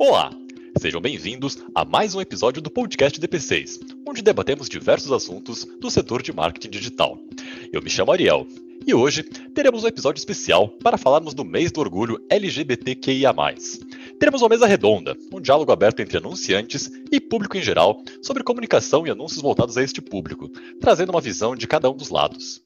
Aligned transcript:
Olá! 0.00 0.30
Sejam 0.80 1.00
bem-vindos 1.00 1.58
a 1.74 1.84
mais 1.84 2.14
um 2.14 2.20
episódio 2.20 2.62
do 2.62 2.70
podcast 2.70 3.20
DP6, 3.20 3.80
onde 4.06 4.22
debatemos 4.22 4.68
diversos 4.68 5.10
assuntos 5.10 5.64
do 5.80 5.90
setor 5.90 6.22
de 6.22 6.32
marketing 6.32 6.70
digital. 6.70 7.18
Eu 7.72 7.82
me 7.82 7.90
chamo 7.90 8.12
Ariel 8.12 8.46
e 8.86 8.94
hoje 8.94 9.24
teremos 9.24 9.82
um 9.82 9.88
episódio 9.88 10.20
especial 10.20 10.68
para 10.68 10.96
falarmos 10.96 11.34
do 11.34 11.44
mês 11.44 11.72
do 11.72 11.80
orgulho 11.80 12.24
LGBTQIA. 12.30 13.34
Teremos 14.20 14.40
uma 14.40 14.50
mesa 14.50 14.68
redonda, 14.68 15.16
um 15.32 15.40
diálogo 15.40 15.72
aberto 15.72 15.98
entre 15.98 16.18
anunciantes 16.18 16.88
e 17.10 17.20
público 17.20 17.56
em 17.56 17.62
geral 17.62 18.00
sobre 18.22 18.44
comunicação 18.44 19.04
e 19.04 19.10
anúncios 19.10 19.42
voltados 19.42 19.76
a 19.76 19.82
este 19.82 20.00
público, 20.00 20.48
trazendo 20.80 21.10
uma 21.10 21.20
visão 21.20 21.56
de 21.56 21.66
cada 21.66 21.90
um 21.90 21.96
dos 21.96 22.08
lados. 22.08 22.62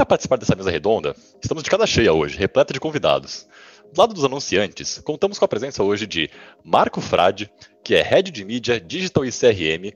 Para 0.00 0.06
participar 0.06 0.38
dessa 0.38 0.56
mesa 0.56 0.70
redonda, 0.70 1.14
estamos 1.42 1.62
de 1.62 1.68
casa 1.68 1.86
cheia 1.86 2.10
hoje, 2.10 2.38
repleta 2.38 2.72
de 2.72 2.80
convidados. 2.80 3.46
Do 3.92 4.00
lado 4.00 4.14
dos 4.14 4.24
anunciantes, 4.24 4.98
contamos 5.04 5.38
com 5.38 5.44
a 5.44 5.48
presença 5.48 5.82
hoje 5.82 6.06
de 6.06 6.30
Marco 6.64 7.02
Frade, 7.02 7.52
que 7.84 7.94
é 7.94 8.00
Head 8.00 8.30
de 8.30 8.42
Mídia, 8.42 8.80
Digital 8.80 9.26
e 9.26 9.30
CRM 9.30 9.94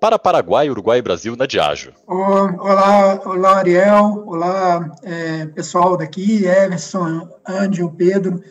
para 0.00 0.18
Paraguai, 0.18 0.70
Uruguai 0.70 0.98
e 0.98 1.02
Brasil 1.02 1.36
na 1.36 1.44
Diageo. 1.44 1.92
Olá, 2.06 3.20
olá 3.26 3.58
Ariel, 3.58 4.24
olá 4.26 4.90
é, 5.02 5.44
pessoal 5.48 5.94
daqui, 5.98 6.46
Everson, 6.46 7.28
Ângelo, 7.46 7.92
Pedro, 7.92 8.42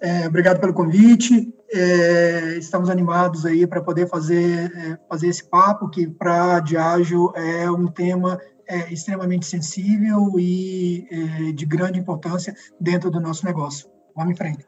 é, 0.00 0.26
obrigado 0.26 0.58
pelo 0.58 0.74
convite. 0.74 1.54
É, 1.72 2.56
estamos 2.58 2.90
animados 2.90 3.46
aí 3.46 3.68
para 3.68 3.80
poder 3.80 4.08
fazer, 4.08 4.72
é, 4.74 4.98
fazer 5.08 5.28
esse 5.28 5.44
papo, 5.44 5.88
que 5.88 6.08
para 6.08 6.56
a 6.56 6.60
Diageo 6.60 7.32
é 7.36 7.70
um 7.70 7.86
tema 7.86 8.40
é, 8.70 8.92
extremamente 8.92 9.46
sensível 9.46 10.38
e 10.38 11.06
é, 11.10 11.52
de 11.52 11.66
grande 11.66 11.98
importância 11.98 12.54
dentro 12.80 13.10
do 13.10 13.20
nosso 13.20 13.44
negócio. 13.44 13.88
Vamos 14.14 14.32
em 14.32 14.36
frente. 14.36 14.64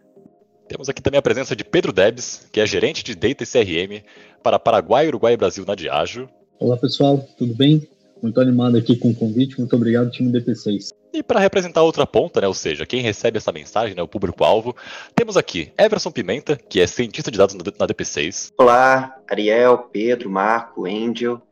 Temos 0.69 0.89
aqui 0.89 1.01
também 1.01 1.19
a 1.19 1.23
presença 1.23 1.55
de 1.55 1.65
Pedro 1.65 1.93
Debs, 1.93 2.49
que 2.51 2.61
é 2.61 2.67
gerente 2.67 3.05
de 3.05 3.15
Data 3.15 3.45
e 3.45 3.47
CRM 3.47 4.05
para 4.43 4.59
Paraguai, 4.59 5.07
Uruguai 5.07 5.35
e 5.35 5.37
Brasil 5.37 5.65
na 5.65 5.75
Diageo. 5.75 6.29
Olá 6.59 6.77
pessoal, 6.77 7.19
tudo 7.39 7.55
bem? 7.55 7.87
Muito 8.21 8.41
animado 8.41 8.77
aqui 8.77 8.97
com 8.97 9.11
o 9.11 9.15
convite, 9.15 9.59
muito 9.59 9.75
obrigado 9.77 10.11
time 10.11 10.33
DP6. 10.33 10.91
E 11.13 11.23
para 11.23 11.41
representar 11.41 11.81
a 11.81 11.85
outra 11.85 12.07
ponta, 12.07 12.41
né, 12.41 12.47
ou 12.47 12.55
seja, 12.55 12.87
quem 12.87 13.03
recebe 13.03 13.37
essa 13.37 13.53
mensagem, 13.53 13.95
né, 13.95 14.03
o 14.03 14.09
público-alvo, 14.09 14.75
temos 15.15 15.37
aqui 15.37 15.73
Everson 15.77 16.11
Pimenta, 16.11 16.57
que 16.57 16.81
é 16.81 16.87
cientista 16.87 17.31
de 17.31 17.37
dados 17.37 17.55
na 17.55 17.87
DP6. 17.87 18.53
Olá, 18.59 19.15
Ariel, 19.29 19.91
Pedro, 19.93 20.31
Marco, 20.31 20.87
Angel. 20.87 21.43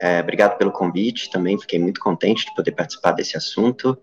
É, 0.00 0.20
obrigado 0.20 0.56
pelo 0.56 0.70
convite, 0.70 1.30
também 1.30 1.58
fiquei 1.58 1.78
muito 1.78 2.00
contente 2.00 2.44
de 2.46 2.54
poder 2.54 2.72
participar 2.72 3.12
desse 3.12 3.36
assunto 3.36 3.98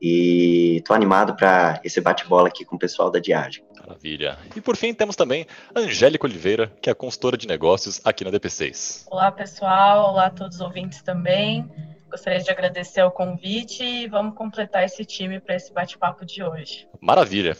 e 0.00 0.76
estou 0.76 0.94
animado 0.94 1.34
para 1.36 1.80
esse 1.84 2.00
bate-bola 2.00 2.48
aqui 2.48 2.64
com 2.64 2.76
o 2.76 2.78
pessoal 2.78 3.10
da 3.10 3.18
Diagem. 3.18 3.64
Maravilha. 3.80 4.36
E 4.54 4.60
por 4.60 4.76
fim 4.76 4.92
temos 4.92 5.14
também 5.14 5.46
a 5.74 5.80
Angélica 5.80 6.26
Oliveira, 6.26 6.72
que 6.82 6.90
é 6.90 6.92
a 6.92 6.94
consultora 6.94 7.36
de 7.36 7.46
negócios 7.46 8.00
aqui 8.04 8.24
na 8.24 8.30
DP6. 8.30 9.04
Olá 9.08 9.30
pessoal, 9.30 10.12
olá 10.12 10.26
a 10.26 10.30
todos 10.30 10.56
os 10.56 10.60
ouvintes 10.60 11.02
também. 11.02 11.70
Gostaria 12.10 12.40
de 12.40 12.50
agradecer 12.50 13.02
o 13.02 13.10
convite 13.10 13.84
e 13.84 14.08
vamos 14.08 14.34
completar 14.34 14.84
esse 14.84 15.04
time 15.04 15.38
para 15.38 15.54
esse 15.54 15.72
bate-papo 15.72 16.24
de 16.24 16.42
hoje. 16.42 16.88
Maravilha. 17.00 17.56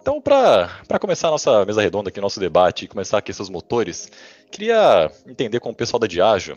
Então, 0.00 0.20
para 0.20 1.00
começar 1.00 1.28
a 1.28 1.30
nossa 1.32 1.64
mesa 1.64 1.82
redonda 1.82 2.10
aqui, 2.10 2.20
nosso 2.20 2.38
debate 2.38 2.84
e 2.84 2.88
começar 2.88 3.18
aqui 3.18 3.32
seus 3.32 3.50
motores, 3.50 4.08
queria 4.52 5.10
entender 5.26 5.58
com 5.58 5.70
o 5.70 5.74
pessoal 5.74 5.98
da 5.98 6.06
Diageo 6.06 6.56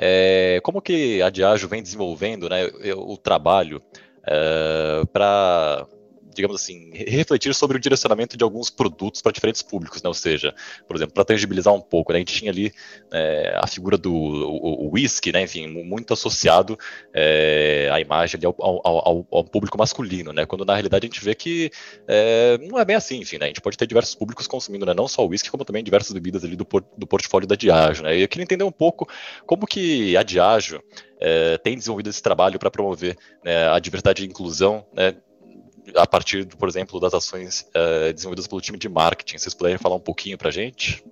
é, 0.00 0.60
como 0.62 0.80
que 0.80 1.20
a 1.20 1.28
Diageo 1.28 1.68
vem 1.68 1.82
desenvolvendo 1.82 2.48
né, 2.48 2.70
o 2.96 3.16
trabalho 3.16 3.82
é, 4.24 5.02
para 5.12 5.86
digamos 6.38 6.62
assim, 6.62 6.90
refletir 6.92 7.52
sobre 7.52 7.76
o 7.76 7.80
direcionamento 7.80 8.36
de 8.36 8.44
alguns 8.44 8.70
produtos 8.70 9.20
para 9.20 9.32
diferentes 9.32 9.60
públicos, 9.60 10.00
né? 10.00 10.08
Ou 10.08 10.14
seja, 10.14 10.54
por 10.86 10.94
exemplo, 10.94 11.12
para 11.12 11.24
tangibilizar 11.24 11.74
um 11.74 11.80
pouco, 11.80 12.12
né? 12.12 12.18
A 12.18 12.20
gente 12.20 12.32
tinha 12.32 12.50
ali 12.50 12.72
é, 13.12 13.58
a 13.60 13.66
figura 13.66 13.98
do 13.98 14.14
o 14.14 14.90
whisky, 14.92 15.32
né? 15.32 15.42
Enfim, 15.42 15.66
muito 15.66 16.14
associado 16.14 16.78
é, 17.12 17.90
à 17.92 18.00
imagem 18.00 18.40
ao, 18.44 18.54
ao, 18.60 18.80
ao, 18.86 19.26
ao, 19.32 19.44
público 19.44 19.76
masculino, 19.76 20.32
né? 20.32 20.46
Quando 20.46 20.64
na 20.64 20.74
realidade 20.74 21.06
a 21.06 21.08
gente 21.08 21.24
vê 21.24 21.34
que 21.34 21.72
é, 22.06 22.56
não 22.58 22.78
é 22.78 22.84
bem 22.84 22.94
assim, 22.94 23.18
enfim, 23.18 23.38
né? 23.38 23.46
A 23.46 23.48
gente 23.48 23.60
pode 23.60 23.76
ter 23.76 23.86
diversos 23.86 24.14
públicos 24.14 24.46
consumindo, 24.46 24.86
né? 24.86 24.94
Não 24.94 25.08
só 25.08 25.24
o 25.24 25.28
whisky, 25.28 25.50
como 25.50 25.64
também 25.64 25.82
diversas 25.82 26.12
bebidas 26.12 26.44
ali 26.44 26.54
do, 26.54 26.66
do 26.96 27.06
portfólio 27.06 27.48
da 27.48 27.56
Diageo, 27.56 28.04
né? 28.04 28.16
E 28.16 28.22
eu 28.22 28.28
queria 28.28 28.44
entender 28.44 28.64
um 28.64 28.72
pouco 28.72 29.08
como 29.44 29.66
que 29.66 30.16
a 30.16 30.22
Diageo 30.22 30.80
é, 31.20 31.58
tem 31.58 31.76
desenvolvido 31.76 32.10
esse 32.10 32.22
trabalho 32.22 32.58
para 32.58 32.70
promover 32.70 33.16
né, 33.44 33.68
a 33.68 33.78
diversidade 33.78 34.22
e 34.22 34.26
inclusão 34.26 34.86
né, 34.92 35.16
a 35.94 36.06
partir, 36.06 36.46
por 36.46 36.68
exemplo, 36.68 37.00
das 37.00 37.14
ações 37.14 37.66
uh, 37.70 38.12
desenvolvidas 38.12 38.46
pelo 38.46 38.60
time 38.60 38.78
de 38.78 38.88
marketing. 38.88 39.38
Vocês 39.38 39.54
puderem 39.54 39.78
falar 39.78 39.96
um 39.96 40.00
pouquinho 40.00 40.36
para 40.36 40.48
a 40.48 40.52
gente? 40.52 41.04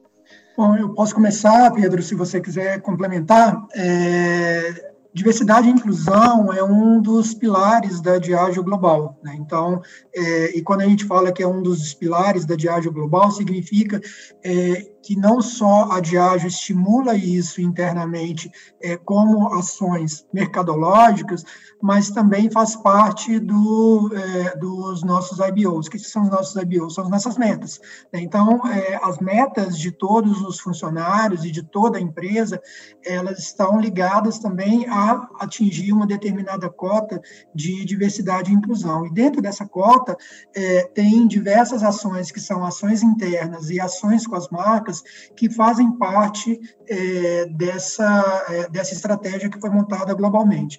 Bom, 0.56 0.76
eu 0.76 0.94
posso 0.94 1.14
começar, 1.14 1.70
Pedro, 1.72 2.02
se 2.02 2.14
você 2.14 2.40
quiser 2.40 2.80
complementar. 2.80 3.66
É, 3.74 4.92
diversidade 5.16 5.66
e 5.66 5.70
inclusão 5.70 6.52
é 6.52 6.62
um 6.62 7.00
dos 7.00 7.32
pilares 7.32 8.02
da 8.02 8.18
Diageo 8.18 8.62
Global. 8.62 9.18
Né? 9.22 9.34
Então, 9.38 9.80
é, 10.14 10.56
e 10.56 10.62
quando 10.62 10.82
a 10.82 10.86
gente 10.86 11.06
fala 11.06 11.32
que 11.32 11.42
é 11.42 11.48
um 11.48 11.62
dos 11.62 11.94
pilares 11.94 12.44
da 12.44 12.54
Diageo 12.54 12.92
Global, 12.92 13.30
significa 13.30 13.98
é, 14.44 14.86
que 15.06 15.14
não 15.14 15.40
só 15.40 15.92
a 15.92 16.00
Diageo 16.00 16.48
estimula 16.48 17.14
isso 17.14 17.60
internamente 17.60 18.50
é, 18.82 18.96
como 18.96 19.54
ações 19.54 20.26
mercadológicas, 20.32 21.44
mas 21.80 22.10
também 22.10 22.50
faz 22.50 22.74
parte 22.74 23.38
do, 23.38 24.10
é, 24.12 24.56
dos 24.56 25.04
nossos 25.04 25.38
IBOs. 25.38 25.86
O 25.86 25.90
que 25.90 25.98
são 26.00 26.22
os 26.22 26.30
nossos 26.30 26.60
IBOs? 26.60 26.94
São 26.94 27.04
as 27.04 27.10
nossas 27.10 27.38
metas. 27.38 27.80
Né? 28.12 28.20
Então, 28.20 28.60
é, 28.66 28.98
as 29.00 29.20
metas 29.20 29.78
de 29.78 29.92
todos 29.92 30.40
os 30.40 30.58
funcionários 30.58 31.44
e 31.44 31.52
de 31.52 31.62
toda 31.62 31.98
a 31.98 32.00
empresa, 32.00 32.60
elas 33.04 33.38
estão 33.38 33.80
ligadas 33.80 34.40
também 34.40 34.88
a 34.88 35.28
atingir 35.38 35.92
uma 35.92 36.06
determinada 36.06 36.68
cota 36.68 37.22
de 37.54 37.84
diversidade 37.84 38.50
e 38.50 38.54
inclusão. 38.54 39.06
E 39.06 39.12
dentro 39.12 39.40
dessa 39.40 39.64
cota, 39.64 40.16
é, 40.52 40.82
tem 40.92 41.28
diversas 41.28 41.84
ações 41.84 42.32
que 42.32 42.40
são 42.40 42.64
ações 42.64 43.04
internas 43.04 43.70
e 43.70 43.80
ações 43.80 44.26
com 44.26 44.34
as 44.34 44.48
marcas, 44.48 44.95
que 45.36 45.50
fazem 45.50 45.92
parte 45.98 46.58
é, 46.88 47.46
dessa, 47.46 48.44
é, 48.48 48.68
dessa 48.70 48.94
estratégia 48.94 49.50
que 49.50 49.60
foi 49.60 49.70
montada 49.70 50.14
globalmente. 50.14 50.78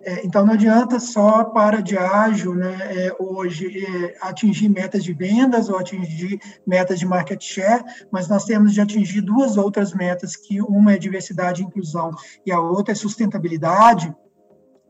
É, 0.00 0.24
então, 0.24 0.46
não 0.46 0.54
adianta 0.54 1.00
só 1.00 1.42
para 1.42 1.80
Diageo, 1.80 2.54
né, 2.54 2.76
é, 2.80 3.16
hoje, 3.18 3.84
é, 3.84 4.16
atingir 4.20 4.68
metas 4.68 5.02
de 5.02 5.12
vendas 5.12 5.68
ou 5.68 5.78
atingir 5.78 6.38
metas 6.66 6.98
de 6.98 7.06
market 7.06 7.42
share, 7.42 7.82
mas 8.10 8.28
nós 8.28 8.44
temos 8.44 8.72
de 8.72 8.80
atingir 8.80 9.20
duas 9.20 9.56
outras 9.56 9.92
metas, 9.92 10.36
que 10.36 10.60
uma 10.60 10.92
é 10.92 10.98
diversidade 10.98 11.62
e 11.62 11.64
inclusão 11.64 12.12
e 12.44 12.52
a 12.52 12.60
outra 12.60 12.92
é 12.92 12.94
sustentabilidade, 12.94 14.14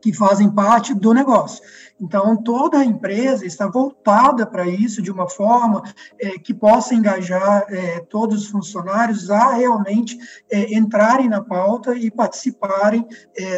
que 0.01 0.13
fazem 0.13 0.49
parte 0.49 0.93
do 0.93 1.13
negócio. 1.13 1.61
Então, 1.99 2.37
toda 2.37 2.77
a 2.77 2.85
empresa 2.85 3.45
está 3.45 3.67
voltada 3.67 4.45
para 4.45 4.67
isso 4.67 5.01
de 5.01 5.11
uma 5.11 5.27
forma 5.27 5.81
é, 6.19 6.37
que 6.37 6.53
possa 6.53 6.93
engajar 6.93 7.65
é, 7.69 7.99
todos 8.01 8.43
os 8.43 8.47
funcionários 8.47 9.31
a 9.31 9.53
realmente 9.53 10.17
é, 10.49 10.75
entrarem 10.75 11.27
na 11.27 11.41
pauta 11.41 11.95
e 11.95 12.11
participarem 12.11 13.05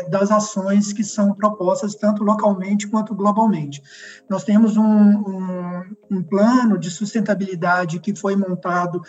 das 0.09 0.31
ações 0.31 0.93
que 0.93 1.03
são 1.03 1.33
propostas 1.33 1.95
tanto 1.95 2.23
localmente 2.23 2.87
quanto 2.87 3.15
globalmente. 3.15 3.81
Nós 4.29 4.43
temos 4.43 4.77
um, 4.77 4.83
um, 4.83 5.95
um 6.11 6.23
plano 6.23 6.77
de 6.77 6.89
sustentabilidade 6.89 7.99
que 7.99 8.15
foi 8.15 8.35
montado 8.35 9.01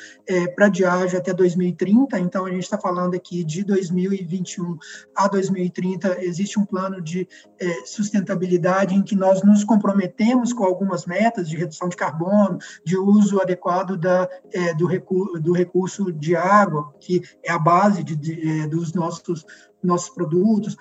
para 0.55 0.67
a 0.67 0.69
Diageo 0.69 1.19
até 1.19 1.32
2030, 1.32 2.19
então 2.19 2.47
a 2.47 2.50
gente 2.50 2.62
está 2.62 2.79
falando 2.79 3.15
aqui 3.15 3.44
de 3.44 3.65
2021 3.65 4.79
a 5.15 5.29
2030, 5.29 6.23
existe 6.23 6.59
um 6.59 6.65
plano 6.65 7.00
de 7.00 7.19
é, 7.58 7.84
sustentabilidade 7.84 8.94
em 8.94 9.02
que 9.02 9.14
nós 9.14 9.43
nos 9.43 9.64
comprometemos 9.64 10.52
com 10.52 10.64
algumas 10.64 11.06
metas 11.06 11.49
de 11.49 11.56
redução 11.56 11.88
de 11.88 11.96
carbono, 11.96 12.58
de 12.84 12.96
uso 12.96 13.40
adequado 13.40 13.96
da, 13.96 14.28
é, 14.52 14.75
do, 14.75 14.87
recurso, 14.87 15.40
do 15.40 15.52
recurso 15.52 16.12
de 16.12 16.37
água, 16.37 16.93
que 17.00 17.22
é 17.44 17.50
a 17.50 17.58
base 17.58 18.02
de, 18.02 18.17
de, 18.17 18.62
é, 18.62 18.67
dos 18.67 18.94
nossos 18.94 19.44
nossos 19.82 20.11
produtos, 20.11 20.76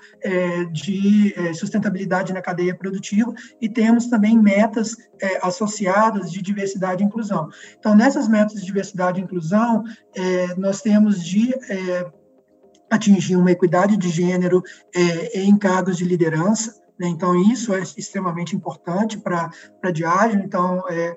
de 0.74 1.34
sustentabilidade 1.54 2.34
na 2.34 2.42
cadeia 2.42 2.76
produtiva, 2.76 3.34
e 3.62 3.70
temos 3.70 4.08
também 4.08 4.38
metas 4.38 4.94
associadas 5.42 6.30
de 6.30 6.42
diversidade 6.42 7.02
e 7.02 7.06
inclusão. 7.06 7.48
Então, 7.80 7.96
nessas 7.96 8.28
metas 8.28 8.60
de 8.60 8.66
diversidade 8.66 9.22
e 9.22 9.24
inclusão, 9.24 9.86
nós 10.58 10.82
temos 10.82 11.24
de 11.24 11.56
atingir 12.90 13.36
uma 13.36 13.52
equidade 13.52 13.96
de 13.98 14.10
gênero 14.10 14.64
é, 14.96 15.42
em 15.42 15.58
cargos 15.58 15.98
de 15.98 16.06
liderança, 16.06 16.76
Né? 17.00 17.08
Então, 17.08 17.34
isso 17.40 17.74
é 17.74 17.80
extremamente 17.80 18.56
importante 18.56 19.18
para 19.18 19.50
a 19.82 19.92
Diageo. 19.92 20.42
Então, 20.44 20.84
é, 20.90 21.16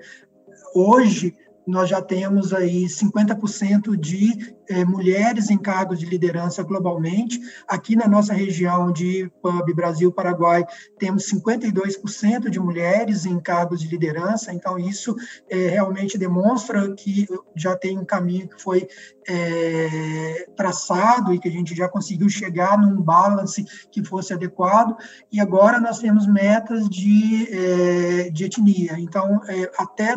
hoje, 0.73 1.35
nós 1.65 1.89
já 1.89 2.01
temos 2.01 2.53
aí 2.53 2.85
50% 2.85 3.95
de 3.95 4.53
é, 4.69 4.85
mulheres 4.85 5.49
em 5.49 5.57
cargos 5.57 5.99
de 5.99 6.05
liderança 6.05 6.63
globalmente. 6.63 7.39
Aqui 7.67 7.95
na 7.95 8.07
nossa 8.07 8.33
região 8.33 8.91
de 8.91 9.29
PUB, 9.41 9.73
Brasil, 9.73 10.11
Paraguai, 10.11 10.65
temos 10.97 11.25
52% 11.31 12.49
de 12.49 12.59
mulheres 12.59 13.25
em 13.25 13.39
cargos 13.39 13.81
de 13.81 13.87
liderança, 13.87 14.53
então 14.53 14.77
isso 14.77 15.15
é, 15.49 15.67
realmente 15.67 16.17
demonstra 16.17 16.93
que 16.93 17.27
já 17.55 17.75
tem 17.75 17.97
um 17.97 18.05
caminho 18.05 18.47
que 18.47 18.61
foi 18.61 18.87
é, 19.27 20.47
traçado 20.55 21.33
e 21.33 21.39
que 21.39 21.47
a 21.47 21.51
gente 21.51 21.75
já 21.75 21.87
conseguiu 21.87 22.29
chegar 22.29 22.77
num 22.77 23.01
balance 23.01 23.65
que 23.91 24.03
fosse 24.03 24.33
adequado, 24.33 24.95
e 25.31 25.39
agora 25.39 25.79
nós 25.79 25.99
temos 25.99 26.27
metas 26.27 26.89
de, 26.89 28.29
de 28.31 28.45
etnia. 28.45 28.99
Então, 28.99 29.41
até 29.77 30.15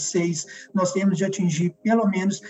2026, 0.00 0.46
nós 0.72 0.92
temos 0.92 1.18
de 1.18 1.24
atingir 1.24 1.74
pelo 1.82 2.08
menos 2.08 2.40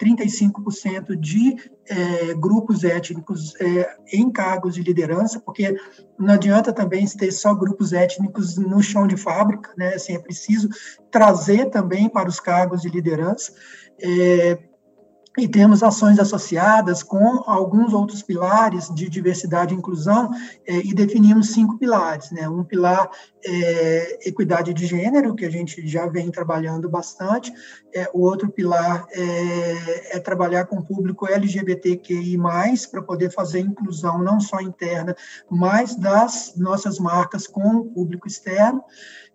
35% 0.00 1.14
de 1.16 1.56
é, 1.86 2.34
grupos 2.34 2.82
étnicos 2.82 3.54
é, 3.60 3.96
em 4.12 4.30
cargos 4.30 4.74
de 4.74 4.82
liderança, 4.82 5.38
porque 5.38 5.76
não 6.18 6.34
adianta 6.34 6.72
também 6.72 7.06
ter 7.06 7.30
só 7.30 7.54
grupos 7.54 7.92
étnicos 7.92 8.56
no 8.56 8.82
chão 8.82 9.06
de 9.06 9.16
fábrica, 9.16 9.70
né? 9.76 9.94
Assim, 9.94 10.14
é 10.14 10.18
preciso 10.18 10.68
trazer 11.10 11.66
também 11.66 12.08
para 12.08 12.28
os 12.28 12.40
cargos 12.40 12.82
de 12.82 12.88
liderança. 12.88 13.52
É, 14.00 14.58
e 15.36 15.48
temos 15.48 15.82
ações 15.82 16.18
associadas 16.20 17.02
com 17.02 17.42
alguns 17.46 17.92
outros 17.92 18.22
pilares 18.22 18.88
de 18.94 19.08
diversidade 19.08 19.74
e 19.74 19.76
inclusão, 19.76 20.30
é, 20.66 20.76
e 20.76 20.94
definimos 20.94 21.52
cinco 21.52 21.76
pilares. 21.76 22.30
Né? 22.30 22.48
Um 22.48 22.62
pilar 22.62 23.10
é 23.44 24.28
equidade 24.28 24.72
de 24.72 24.86
gênero, 24.86 25.34
que 25.34 25.44
a 25.44 25.50
gente 25.50 25.86
já 25.88 26.06
vem 26.06 26.30
trabalhando 26.30 26.88
bastante, 26.88 27.52
é, 27.92 28.08
o 28.14 28.20
outro 28.20 28.50
pilar 28.50 29.06
é, 29.10 30.16
é 30.16 30.20
trabalhar 30.20 30.66
com 30.66 30.76
o 30.76 30.84
público 30.84 31.26
LGBTQI, 31.26 32.38
para 32.90 33.02
poder 33.02 33.30
fazer 33.30 33.60
inclusão 33.60 34.18
não 34.18 34.40
só 34.40 34.60
interna, 34.60 35.16
mas 35.50 35.96
das 35.96 36.54
nossas 36.56 36.98
marcas 36.98 37.46
com 37.46 37.76
o 37.76 37.84
público 37.86 38.28
externo 38.28 38.82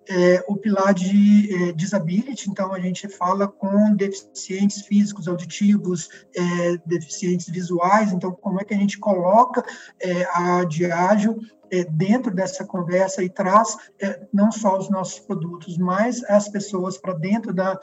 é, 0.09 0.43
o 0.47 0.57
pilar 0.57 0.93
de 0.93 1.69
é, 1.69 1.71
disability, 1.71 2.49
então 2.49 2.73
a 2.73 2.79
gente 2.79 3.07
fala 3.07 3.47
com 3.47 3.95
deficientes 3.95 4.81
físicos, 4.81 5.27
auditivos, 5.27 6.09
é, 6.35 6.77
deficientes 6.85 7.47
visuais, 7.47 8.11
então 8.11 8.31
como 8.31 8.59
é 8.59 8.63
que 8.63 8.73
a 8.73 8.77
gente 8.77 8.97
coloca 8.97 9.63
é, 10.01 10.25
a 10.33 10.63
Diageo 10.63 11.37
é, 11.71 11.83
dentro 11.83 12.33
dessa 12.33 12.65
conversa 12.65 13.23
e 13.23 13.29
traz 13.29 13.77
é, 14.01 14.25
não 14.33 14.51
só 14.51 14.79
os 14.79 14.89
nossos 14.89 15.19
produtos, 15.19 15.77
mas 15.77 16.23
as 16.23 16.49
pessoas 16.49 16.97
para 16.97 17.13
dentro 17.13 17.53
da, 17.53 17.79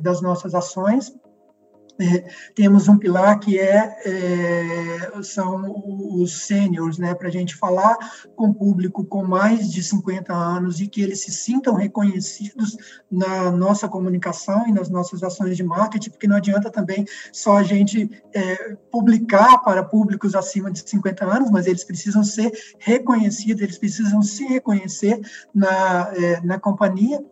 das 0.00 0.20
nossas 0.20 0.54
ações, 0.54 1.14
é, 2.00 2.24
temos 2.54 2.88
um 2.88 2.96
pilar 2.96 3.38
que 3.38 3.58
é, 3.58 3.96
é 4.04 5.22
são 5.22 5.82
os 6.20 6.46
seniors, 6.46 6.98
né, 6.98 7.14
para 7.14 7.28
a 7.28 7.30
gente 7.30 7.54
falar 7.56 7.96
com 8.34 8.52
público 8.52 9.04
com 9.04 9.24
mais 9.24 9.70
de 9.70 9.82
50 9.82 10.32
anos 10.32 10.80
e 10.80 10.86
que 10.86 11.02
eles 11.02 11.20
se 11.20 11.30
sintam 11.30 11.74
reconhecidos 11.74 12.76
na 13.10 13.50
nossa 13.50 13.88
comunicação 13.88 14.66
e 14.66 14.72
nas 14.72 14.88
nossas 14.88 15.22
ações 15.22 15.56
de 15.56 15.62
marketing, 15.62 16.10
porque 16.10 16.26
não 16.26 16.36
adianta 16.36 16.70
também 16.70 17.04
só 17.32 17.58
a 17.58 17.62
gente 17.62 18.10
é, 18.34 18.76
publicar 18.90 19.58
para 19.58 19.84
públicos 19.84 20.34
acima 20.34 20.70
de 20.70 20.88
50 20.88 21.24
anos, 21.24 21.50
mas 21.50 21.66
eles 21.66 21.84
precisam 21.84 22.24
ser 22.24 22.50
reconhecidos, 22.78 23.62
eles 23.62 23.78
precisam 23.78 24.22
se 24.22 24.44
reconhecer 24.44 25.20
na, 25.54 26.12
é, 26.14 26.40
na 26.40 26.58
companhia 26.58 27.22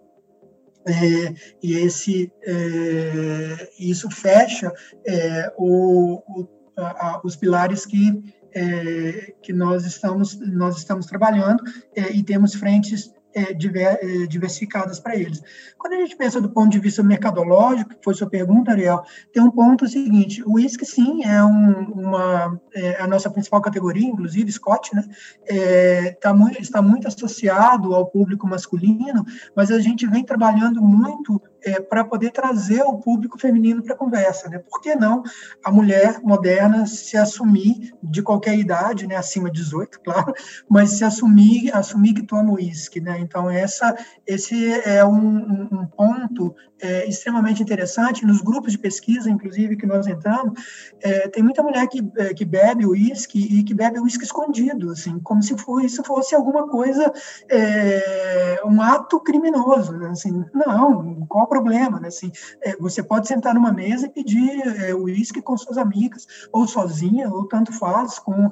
é, 0.88 1.35
e 1.62 1.75
esse, 1.76 2.32
é, 2.43 3.70
isso 3.79 4.11
fecha 4.11 4.73
é, 5.06 5.52
o, 5.56 6.23
o, 6.26 6.49
a, 6.76 7.20
os 7.23 7.37
pilares 7.37 7.85
que, 7.85 8.23
é, 8.55 9.35
que 9.43 9.52
nós, 9.52 9.85
estamos, 9.85 10.38
nós 10.40 10.79
estamos 10.79 11.06
trabalhando 11.06 11.62
é, 11.94 12.11
e 12.12 12.23
temos 12.23 12.55
frentes 12.55 13.12
é, 13.38 13.52
diver, 13.52 13.99
é, 14.02 14.26
diversificadas 14.26 14.99
para 14.99 15.17
eles. 15.17 15.43
Quando 15.76 15.94
a 15.94 15.96
gente 15.96 16.17
pensa 16.17 16.40
do 16.40 16.49
ponto 16.49 16.70
de 16.70 16.79
vista 16.79 17.02
mercadológico, 17.02 17.90
que 17.90 18.05
foi 18.05 18.14
sua 18.14 18.29
pergunta, 18.29 18.73
Ariel, 18.73 19.02
tem 19.32 19.43
um 19.43 19.50
ponto 19.50 19.87
seguinte: 19.87 20.43
o 20.43 20.55
uísque, 20.55 20.85
sim, 20.85 21.25
é, 21.25 21.43
um, 21.44 21.73
uma, 21.93 22.61
é 22.75 23.00
a 23.00 23.06
nossa 23.06 23.31
principal 23.31 23.61
categoria, 23.61 24.06
inclusive, 24.06 24.50
Scott, 24.50 24.94
né? 24.94 25.05
É, 25.46 26.11
tá 26.20 26.35
muito, 26.35 26.61
está 26.61 26.82
muito 26.82 27.06
associado 27.06 27.94
ao 27.94 28.06
público 28.06 28.46
masculino, 28.46 29.25
mas 29.55 29.70
a 29.70 29.79
gente 29.79 30.06
vem 30.06 30.25
trabalhando 30.25 30.82
muito 30.82 31.40
é, 31.64 31.81
para 31.81 32.05
poder 32.05 32.31
trazer 32.31 32.82
o 32.82 32.99
público 32.99 33.38
feminino 33.38 33.82
para 33.82 33.94
a 33.94 33.99
conversa, 33.99 34.49
né? 34.49 34.58
Por 34.58 34.81
que 34.81 34.94
não 34.94 35.22
a 35.64 35.70
mulher 35.70 36.20
moderna 36.22 36.87
se 36.87 37.16
assumir 37.16 37.94
de 38.02 38.22
qualquer 38.22 38.58
idade, 38.58 39.06
né? 39.06 39.16
Acima 39.16 39.50
de 39.50 39.60
18, 39.62 40.00
claro, 40.05 40.32
mas 40.69 40.90
se 40.90 41.05
assumir, 41.05 41.75
assumir 41.75 42.14
que 42.14 42.22
toma 42.22 42.52
uísque, 42.52 43.00
né? 43.00 43.19
Então 43.20 43.50
essa, 43.50 43.96
esse 44.26 44.72
é 44.82 45.05
um, 45.05 45.69
um 45.72 45.87
ponto 45.87 46.55
é, 46.80 47.08
extremamente 47.08 47.62
interessante 47.62 48.25
nos 48.25 48.40
grupos 48.40 48.72
de 48.72 48.78
pesquisa, 48.78 49.30
inclusive 49.30 49.76
que 49.76 49.86
nós 49.86 50.06
entramos, 50.06 50.60
é, 51.00 51.28
tem 51.28 51.42
muita 51.42 51.62
mulher 51.62 51.86
que, 51.88 52.00
é, 52.16 52.34
que 52.34 52.44
bebe 52.44 52.86
uísque 52.86 53.38
e 53.38 53.62
que 53.62 53.75
bebe 53.75 54.00
uísque 54.00 54.25
escondido, 54.25 54.90
assim, 54.90 55.19
como 55.20 55.42
se 55.42 55.56
fosse, 55.56 55.86
isso 55.86 56.04
fosse 56.04 56.34
alguma 56.34 56.69
coisa, 56.69 57.12
é, 57.48 58.60
um 58.64 58.80
ato 58.80 59.20
criminoso, 59.20 59.92
né? 59.96 60.08
assim, 60.10 60.44
não, 60.54 61.26
qual 61.26 61.44
o 61.44 61.48
problema, 61.48 62.00
né? 62.00 62.08
Assim, 62.08 62.30
é, 62.62 62.76
você 62.76 63.02
pode 63.02 63.26
sentar 63.26 63.54
numa 63.54 63.72
mesa 63.72 64.06
e 64.06 64.10
pedir 64.10 64.60
é, 64.84 64.94
uísque 64.94 65.42
com 65.42 65.56
suas 65.56 65.78
amigas, 65.78 66.26
ou 66.52 66.66
sozinha, 66.66 67.30
ou 67.30 67.46
tanto 67.46 67.72
faz, 67.72 68.19
com 68.19 68.50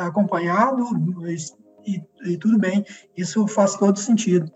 acompanhado, 0.00 0.84
e, 1.86 2.02
e 2.24 2.36
tudo 2.38 2.58
bem, 2.58 2.84
isso 3.16 3.46
faz 3.46 3.74
todo 3.76 3.98
sentido 3.98 4.50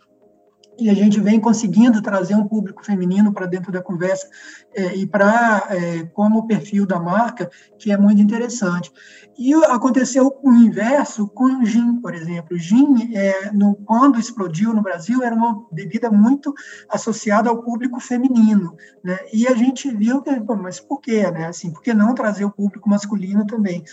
e 0.79 0.89
a 0.89 0.95
gente 0.95 1.21
vem 1.21 1.41
conseguindo 1.41 2.01
trazer 2.01 2.37
um 2.37 2.47
público 2.47 2.85
feminino 2.85 3.33
para 3.33 3.47
dentro 3.47 3.73
da 3.73 3.83
conversa 3.83 4.29
é, 4.75 4.95
e 4.95 5.07
para 5.07 5.67
é, 5.71 6.05
como 6.15 6.47
perfil 6.47 6.87
da 6.87 7.01
marca, 7.01 7.51
que 7.79 7.91
é 7.91 7.97
muito 7.97 8.23
interessante. 8.23 8.93
E 9.37 9.55
aconteceu 9.67 10.37
o 10.43 10.53
inverso 10.53 11.29
com 11.29 11.45
o 11.45 11.65
gin, 11.65 12.01
por 12.01 12.15
exemplo. 12.15 12.57
O 12.57 12.59
gin, 12.59 13.15
é, 13.15 13.53
no, 13.53 13.75
quando 13.75 14.19
explodiu 14.19 14.73
no 14.75 14.83
Brasil, 14.83 15.23
era 15.23 15.35
uma 15.35 15.65
bebida 15.71 16.11
muito 16.11 16.55
associada 16.89 17.49
ao 17.49 17.63
público 17.63 18.01
feminino, 18.01 18.77
né? 19.03 19.19
E 19.33 19.47
a 19.47 19.55
gente 19.55 19.91
viu 19.95 20.23
que, 20.23 20.31
mas 20.61 20.81
por 20.81 21.01
quê, 21.01 21.31
né? 21.31 21.47
Assim, 21.47 21.73
por 21.73 21.83
que 21.83 21.95
não 21.95 22.15
trazer 22.15 22.45
o 22.45 22.51
público 22.51 22.89
masculino 22.89 23.47
também? 23.47 23.85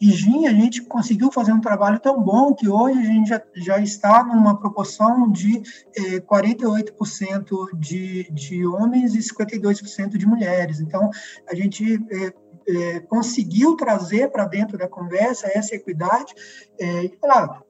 E 0.00 0.10
gin, 0.10 0.46
a 0.46 0.52
gente 0.52 0.82
conseguiu 0.82 1.32
fazer 1.32 1.52
um 1.52 1.60
trabalho 1.60 1.98
tão 1.98 2.20
bom 2.22 2.54
que 2.54 2.68
hoje 2.68 2.98
a 2.98 3.04
gente 3.04 3.28
já, 3.28 3.42
já 3.54 3.78
está 3.78 4.22
numa 4.22 4.58
proporção 4.58 5.30
de 5.30 5.62
é, 5.96 6.20
48% 6.32 7.78
de, 7.78 8.30
de 8.32 8.66
homens 8.66 9.14
e 9.14 9.18
52% 9.18 10.16
de 10.16 10.26
mulheres. 10.26 10.80
Então, 10.80 11.10
a 11.46 11.54
gente 11.54 12.00
é, 12.10 12.32
é, 12.68 13.00
conseguiu 13.00 13.76
trazer 13.76 14.30
para 14.30 14.46
dentro 14.46 14.78
da 14.78 14.88
conversa 14.88 15.50
essa 15.52 15.74
equidade 15.74 16.32
é, 16.80 17.04
e 17.04 17.18
falar, 17.20 17.62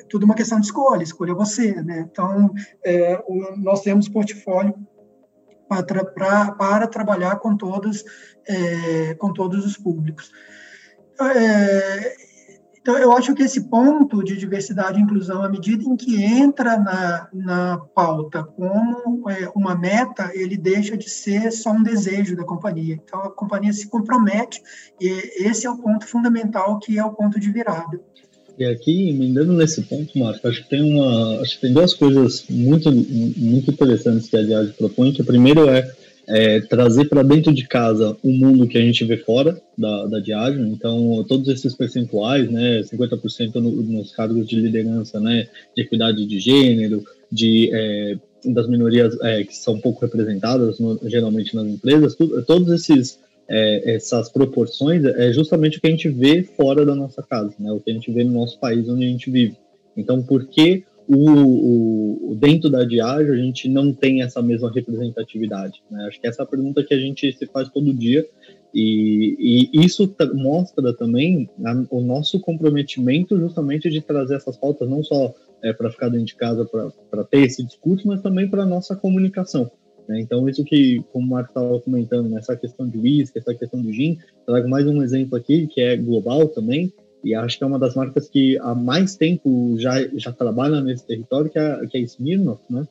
é 0.00 0.04
tudo 0.08 0.24
uma 0.24 0.34
questão 0.34 0.58
de 0.58 0.66
escolha, 0.66 1.04
escolha 1.04 1.34
você, 1.34 1.72
né? 1.82 2.08
Então, 2.10 2.52
é, 2.84 3.22
o, 3.28 3.56
nós 3.58 3.82
temos 3.82 4.08
portfólio 4.08 4.74
para, 5.68 6.04
para, 6.04 6.52
para 6.52 6.86
trabalhar 6.88 7.36
com 7.36 7.56
todos, 7.56 8.04
é, 8.48 9.14
com 9.14 9.32
todos 9.32 9.64
os 9.64 9.76
públicos. 9.76 10.32
É, 11.20 12.16
então, 12.84 12.98
eu 12.98 13.12
acho 13.12 13.34
que 13.34 13.42
esse 13.42 13.62
ponto 13.62 14.22
de 14.22 14.36
diversidade 14.36 14.98
e 14.98 15.02
inclusão, 15.02 15.42
à 15.42 15.48
medida 15.48 15.82
em 15.84 15.96
que 15.96 16.22
entra 16.22 16.76
na, 16.76 17.28
na 17.32 17.78
pauta 17.78 18.44
como 18.44 19.26
é, 19.30 19.50
uma 19.56 19.74
meta, 19.74 20.30
ele 20.34 20.54
deixa 20.54 20.94
de 20.94 21.08
ser 21.08 21.50
só 21.50 21.72
um 21.72 21.82
desejo 21.82 22.36
da 22.36 22.44
companhia. 22.44 23.00
Então, 23.02 23.20
a 23.20 23.30
companhia 23.30 23.72
se 23.72 23.88
compromete, 23.88 24.60
e 25.00 25.08
esse 25.46 25.66
é 25.66 25.70
o 25.70 25.78
ponto 25.78 26.06
fundamental, 26.06 26.78
que 26.78 26.98
é 26.98 27.02
o 27.02 27.14
ponto 27.14 27.40
de 27.40 27.50
virada. 27.50 27.98
E 28.58 28.66
aqui, 28.66 29.08
emendando 29.08 29.54
nesse 29.54 29.80
ponto, 29.80 30.18
Marco, 30.18 30.46
acho 30.46 30.62
que 30.64 30.68
tem 30.68 30.82
uma, 30.82 31.40
acho 31.40 31.54
que 31.54 31.62
tem 31.62 31.72
duas 31.72 31.94
coisas 31.94 32.44
muito, 32.50 32.92
muito 32.92 33.70
interessantes 33.70 34.28
que 34.28 34.36
a 34.36 34.42
Diage 34.42 34.74
propõe, 34.74 35.10
que 35.10 35.22
primeiro 35.22 35.70
é 35.70 35.90
é, 36.26 36.60
trazer 36.60 37.08
para 37.08 37.22
dentro 37.22 37.52
de 37.52 37.66
casa 37.66 38.16
o 38.22 38.30
mundo 38.30 38.66
que 38.66 38.78
a 38.78 38.80
gente 38.80 39.04
vê 39.04 39.16
fora 39.16 39.60
da, 39.76 40.06
da. 40.06 40.20
Então, 40.68 41.24
todos 41.28 41.48
esses 41.48 41.74
percentuais, 41.74 42.50
né, 42.50 42.82
50% 42.82 43.54
no, 43.56 43.70
nos 43.70 44.12
cargos 44.12 44.46
de 44.46 44.56
liderança, 44.56 45.20
né, 45.20 45.48
de 45.76 45.82
equidade 45.82 46.24
de 46.26 46.40
gênero, 46.40 47.04
de 47.30 47.70
é, 47.72 48.16
das 48.44 48.68
minorias 48.68 49.16
é, 49.22 49.44
que 49.44 49.56
são 49.56 49.78
pouco 49.78 50.00
representadas 50.02 50.78
no, 50.78 50.98
geralmente 51.04 51.54
nas 51.54 51.66
empresas, 51.66 52.14
tudo, 52.14 52.42
todos 52.42 52.70
esses 52.70 53.18
é, 53.48 53.94
essas 53.94 54.30
proporções 54.30 55.04
é 55.04 55.32
justamente 55.32 55.76
o 55.76 55.80
que 55.80 55.86
a 55.86 55.90
gente 55.90 56.08
vê 56.08 56.42
fora 56.42 56.84
da 56.84 56.94
nossa 56.94 57.22
casa, 57.22 57.54
né, 57.58 57.70
o 57.72 57.80
que 57.80 57.90
a 57.90 57.94
gente 57.94 58.10
vê 58.10 58.24
no 58.24 58.32
nosso 58.32 58.58
país 58.58 58.88
onde 58.88 59.04
a 59.04 59.08
gente 59.08 59.30
vive. 59.30 59.56
Então, 59.96 60.22
por 60.22 60.46
que 60.46 60.84
o, 61.08 62.30
o, 62.30 62.34
dentro 62.34 62.70
da 62.70 62.84
Diageo 62.84 63.32
a 63.32 63.36
gente 63.36 63.68
não 63.68 63.92
tem 63.92 64.22
essa 64.22 64.40
mesma 64.42 64.70
representatividade? 64.72 65.82
Né? 65.90 66.06
Acho 66.06 66.20
que 66.20 66.26
essa 66.26 66.42
é 66.42 66.44
a 66.44 66.48
pergunta 66.48 66.82
que 66.82 66.94
a 66.94 66.98
gente 66.98 67.32
se 67.32 67.46
faz 67.46 67.68
todo 67.68 67.92
dia 67.92 68.26
e, 68.74 69.70
e 69.72 69.84
isso 69.84 70.14
mostra 70.34 70.92
também 70.94 71.48
a, 71.64 71.84
o 71.90 72.00
nosso 72.00 72.40
comprometimento 72.40 73.38
justamente 73.38 73.88
de 73.88 74.00
trazer 74.00 74.36
essas 74.36 74.56
pautas 74.56 74.88
não 74.88 75.02
só 75.02 75.34
é, 75.62 75.72
para 75.72 75.90
ficar 75.90 76.08
dentro 76.08 76.26
de 76.26 76.34
casa 76.34 76.64
para 77.10 77.24
ter 77.24 77.42
esse 77.42 77.64
discurso, 77.64 78.06
mas 78.06 78.20
também 78.20 78.48
para 78.48 78.66
nossa 78.66 78.96
comunicação. 78.96 79.70
Né? 80.08 80.20
Então, 80.20 80.48
isso 80.48 80.64
que, 80.64 81.02
como 81.12 81.26
o 81.26 81.30
Marco 81.30 81.50
estava 81.50 81.80
comentando, 81.80 82.28
nessa 82.28 82.52
né, 82.52 82.58
questão 82.58 82.88
de 82.88 82.98
whisky, 82.98 83.38
essa 83.38 83.54
questão 83.54 83.80
de 83.80 83.92
gin, 83.92 84.18
trago 84.44 84.68
mais 84.68 84.86
um 84.86 85.02
exemplo 85.02 85.36
aqui, 85.36 85.66
que 85.66 85.80
é 85.80 85.96
global 85.96 86.48
também, 86.48 86.92
e 87.24 87.34
acho 87.34 87.56
que 87.56 87.64
é 87.64 87.66
uma 87.66 87.78
das 87.78 87.94
marcas 87.94 88.28
que 88.28 88.58
há 88.60 88.74
mais 88.74 89.16
tempo 89.16 89.74
já, 89.78 90.06
já 90.16 90.30
trabalha 90.30 90.80
nesse 90.80 91.06
território, 91.06 91.50
que 91.50 91.58
é, 91.58 91.86
que 91.86 91.96
é 91.96 92.00
Smirnoff, 92.02 92.62
né? 92.68 92.86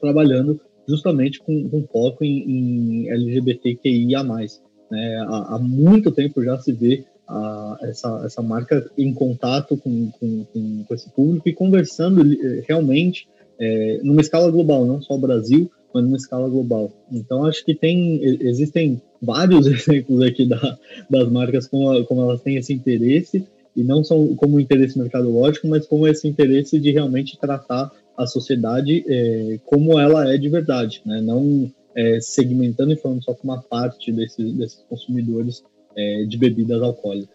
trabalhando 0.00 0.60
justamente 0.88 1.40
com, 1.40 1.68
com 1.68 1.82
foco 1.82 2.24
em, 2.24 3.06
em 3.06 3.10
LGBTQIA+. 3.10 4.22
Né? 4.22 5.16
Há, 5.26 5.56
há, 5.56 5.58
muito 5.58 6.12
tempo 6.12 6.44
já 6.44 6.56
se 6.58 6.72
vê 6.72 7.04
a, 7.26 7.78
essa, 7.82 8.22
essa 8.24 8.40
marca 8.40 8.88
em 8.96 9.12
contato 9.12 9.76
com, 9.76 10.10
com, 10.12 10.44
com, 10.52 10.84
com 10.84 10.94
esse 10.94 11.10
público 11.10 11.48
e 11.48 11.52
conversando 11.52 12.22
eh, 12.22 12.64
realmente 12.68 13.26
é, 13.58 14.00
numa 14.04 14.20
escala 14.20 14.50
global, 14.50 14.84
não 14.84 15.02
só 15.02 15.14
o 15.14 15.18
Brasil, 15.18 15.70
mas 15.92 16.04
numa 16.04 16.16
escala 16.16 16.48
global. 16.48 16.92
Então, 17.10 17.44
acho 17.44 17.64
que 17.64 17.74
tem, 17.74 18.22
existem 18.22 19.00
vários 19.20 19.66
exemplos 19.66 20.22
aqui 20.22 20.46
da, 20.46 20.78
das 21.10 21.28
marcas 21.30 21.66
como, 21.66 22.04
como 22.04 22.22
elas 22.22 22.42
têm 22.42 22.56
esse 22.56 22.72
interesse, 22.72 23.44
e 23.76 23.84
não 23.84 24.02
só 24.02 24.16
como 24.36 24.58
interesse 24.58 24.98
mercadológico, 24.98 25.68
mas 25.68 25.86
como 25.86 26.08
esse 26.08 26.26
interesse 26.26 26.80
de 26.80 26.90
realmente 26.90 27.38
tratar 27.38 27.92
a 28.16 28.26
sociedade 28.26 29.04
é, 29.06 29.60
como 29.66 30.00
ela 30.00 30.32
é 30.32 30.38
de 30.38 30.48
verdade, 30.48 31.02
né? 31.04 31.20
não 31.20 31.70
é, 31.94 32.18
segmentando 32.20 32.92
e 32.92 32.96
falando 32.96 33.22
só 33.22 33.34
com 33.34 33.44
uma 33.44 33.60
parte 33.60 34.10
desses, 34.10 34.52
desses 34.54 34.84
consumidores 34.88 35.62
é, 35.96 36.24
de 36.24 36.36
bebidas 36.36 36.82
alcoólicas. 36.82 37.34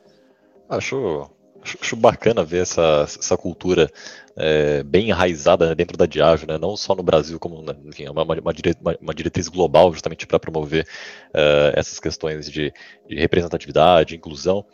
Acho, 0.70 1.30
acho, 1.62 1.96
bacana 1.96 2.44
ver 2.44 2.62
essa, 2.62 3.04
essa 3.04 3.36
cultura 3.36 3.90
é, 4.38 4.84
bem 4.84 5.10
enraizada 5.10 5.68
né, 5.68 5.76
dentro 5.76 5.98
da 5.98 6.06
Diageo, 6.06 6.48
né, 6.48 6.58
não 6.58 6.78
só 6.78 6.96
no 6.96 7.04
Brasil, 7.04 7.40
como 7.40 7.62
né, 7.62 7.76
enfim, 7.86 8.08
uma, 8.08 8.24
uma, 8.24 8.54
uma, 9.02 9.14
diretriz 9.14 9.48
global 9.48 9.92
justamente 9.92 10.26
para 10.26 10.40
promover 10.40 10.86
uh, 11.30 11.74
essas 11.74 12.00
questões 12.00 12.50
de, 12.50 12.72
de, 13.08 13.16
representatividade, 13.16 14.16
inclusão. 14.16 14.66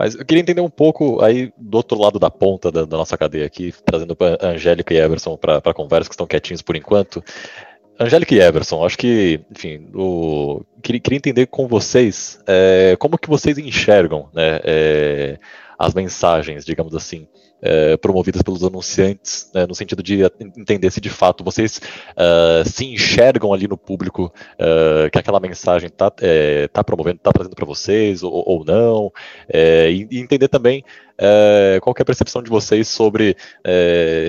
Mas 0.00 0.14
eu 0.14 0.24
queria 0.24 0.40
entender 0.40 0.62
um 0.62 0.70
pouco 0.70 1.22
aí 1.22 1.52
do 1.58 1.76
outro 1.76 1.98
lado 1.98 2.18
da 2.18 2.30
ponta 2.30 2.72
da, 2.72 2.86
da 2.86 2.96
nossa 2.96 3.18
cadeia 3.18 3.44
aqui, 3.44 3.70
trazendo 3.84 4.16
para 4.16 4.38
Angélica 4.40 4.94
e 4.94 4.96
Everson 4.96 5.36
para 5.36 5.58
a 5.58 5.74
conversa, 5.74 6.08
que 6.08 6.14
estão 6.14 6.26
quietinhos 6.26 6.62
por 6.62 6.74
enquanto. 6.74 7.22
Angélica 7.98 8.34
e 8.34 8.40
Everson, 8.40 8.82
acho 8.82 8.96
que, 8.96 9.42
enfim, 9.50 9.90
o, 9.94 10.64
queria, 10.82 11.02
queria 11.02 11.18
entender 11.18 11.48
com 11.48 11.68
vocês 11.68 12.40
é, 12.46 12.96
como 12.98 13.18
que 13.18 13.28
vocês 13.28 13.58
enxergam 13.58 14.30
né, 14.32 14.60
é, 14.64 15.38
as 15.78 15.92
mensagens, 15.92 16.64
digamos 16.64 16.94
assim, 16.94 17.28
é, 17.62 17.96
promovidas 17.96 18.42
pelos 18.42 18.64
anunciantes, 18.64 19.50
né, 19.54 19.66
no 19.66 19.74
sentido 19.74 20.02
de 20.02 20.22
entender 20.56 20.90
se 20.90 21.00
de 21.00 21.10
fato 21.10 21.44
vocês 21.44 21.80
uh, 22.12 22.68
se 22.68 22.86
enxergam 22.86 23.52
ali 23.52 23.68
no 23.68 23.76
público 23.76 24.32
uh, 24.54 25.10
que 25.10 25.18
aquela 25.18 25.40
mensagem 25.40 25.88
está 25.88 26.12
é, 26.20 26.68
tá 26.68 26.82
promovendo, 26.82 27.16
está 27.16 27.32
trazendo 27.32 27.54
para 27.54 27.66
vocês 27.66 28.22
ou, 28.22 28.32
ou 28.46 28.64
não, 28.64 29.12
é, 29.48 29.90
e, 29.90 30.08
entender 30.18 30.48
também 30.48 30.84
qual 31.82 31.94
é 31.98 32.02
a 32.02 32.04
percepção 32.04 32.42
de 32.42 32.48
vocês 32.48 32.88
sobre 32.88 33.36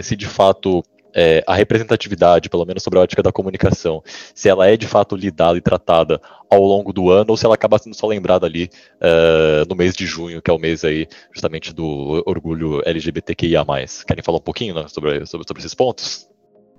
se 0.04 0.14
de 0.14 0.26
fato 0.26 0.84
é, 1.14 1.44
a 1.46 1.56
representatividade, 1.56 2.50
pelo 2.50 2.66
menos 2.66 2.84
sobre 2.84 3.00
a 3.00 3.02
ótica 3.02 3.24
da 3.24 3.32
comunicação, 3.32 4.04
se 4.34 4.50
ela 4.50 4.68
é 4.68 4.78
de 4.78 4.88
fato 4.88 5.16
lidada 5.16 5.58
e 5.58 5.62
tratada 5.62 6.22
ao 6.50 6.62
longo 6.64 6.92
do 6.92 7.10
ano 7.10 7.32
ou 7.32 7.38
se 7.38 7.46
ela 7.46 7.56
acaba 7.56 7.78
sendo 7.78 7.96
só 7.96 8.08
lembrada 8.08 8.46
ali 8.46 8.70
uh, 8.98 9.68
no 9.70 9.76
mês 9.76 9.96
de 9.96 10.06
junho, 10.06 10.42
que 10.42 10.52
é 10.52 10.54
o 10.54 10.60
mês 10.60 10.84
aí 10.84 11.08
justamente 11.34 11.74
do 11.74 12.24
orgulho 12.26 12.82
LGBTQIA+. 12.86 13.66
Querem 14.06 14.24
falar 14.24 14.38
um 14.38 14.42
pouquinho 14.42 14.76
né, 14.76 14.86
sobre, 14.88 15.26
sobre, 15.26 15.48
sobre 15.48 15.62
esses 15.62 15.74
pontos? 15.74 16.30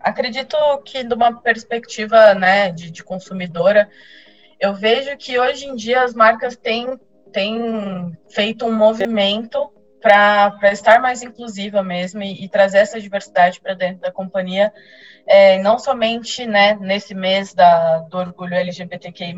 Acredito 0.00 0.56
que 0.84 1.04
de 1.04 1.14
uma 1.14 1.40
perspectiva 1.40 2.34
né, 2.34 2.70
de, 2.70 2.90
de 2.90 3.04
consumidora, 3.04 3.88
eu 4.60 4.74
vejo 4.74 5.16
que 5.16 5.38
hoje 5.38 5.66
em 5.66 5.74
dia 5.74 6.02
as 6.02 6.12
marcas 6.12 6.56
têm, 6.56 6.98
têm 7.32 8.16
feito 8.28 8.66
um 8.66 8.74
movimento 8.74 9.72
para 10.02 10.72
estar 10.72 11.00
mais 11.00 11.22
inclusiva 11.22 11.82
mesmo 11.82 12.22
e, 12.22 12.44
e 12.44 12.48
trazer 12.48 12.78
essa 12.78 13.00
diversidade 13.00 13.60
para 13.60 13.74
dentro 13.74 14.00
da 14.00 14.10
companhia, 14.10 14.72
é, 15.26 15.58
não 15.58 15.78
somente 15.78 16.44
né, 16.46 16.74
nesse 16.80 17.14
mês 17.14 17.54
da, 17.54 17.98
do 18.00 18.18
orgulho 18.18 18.54
LGBTQI+, 18.54 19.34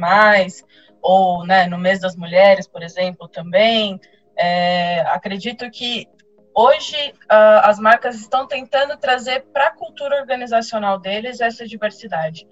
ou 1.02 1.46
né, 1.46 1.66
no 1.66 1.78
mês 1.78 2.00
das 2.00 2.16
mulheres, 2.16 2.66
por 2.66 2.82
exemplo, 2.82 3.28
também. 3.28 4.00
É, 4.36 5.00
acredito 5.02 5.70
que 5.70 6.08
hoje 6.54 6.96
uh, 7.24 7.60
as 7.62 7.78
marcas 7.78 8.16
estão 8.16 8.46
tentando 8.46 8.96
trazer 8.96 9.44
para 9.52 9.66
a 9.66 9.74
cultura 9.74 10.16
organizacional 10.16 10.98
deles 10.98 11.40
essa 11.40 11.66
diversidade. 11.66 12.46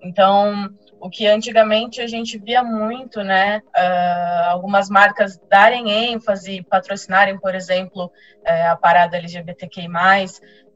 Então, 0.00 0.70
o 1.00 1.08
que 1.08 1.26
antigamente 1.26 2.00
a 2.00 2.06
gente 2.06 2.38
via 2.38 2.62
muito, 2.62 3.22
né? 3.22 3.62
Uh, 3.68 4.50
algumas 4.50 4.88
marcas 4.88 5.38
darem 5.48 5.90
ênfase, 5.90 6.62
patrocinarem, 6.62 7.38
por 7.38 7.54
exemplo, 7.54 8.06
uh, 8.06 8.72
a 8.72 8.76
parada 8.76 9.16
LGBTQI+, 9.16 9.88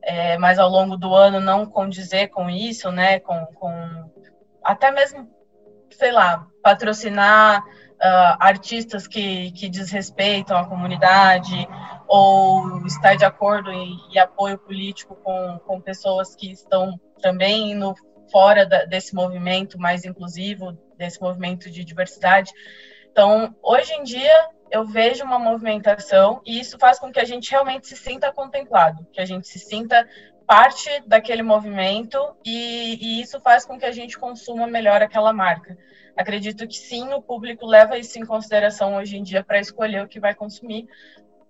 é, 0.05 0.37
mas 0.37 0.59
ao 0.59 0.69
longo 0.69 0.97
do 0.97 1.14
ano 1.14 1.38
não 1.41 1.64
condizer 1.64 2.29
com 2.29 2.50
isso, 2.50 2.91
né? 2.91 3.21
Com, 3.21 3.47
com 3.55 4.11
até 4.64 4.91
mesmo, 4.91 5.29
sei 5.91 6.11
lá, 6.11 6.47
patrocinar 6.62 7.61
uh, 7.61 8.37
artistas 8.41 9.07
que, 9.07 9.52
que 9.52 9.69
desrespeitam 9.69 10.57
a 10.57 10.67
comunidade 10.67 11.69
ou 12.09 12.85
estar 12.87 13.17
de 13.17 13.25
acordo 13.25 13.73
e, 13.73 13.97
e 14.12 14.19
apoio 14.19 14.59
político 14.59 15.17
com, 15.17 15.61
com 15.64 15.81
pessoas 15.81 16.35
que 16.35 16.50
estão 16.50 16.99
também 17.21 17.75
no 17.75 17.95
fora 18.32 18.66
da, 18.66 18.84
desse 18.84 19.14
movimento 19.14 19.78
mais 19.78 20.04
inclusivo, 20.04 20.76
desse 20.96 21.20
movimento 21.20 21.70
de 21.70 21.84
diversidade. 21.84 22.50
Então, 23.12 23.54
hoje 23.62 23.92
em 23.92 24.02
dia, 24.02 24.48
eu 24.70 24.86
vejo 24.86 25.22
uma 25.22 25.38
movimentação 25.38 26.40
e 26.46 26.58
isso 26.58 26.78
faz 26.78 26.98
com 26.98 27.12
que 27.12 27.20
a 27.20 27.24
gente 27.24 27.50
realmente 27.50 27.86
se 27.86 27.96
sinta 27.96 28.32
contemplado, 28.32 29.06
que 29.12 29.20
a 29.20 29.24
gente 29.26 29.46
se 29.46 29.58
sinta 29.58 30.08
parte 30.46 30.88
daquele 31.06 31.42
movimento 31.42 32.18
e, 32.44 32.98
e, 33.00 33.20
isso 33.20 33.38
faz 33.40 33.64
com 33.64 33.78
que 33.78 33.84
a 33.84 33.92
gente 33.92 34.18
consuma 34.18 34.66
melhor 34.66 35.02
aquela 35.02 35.32
marca. 35.32 35.76
Acredito 36.16 36.66
que 36.66 36.76
sim, 36.76 37.12
o 37.12 37.22
público 37.22 37.66
leva 37.66 37.98
isso 37.98 38.18
em 38.18 38.26
consideração 38.26 38.96
hoje 38.96 39.16
em 39.16 39.22
dia 39.22 39.44
para 39.44 39.60
escolher 39.60 40.02
o 40.02 40.08
que 40.08 40.18
vai 40.18 40.34
consumir, 40.34 40.86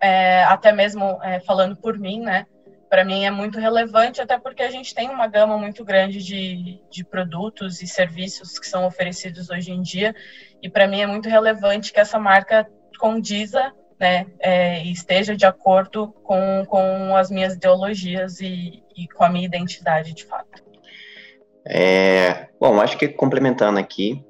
é, 0.00 0.42
até 0.44 0.72
mesmo 0.72 1.18
é, 1.22 1.40
falando 1.40 1.76
por 1.76 1.98
mim, 1.98 2.20
né? 2.20 2.46
Para 2.92 3.06
mim 3.06 3.25
é 3.25 3.30
muito 3.30 3.58
relevante, 3.58 4.20
até 4.20 4.38
porque 4.38 4.62
a 4.62 4.70
gente 4.70 4.94
tem 4.94 5.08
uma 5.08 5.26
gama 5.26 5.56
muito 5.56 5.82
grande 5.82 6.22
de, 6.22 6.78
de 6.90 7.02
produtos 7.02 7.80
e 7.80 7.87
serviços 7.87 8.58
que 8.58 8.66
são 8.66 8.84
oferecidos 8.84 9.49
hoje 9.49 9.72
em 9.72 9.80
dia, 9.80 10.14
e 10.62 10.68
para 10.68 10.87
mim 10.87 11.00
é 11.00 11.06
muito 11.06 11.26
relevante 11.26 11.90
que 11.90 11.99
essa 11.99 12.18
marca 12.18 12.70
condiza 13.00 13.72
né, 13.99 14.26
é, 14.38 14.84
e 14.84 14.92
esteja 14.92 15.34
de 15.34 15.46
acordo 15.46 16.12
com, 16.22 16.66
com 16.66 17.16
as 17.16 17.30
minhas 17.30 17.54
ideologias 17.54 18.40
e, 18.40 18.82
e 18.94 19.08
com 19.08 19.25
a 19.25 19.30
minha 19.30 19.46
identidade 19.46 20.12
de 20.12 20.26
fato. 20.26 20.62
É, 21.64 22.49
bom, 22.61 22.78
acho 22.78 22.99
que 22.99 23.08
complementando 23.08 23.78
aqui, 23.78 24.22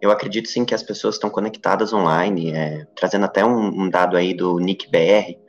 eu 0.00 0.12
acredito 0.12 0.48
sim 0.48 0.64
que 0.64 0.76
as 0.76 0.82
pessoas 0.84 1.16
estão 1.16 1.28
conectadas 1.28 1.92
online, 1.92 2.52
é, 2.52 2.86
trazendo 2.94 3.24
até 3.24 3.44
um, 3.44 3.66
um, 3.66 3.90
dado 3.90 4.16
aí 4.16 4.32
do 4.32 4.60
Nick 4.60 4.88
BR, 4.88 5.44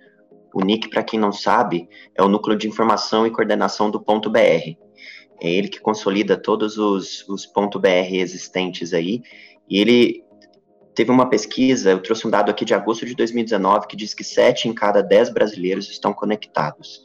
o 0.57 0.65
NIC, 0.65 0.89
para 0.89 1.03
quem 1.03 1.19
não 1.19 1.31
sabe, 1.31 1.87
é 2.15 2.23
o 2.23 2.27
Núcleo 2.27 2.57
de 2.57 2.67
Informação 2.67 3.27
e 3.27 3.31
Coordenação 3.31 3.91
do 3.91 4.01
Ponto 4.01 4.27
BR. 4.27 4.75
É 5.39 5.51
ele 5.51 5.67
que 5.67 5.79
consolida 5.79 6.35
todos 6.35 6.79
os, 6.79 7.23
os 7.29 7.45
ponto 7.45 7.79
.br 7.79 7.87
existentes 8.11 8.91
aí, 8.91 9.21
e 9.69 9.79
ele 9.79 10.23
teve 10.95 11.11
uma 11.11 11.29
pesquisa, 11.29 11.91
eu 11.91 12.01
trouxe 12.01 12.25
um 12.25 12.31
dado 12.31 12.49
aqui 12.49 12.65
de 12.65 12.73
agosto 12.73 13.05
de 13.05 13.13
2019, 13.13 13.85
que 13.85 13.95
diz 13.95 14.15
que 14.15 14.23
7 14.23 14.67
em 14.67 14.73
cada 14.73 15.03
10 15.03 15.29
brasileiros 15.29 15.91
estão 15.91 16.11
conectados. 16.11 17.03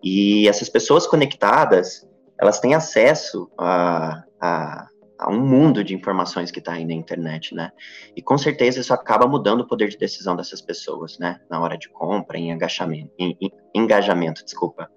E 0.00 0.46
essas 0.46 0.68
pessoas 0.68 1.04
conectadas, 1.04 2.06
elas 2.40 2.60
têm 2.60 2.74
acesso 2.74 3.50
a, 3.58 4.22
a 4.40 4.88
a 5.18 5.30
um 5.30 5.40
mundo 5.40 5.82
de 5.82 5.94
informações 5.94 6.50
que 6.50 6.60
está 6.60 6.74
aí 6.74 6.84
na 6.84 6.94
internet, 6.94 7.54
né? 7.54 7.72
E 8.14 8.22
com 8.22 8.38
certeza 8.38 8.80
isso 8.80 8.94
acaba 8.94 9.26
mudando 9.26 9.62
o 9.62 9.66
poder 9.66 9.88
de 9.88 9.98
decisão 9.98 10.36
dessas 10.36 10.60
pessoas, 10.60 11.18
né? 11.18 11.40
Na 11.50 11.60
hora 11.60 11.76
de 11.76 11.88
compra, 11.88 12.38
em 12.38 12.50
engajamento, 12.50 13.12
em, 13.18 13.36
em 13.40 13.50
engajamento, 13.74 14.44
desculpa. 14.44 14.88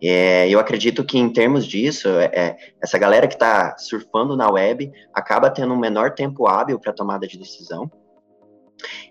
É, 0.00 0.48
eu 0.48 0.60
acredito 0.60 1.04
que 1.04 1.18
em 1.18 1.28
termos 1.28 1.66
disso, 1.66 2.08
é, 2.08 2.30
é 2.32 2.56
essa 2.80 2.96
galera 2.96 3.26
que 3.26 3.34
está 3.34 3.76
surfando 3.78 4.36
na 4.36 4.48
web 4.48 4.92
acaba 5.12 5.50
tendo 5.50 5.74
um 5.74 5.78
menor 5.78 6.14
tempo 6.14 6.46
hábil 6.46 6.78
para 6.78 6.92
tomada 6.92 7.26
de 7.26 7.36
decisão, 7.36 7.90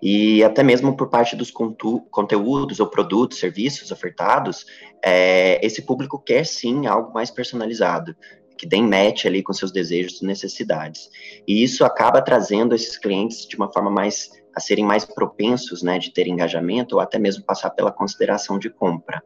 E 0.01 0.41
até 0.45 0.63
mesmo 0.63 0.95
por 0.95 1.09
parte 1.09 1.35
dos 1.35 1.51
conteúdos 1.51 2.79
ou 2.79 2.87
produtos, 2.87 3.39
serviços 3.39 3.91
ofertados, 3.91 4.65
é, 5.03 5.59
esse 5.65 5.81
público 5.81 6.17
quer 6.17 6.45
sim 6.45 6.87
algo 6.87 7.13
mais 7.13 7.29
personalizado, 7.29 8.15
que 8.57 8.65
dê 8.65 8.81
match 8.81 9.25
ali 9.25 9.43
com 9.43 9.53
seus 9.53 9.71
desejos 9.71 10.21
e 10.21 10.25
necessidades. 10.25 11.09
E 11.47 11.63
isso 11.63 11.85
acaba 11.85 12.21
trazendo 12.21 12.75
esses 12.75 12.97
clientes 12.97 13.45
de 13.45 13.55
uma 13.55 13.71
forma 13.71 13.91
mais 13.91 14.31
a 14.57 14.59
serem 14.59 14.83
mais 14.83 15.05
propensos, 15.05 15.83
né, 15.83 15.99
de 15.99 16.11
ter 16.11 16.27
engajamento 16.27 16.95
ou 16.95 17.01
até 17.01 17.19
mesmo 17.19 17.43
passar 17.43 17.69
pela 17.69 17.91
consideração 17.91 18.57
de 18.57 18.71
compra. 18.71 19.21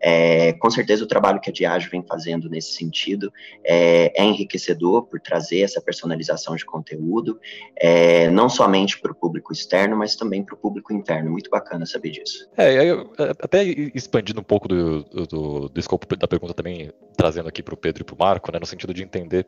É, 0.00 0.52
com 0.52 0.70
certeza 0.70 1.02
o 1.02 1.08
trabalho 1.08 1.40
que 1.40 1.50
a 1.50 1.52
Diageo 1.52 1.90
vem 1.90 2.04
fazendo 2.08 2.48
nesse 2.48 2.74
sentido 2.74 3.32
é, 3.64 4.12
é 4.16 4.24
enriquecedor 4.24 5.02
por 5.06 5.20
trazer 5.20 5.62
essa 5.62 5.80
personalização 5.80 6.54
de 6.54 6.64
conteúdo, 6.64 7.40
é, 7.76 8.30
não 8.30 8.48
somente 8.48 9.00
para 9.00 9.10
o 9.10 9.14
público 9.16 9.52
externo, 9.52 9.96
mas 9.96 10.14
também 10.14 10.44
para 10.44 10.54
o 10.54 10.58
público 10.58 10.92
interno. 10.92 11.28
Muito 11.28 11.50
bacana 11.50 11.84
saber 11.84 12.10
disso. 12.10 12.48
É, 12.56 12.84
eu, 12.84 13.12
até 13.18 13.64
expandindo 13.64 14.38
um 14.38 14.44
pouco 14.44 14.68
do, 14.68 15.02
do, 15.02 15.68
do 15.68 15.80
escopo 15.80 16.14
da 16.14 16.28
pergunta 16.28 16.54
também, 16.54 16.92
trazendo 17.16 17.48
aqui 17.48 17.64
para 17.64 17.74
o 17.74 17.76
Pedro 17.76 18.02
e 18.02 18.04
para 18.04 18.14
o 18.14 18.18
Marco, 18.18 18.52
né, 18.52 18.60
no 18.60 18.66
sentido 18.66 18.94
de 18.94 19.02
entender 19.02 19.44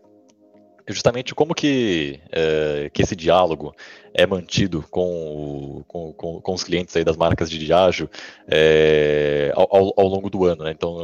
justamente 0.92 1.35
como 1.35 1.54
que, 1.54 2.20
é, 2.30 2.90
que 2.92 3.02
esse 3.02 3.14
diálogo 3.16 3.75
é 4.12 4.26
mantido 4.26 4.85
com, 4.90 5.85
com, 5.87 6.12
com, 6.12 6.40
com, 6.40 6.54
os 6.54 6.64
clientes 6.64 6.97
aí 6.97 7.04
das 7.04 7.16
marcas 7.16 7.49
de 7.49 7.59
Diageo 7.59 8.11
é, 8.49 9.52
ao, 9.54 9.92
ao, 9.97 10.09
longo 10.09 10.28
do 10.28 10.44
ano. 10.44 10.64
Né? 10.64 10.73
Então, 10.73 10.97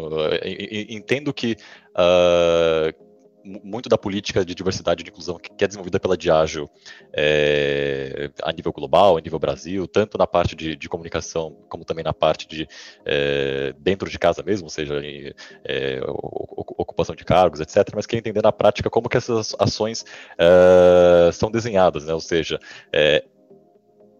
entendo 0.89 1.33
que 1.33 1.57
uh, 1.93 3.06
muito 3.47 3.89
da 3.89 3.97
política 3.97 4.45
de 4.45 4.55
diversidade 4.55 5.03
e 5.03 5.05
de 5.05 5.11
inclusão 5.11 5.39
que 5.39 5.65
é 5.65 5.67
desenvolvida 5.67 6.01
pela 6.01 6.17
Diageo 6.17 6.69
é, 7.13 8.31
a 8.43 8.53
nível 8.53 8.73
global, 8.73 9.17
a 9.17 9.21
nível 9.21 9.39
Brasil, 9.39 9.87
tanto 9.87 10.19
na 10.19 10.27
parte 10.27 10.57
de, 10.57 10.75
de 10.75 10.89
comunicação 10.89 11.57
como 11.69 11.85
também 11.85 12.05
na 12.05 12.13
parte 12.13 12.49
de 12.49 12.67
é, 13.05 13.73
dentro 13.79 14.11
de 14.11 14.19
casa 14.19 14.43
mesmo, 14.43 14.67
ou 14.67 14.71
seja, 14.71 14.99
em, 15.01 15.33
é, 15.65 16.01
ocupação 16.07 17.15
de 17.15 17.25
cargos, 17.25 17.61
etc. 17.61 17.89
Mas 17.95 18.07
quer 18.07 18.17
entender 18.17 18.43
na 18.43 18.53
prática 18.53 18.91
como 18.91 19.09
que 19.09 19.17
essas 19.17 19.55
ações 19.59 20.05
é, 20.39 21.31
são 21.33 21.51
desenhadas, 21.51 22.07
né? 22.07 22.15
ou 22.15 22.21
seja, 22.21 22.59
é, 22.93 23.25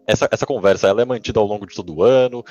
essa, 0.05 0.29
essa 0.31 0.45
conversa 0.45 0.87
ela 0.87 1.01
é 1.01 1.05
mantida 1.05 1.39
ao 1.39 1.45
longo 1.45 1.67
de 1.67 1.75
todo 1.75 1.93
o 1.93 2.01
ano, 2.01 2.43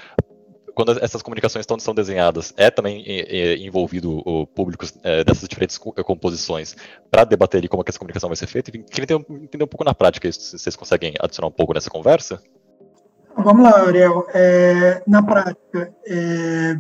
quando 0.77 1.03
essas 1.03 1.23
comunicações 1.23 1.63
estão, 1.63 1.79
são 1.81 1.95
desenhadas, 1.95 2.53
é 2.55 2.71
também 2.71 3.03
é, 3.07 3.57
envolvido 3.57 4.21
o 4.27 4.47
público 4.47 4.85
é, 5.03 5.25
dessas 5.25 5.49
diferentes 5.49 5.79
composições 5.79 6.77
para 7.11 7.25
debater 7.25 7.59
ali 7.59 7.67
como 7.67 7.81
é 7.81 7.85
que 7.85 7.91
essa 7.91 7.99
comunicação 7.99 8.29
vai 8.29 8.37
ser 8.37 8.47
feita? 8.47 8.71
Queria 8.71 9.05
entender, 9.05 9.43
entender 9.43 9.65
um 9.65 9.69
pouco 9.69 9.85
na 9.85 9.95
prática 9.95 10.29
isso, 10.29 10.39
se 10.39 10.59
vocês 10.59 10.77
conseguem 10.77 11.15
adicionar 11.19 11.49
um 11.49 11.53
pouco 11.53 11.73
nessa 11.73 11.89
conversa? 11.89 12.43
Vamos 13.39 13.65
lá, 13.65 13.87
Ariel. 13.87 14.27
É, 14.35 15.03
na 15.07 15.23
prática, 15.23 15.95
é, 16.07 16.79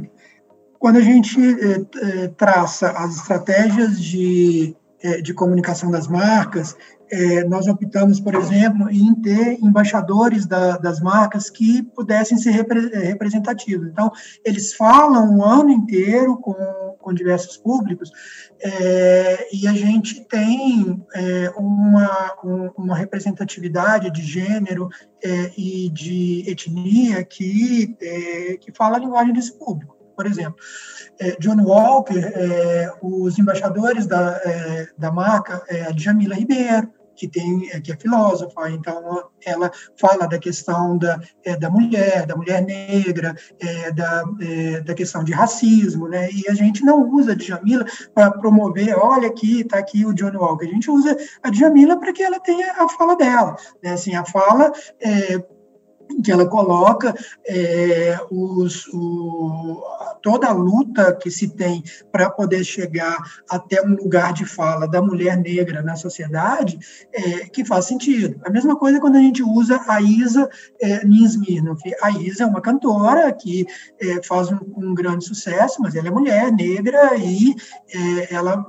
quando 0.78 0.96
a 0.96 1.02
gente 1.02 1.40
é, 1.40 2.28
traça 2.36 2.90
as 2.90 3.16
estratégias 3.16 3.98
de, 3.98 4.76
de 5.22 5.32
comunicação 5.32 5.90
das 5.90 6.06
marcas, 6.06 6.76
é, 7.10 7.44
nós 7.44 7.66
optamos, 7.66 8.20
por 8.20 8.34
exemplo, 8.34 8.90
em 8.90 9.14
ter 9.14 9.58
embaixadores 9.62 10.46
da, 10.46 10.76
das 10.76 11.00
marcas 11.00 11.48
que 11.48 11.82
pudessem 11.82 12.38
ser 12.38 12.50
repre, 12.50 12.90
é, 12.92 12.98
representativos. 12.98 13.88
Então, 13.88 14.10
eles 14.44 14.74
falam 14.74 15.36
o 15.36 15.44
ano 15.44 15.70
inteiro 15.70 16.36
com, 16.38 16.54
com 16.98 17.14
diversos 17.14 17.56
públicos 17.56 18.10
é, 18.60 19.48
e 19.52 19.66
a 19.66 19.72
gente 19.72 20.24
tem 20.24 21.04
é, 21.14 21.52
uma, 21.56 22.34
um, 22.44 22.70
uma 22.76 22.96
representatividade 22.96 24.10
de 24.10 24.22
gênero 24.22 24.88
é, 25.22 25.52
e 25.56 25.88
de 25.90 26.44
etnia 26.48 27.22
que, 27.24 27.96
é, 28.00 28.56
que 28.56 28.72
fala 28.72 28.96
a 28.96 29.00
linguagem 29.00 29.32
desse 29.32 29.58
público. 29.58 29.95
Por 30.16 30.26
exemplo, 30.26 30.56
é, 31.20 31.36
John 31.38 31.62
Walker, 31.62 32.18
é, 32.18 32.92
os 33.02 33.38
embaixadores 33.38 34.06
da, 34.06 34.40
é, 34.44 34.88
da 34.96 35.12
marca, 35.12 35.62
é, 35.68 35.82
a 35.82 35.90
Djamila 35.90 36.34
Ribeiro, 36.34 36.90
que 37.16 37.26
tem 37.26 37.68
é, 37.72 37.80
que 37.80 37.90
é 37.90 37.96
filósofa, 37.96 38.70
então 38.70 39.30
ela 39.44 39.70
fala 39.96 40.26
da 40.26 40.38
questão 40.38 40.96
da, 40.98 41.18
é, 41.42 41.56
da 41.56 41.70
mulher, 41.70 42.26
da 42.26 42.36
mulher 42.36 42.62
negra, 42.62 43.34
é, 43.58 43.90
da, 43.90 44.22
é, 44.40 44.80
da 44.82 44.94
questão 44.94 45.24
de 45.24 45.32
racismo, 45.32 46.08
né? 46.08 46.28
E 46.30 46.48
a 46.48 46.54
gente 46.54 46.84
não 46.84 47.10
usa 47.10 47.32
a 47.32 47.34
Djamila 47.34 47.86
para 48.14 48.30
promover, 48.30 48.96
olha 48.96 49.28
aqui, 49.28 49.62
está 49.62 49.78
aqui 49.78 50.04
o 50.04 50.12
John 50.12 50.36
Walker. 50.36 50.66
A 50.66 50.70
gente 50.70 50.90
usa 50.90 51.16
a 51.42 51.50
Djamila 51.50 51.98
para 51.98 52.12
que 52.12 52.22
ela 52.22 52.38
tenha 52.38 52.72
a 52.72 52.88
fala 52.90 53.16
dela, 53.16 53.56
né? 53.82 53.92
Assim, 53.92 54.14
a 54.14 54.24
fala 54.24 54.70
é, 56.10 56.22
que 56.22 56.32
ela 56.32 56.46
coloca 56.46 57.14
é, 57.46 58.18
os, 58.30 58.86
o, 58.88 59.82
toda 60.22 60.48
a 60.48 60.52
luta 60.52 61.14
que 61.14 61.30
se 61.30 61.48
tem 61.48 61.82
para 62.10 62.28
poder 62.28 62.64
chegar 62.64 63.16
até 63.48 63.80
um 63.82 63.94
lugar 63.94 64.32
de 64.32 64.44
fala 64.44 64.88
da 64.88 65.00
mulher 65.00 65.36
negra 65.36 65.82
na 65.82 65.96
sociedade, 65.96 66.78
é, 67.12 67.46
que 67.48 67.64
faz 67.64 67.84
sentido. 67.84 68.40
A 68.44 68.50
mesma 68.50 68.76
coisa 68.76 69.00
quando 69.00 69.16
a 69.16 69.20
gente 69.20 69.42
usa 69.42 69.80
a 69.86 70.00
Isa 70.00 70.48
é, 70.80 71.06
Ninsmirnov. 71.06 71.80
A 72.02 72.10
Isa 72.10 72.44
é 72.44 72.46
uma 72.46 72.60
cantora 72.60 73.32
que 73.32 73.66
é, 74.00 74.22
faz 74.22 74.50
um, 74.50 74.58
um, 74.76 74.94
grande 74.94 75.24
sucesso, 75.24 75.80
mas 75.80 75.94
ela 75.94 76.08
é 76.08 76.10
mulher 76.10 76.52
negra 76.52 77.16
e 77.16 77.54
é, 77.94 78.34
ela 78.34 78.64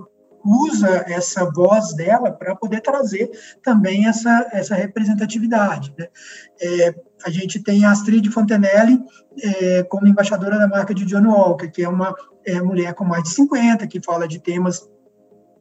usa 0.48 1.04
essa 1.08 1.44
voz 1.52 1.94
dela 1.94 2.32
para 2.32 2.56
poder 2.56 2.82
trazer 2.82 3.30
também 3.62 4.08
essa, 4.08 4.48
essa 4.54 4.76
representatividade. 4.76 5.94
Né? 5.98 6.08
É, 6.62 6.96
a 7.26 7.30
gente 7.30 7.62
tem 7.62 7.84
a 7.84 7.92
Astrid 7.92 8.30
Fontenelle 8.30 9.00
é, 9.44 9.84
como 9.84 10.08
embaixadora 10.08 10.58
da 10.58 10.68
marca 10.68 10.94
de 10.94 11.06
John 11.06 11.28
Walker, 11.28 11.68
que 11.70 11.84
é 11.84 11.90
uma 11.90 12.16
é, 12.46 12.62
mulher 12.62 12.94
com 12.94 13.04
mais 13.04 13.24
de 13.24 13.30
50, 13.30 13.86
que 13.88 14.02
fala 14.02 14.28
de 14.28 14.40
temas 14.40 14.88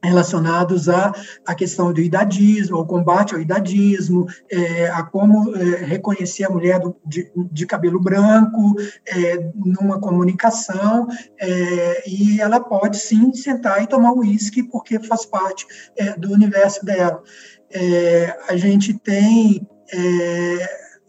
relacionados 0.02 0.88
à, 0.88 1.12
à 1.46 1.54
questão 1.54 1.92
do 1.92 2.00
idadismo, 2.00 2.76
ao 2.76 2.86
combate 2.86 3.34
ao 3.34 3.40
idadismo, 3.40 4.26
é, 4.50 4.88
a 4.88 5.02
como 5.02 5.54
é, 5.56 5.84
reconhecer 5.84 6.44
a 6.44 6.50
mulher 6.50 6.78
do, 6.80 6.96
de, 7.04 7.30
de, 7.52 7.66
cabelo 7.66 8.00
branco 8.00 8.74
é, 9.06 9.50
numa 9.54 10.00
comunicação, 10.00 11.06
é, 11.40 12.08
e 12.08 12.40
ela 12.40 12.60
pode 12.60 12.98
sim 12.98 13.32
sentar 13.32 13.82
e 13.82 13.86
tomar 13.86 14.12
uísque, 14.12 14.62
porque 14.62 14.98
faz 14.98 15.24
parte 15.26 15.66
é, 15.96 16.16
do 16.16 16.32
universo 16.32 16.84
dela. 16.84 17.22
É, 17.70 18.36
a 18.48 18.56
gente 18.56 18.94
tem 18.94 19.66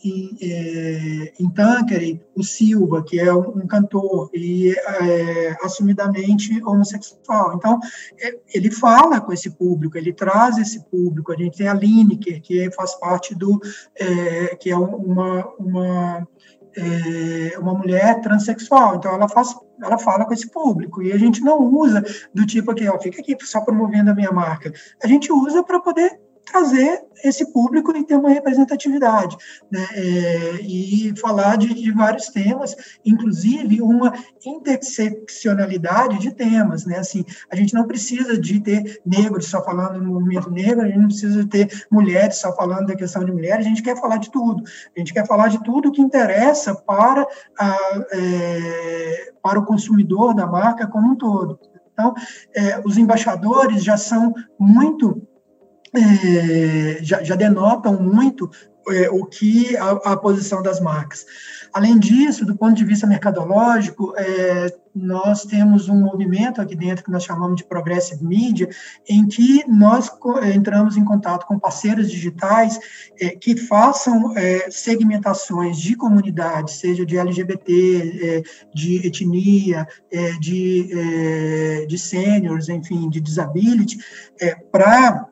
em, 0.08 0.38
é, 0.42 1.34
em 1.40 1.50
Tanqueray, 1.50 2.22
o 2.36 2.44
Silva, 2.44 3.04
que 3.04 3.20
é 3.20 3.34
um, 3.34 3.68
cantor 3.68 4.30
e 4.34 4.72
é, 4.72 5.58
assumidamente 5.62 6.64
homossexual. 6.64 7.56
Então, 7.56 7.80
é, 8.22 8.38
ele 8.54 8.72
fala 8.72 9.20
com 9.22 9.34
esse 9.34 9.50
público, 9.50 9.98
ele 9.98 10.14
traz 10.14 10.58
esse 10.58 10.84
público. 10.90 11.32
A 11.32 11.36
gente 11.36 11.58
tem 11.58 11.68
a 11.68 11.74
Lineker, 11.74 12.42
que 12.42 12.72
faz 12.72 12.96
parte 12.96 13.36
do... 13.36 13.60
É, 13.96 14.56
que 14.56 14.70
é 14.70 14.78
uma, 14.78 15.48
uma, 15.60 16.28
é, 16.76 17.60
uma 17.60 17.74
mulher 17.74 18.22
transexual. 18.22 18.96
Então, 18.96 19.14
ela 19.14 19.28
faz 19.28 19.56
ela 19.82 20.00
fala 20.00 20.26
com 20.26 20.34
esse 20.34 20.50
público 20.50 21.04
e 21.04 21.12
a 21.12 21.18
gente 21.18 21.42
não 21.42 21.60
usa 21.60 22.04
do 22.34 22.46
tipo 22.48 22.72
aqui, 22.72 22.88
ó, 22.88 23.00
fica 23.00 23.22
aqui 23.22 23.38
só 23.42 23.62
promovendo 23.62 24.10
a 24.10 24.16
minha 24.16 24.32
marca. 24.32 24.74
A 25.04 25.08
gente 25.08 25.32
usa 25.32 25.64
para 25.64 25.80
poder 25.80 26.20
trazer 26.52 27.04
esse 27.24 27.52
público 27.52 27.96
e 27.96 28.06
ter 28.06 28.16
uma 28.16 28.30
representatividade, 28.30 29.36
né? 29.72 29.86
É, 29.94 30.62
e 30.62 31.14
falar 31.20 31.58
de, 31.58 31.74
de, 31.74 31.92
vários 31.92 32.28
temas, 32.28 32.76
inclusive 33.06 33.82
uma 33.82 34.14
interseccionalidade 34.46 36.20
de 36.20 36.32
temas, 36.34 36.86
né? 36.86 37.00
Assim, 37.00 37.26
a 37.52 37.56
gente 37.56 37.74
não 37.74 37.88
precisa 37.88 38.40
de 38.40 38.60
ter 38.60 39.02
negros 39.06 39.48
só 39.48 39.64
falando 39.64 40.00
no 40.00 40.14
movimento 40.14 40.50
negro, 40.50 40.82
a 40.82 40.88
gente 40.88 41.00
não 41.00 41.08
precisa 41.08 41.44
de 41.44 41.50
ter 41.50 41.86
mulheres 41.92 42.38
só 42.38 42.56
falando 42.56 42.88
da 42.88 42.96
questão 42.96 43.24
de 43.24 43.32
mulheres, 43.32 43.66
a 43.66 43.70
gente 43.70 43.84
quer 43.84 44.00
falar 44.00 44.18
de 44.18 44.32
tudo, 44.32 44.64
a 44.96 45.00
gente 45.00 45.14
quer 45.14 45.26
falar 45.26 45.50
de 45.50 45.64
tudo 45.64 45.92
que 45.92 46.02
interessa 46.02 46.76
para, 46.76 47.28
a, 47.60 48.06
é, 48.12 49.34
para 49.42 49.60
o 49.60 49.66
consumidor 49.66 50.34
da 50.34 50.46
marca 50.46 50.88
como 50.88 51.12
um 51.12 51.16
todo. 51.16 51.60
Então, 51.98 52.14
é, 52.56 52.80
os 52.86 52.96
embaixadores 52.96 53.84
já 53.84 53.98
são 53.98 54.32
muito 54.60 55.27
é, 55.94 57.00
já, 57.02 57.24
já, 57.24 57.36
denotam 57.36 58.02
muito 58.02 58.50
é, 58.90 59.10
o 59.10 59.26
que 59.26 59.76
a, 59.78 59.92
a, 59.92 60.18
posição 60.18 60.62
das 60.62 60.80
marcas. 60.80 61.26
Além 61.74 62.00
disso, 62.00 62.46
do 62.46 62.56
ponto 62.56 62.76
de 62.76 62.86
vista 62.86 63.06
mercadológico, 63.06 64.14
é, 64.18 64.74
nós 64.96 65.44
temos 65.44 65.90
um 65.90 66.00
movimento 66.00 66.62
aqui 66.62 66.76
dentro 66.76 67.04
que 67.04 67.12
nós 67.12 67.24
chamamos 67.24 67.58
de 67.58 67.66
Progressive 67.66 68.24
Media, 68.24 68.70
em 69.08 69.28
que 69.28 69.64
nós 69.68 70.10
entramos 70.56 70.98
em 70.98 71.06
contato 71.06 71.46
com 71.46 71.60
parceiros 71.60 72.10
digitais 72.10 72.80
é, 73.20 73.30
que 73.30 73.56
façam 73.56 74.36
é, 74.38 74.72
segmentações 74.72 75.78
de 75.78 75.96
comunidades, 75.96 76.76
seja 76.76 77.06
de 77.06 77.18
LGBT, 77.18 78.20
é, 78.24 78.44
de 78.74 79.08
etnia, 79.08 79.88
é, 80.12 80.32
de, 80.40 80.90
é, 80.92 81.86
de 81.86 81.98
seniors, 82.00 82.70
enfim, 82.70 83.10
de 83.10 83.20
disability, 83.20 83.98
para 84.72 85.28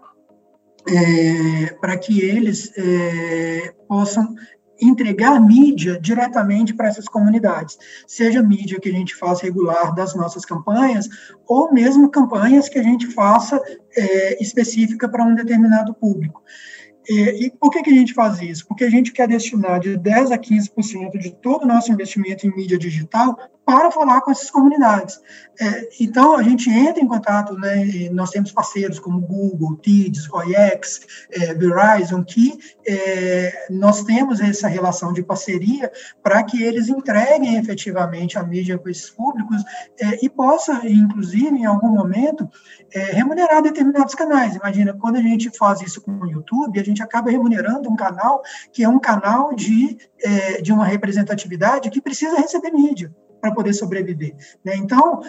é, 0.87 1.73
para 1.79 1.97
que 1.97 2.21
eles 2.21 2.71
é, 2.77 3.73
possam 3.87 4.35
entregar 4.81 5.39
mídia 5.39 5.99
diretamente 5.99 6.73
para 6.73 6.87
essas 6.87 7.05
comunidades, 7.05 7.77
seja 8.05 8.43
mídia 8.43 8.79
que 8.79 8.89
a 8.89 8.91
gente 8.91 9.15
faça 9.15 9.45
regular 9.45 9.95
das 9.95 10.13
nossas 10.15 10.43
campanhas, 10.43 11.07
ou 11.47 11.71
mesmo 11.71 12.09
campanhas 12.09 12.67
que 12.67 12.77
a 12.77 12.83
gente 12.83 13.07
faça 13.07 13.61
é, 13.95 14.41
específica 14.43 15.07
para 15.07 15.23
um 15.23 15.33
determinado 15.33 15.93
público. 15.93 16.43
E, 17.07 17.45
e, 17.45 17.51
por 17.51 17.69
que, 17.69 17.83
que 17.83 17.91
a 17.91 17.93
gente 17.93 18.13
faz 18.13 18.41
isso? 18.41 18.67
Porque 18.67 18.83
a 18.83 18.89
gente 18.89 19.11
quer 19.11 19.27
destinar 19.27 19.79
de 19.79 19.97
10% 19.97 20.31
a 20.31 20.37
15% 20.37 21.19
de 21.19 21.31
todo 21.35 21.63
o 21.63 21.67
nosso 21.67 21.91
investimento 21.91 22.47
em 22.47 22.55
mídia 22.55 22.79
digital 22.79 23.37
para 23.65 23.89
falar 23.89 24.21
com 24.21 24.31
essas 24.31 24.51
comunidades. 24.51 25.19
É, 25.59 25.89
então, 25.99 26.35
a 26.35 26.43
gente 26.43 26.69
entra 26.69 27.01
em 27.01 27.07
contato, 27.07 27.53
né, 27.55 28.09
nós 28.11 28.29
temos 28.29 28.51
parceiros 28.51 28.99
como 28.99 29.21
Google, 29.21 29.77
TIDS, 29.77 30.29
OIX, 30.31 31.07
é, 31.31 31.53
Verizon, 31.53 32.23
que 32.23 32.53
é, 32.85 33.67
nós 33.71 34.03
temos 34.03 34.39
essa 34.39 34.67
relação 34.67 35.13
de 35.13 35.23
parceria 35.23 35.91
para 36.21 36.43
que 36.43 36.61
eles 36.61 36.89
entreguem 36.89 37.55
efetivamente 37.55 38.37
a 38.37 38.43
mídia 38.43 38.77
para 38.77 38.91
esses 38.91 39.09
públicos 39.09 39.63
é, 39.99 40.23
e 40.23 40.29
possa, 40.29 40.81
inclusive, 40.83 41.57
em 41.57 41.65
algum 41.65 41.89
momento, 41.89 42.47
é, 42.93 43.05
remunerar 43.13 43.63
determinados 43.63 44.13
canais. 44.13 44.55
Imagina, 44.55 44.93
quando 44.93 45.15
a 45.15 45.21
gente 45.21 45.49
faz 45.57 45.81
isso 45.81 46.01
com 46.01 46.11
o 46.11 46.29
YouTube, 46.29 46.79
a 46.79 46.83
gente 46.83 47.01
acaba 47.01 47.31
remunerando 47.31 47.89
um 47.89 47.95
canal 47.95 48.43
que 48.71 48.83
é 48.83 48.89
um 48.89 48.99
canal 48.99 49.55
de, 49.55 49.97
é, 50.21 50.61
de 50.61 50.71
uma 50.71 50.85
representatividade 50.85 51.89
que 51.89 52.01
precisa 52.01 52.37
receber 52.37 52.71
mídia 52.71 53.11
para 53.41 53.53
poder 53.53 53.73
sobreviver. 53.73 54.35
Né? 54.63 54.75
Então, 54.75 55.21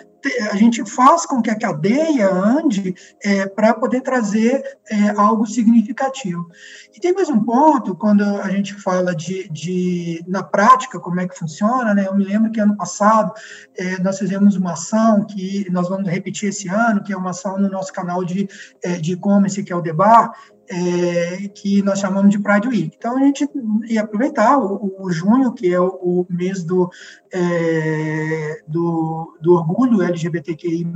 a 0.51 0.57
gente 0.57 0.85
faz 0.85 1.27
com 1.27 1.41
que 1.41 1.51
a 1.51 1.59
cadeia 1.59 2.33
ande 2.33 2.95
é, 3.23 3.47
para 3.47 3.75
poder 3.75 4.01
trazer 4.01 4.63
é, 4.91 5.11
algo 5.11 5.47
significativo. 5.47 6.49
E 6.95 7.01
tem 7.01 7.13
mais 7.13 7.29
um 7.29 7.41
ponto, 7.41 7.95
quando 7.95 8.23
a 8.23 8.51
gente 8.51 8.75
fala 8.75 9.15
de, 9.15 9.49
de 9.49 10.25
na 10.27 10.43
prática, 10.43 10.99
como 10.99 11.21
é 11.21 11.29
que 11.29 11.39
funciona, 11.39 11.95
né? 11.95 12.07
eu 12.09 12.15
me 12.15 12.25
lembro 12.25 12.51
que 12.51 12.61
ano 12.61 12.77
passado 12.77 13.33
é, 13.77 14.01
nós 14.01 14.19
fizemos 14.19 14.57
uma 14.57 14.73
ação 14.73 15.25
que 15.25 15.69
nós 15.71 15.89
vamos 15.89 16.09
repetir 16.09 16.49
esse 16.49 16.69
ano, 16.69 17.03
que 17.03 17.13
é 17.13 17.17
uma 17.17 17.31
ação 17.31 17.59
no 17.59 17.69
nosso 17.69 17.93
canal 17.93 18.25
de 18.25 18.49
é, 18.83 18.97
e-commerce, 18.97 19.63
que 19.63 19.73
é 19.73 19.77
o 19.77 19.83
Debar, 19.83 20.33
é, 20.69 21.49
que 21.49 21.83
nós 21.83 21.99
chamamos 21.99 22.31
de 22.31 22.39
Pride 22.39 22.69
Week. 22.69 22.97
Então, 22.97 23.17
a 23.17 23.21
gente 23.21 23.49
ia 23.89 24.03
aproveitar 24.03 24.59
o, 24.59 24.95
o 24.99 25.11
junho, 25.11 25.53
que 25.53 25.73
é 25.73 25.81
o, 25.81 25.87
o 25.87 26.27
mês 26.29 26.65
do, 26.65 26.91
é, 27.33 28.63
do, 28.67 29.37
do, 29.41 29.55
orgulho 29.55 30.03
LGBTQI+, 30.03 30.87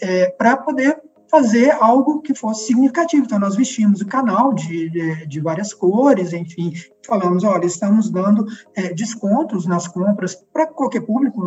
é, 0.00 0.26
para 0.30 0.56
poder 0.56 1.00
fazer 1.32 1.70
algo 1.80 2.20
que 2.20 2.34
fosse 2.34 2.66
significativo. 2.66 3.24
Então, 3.24 3.38
nós 3.38 3.56
vestimos 3.56 4.02
o 4.02 4.06
canal 4.06 4.52
de, 4.52 4.90
de, 4.90 5.26
de 5.26 5.40
várias 5.40 5.72
cores, 5.72 6.34
enfim, 6.34 6.74
falamos, 7.06 7.42
olha, 7.42 7.64
estamos 7.64 8.10
dando 8.10 8.44
é, 8.76 8.92
descontos 8.92 9.64
nas 9.64 9.88
compras 9.88 10.34
para 10.52 10.66
qualquer 10.66 11.00
público, 11.00 11.42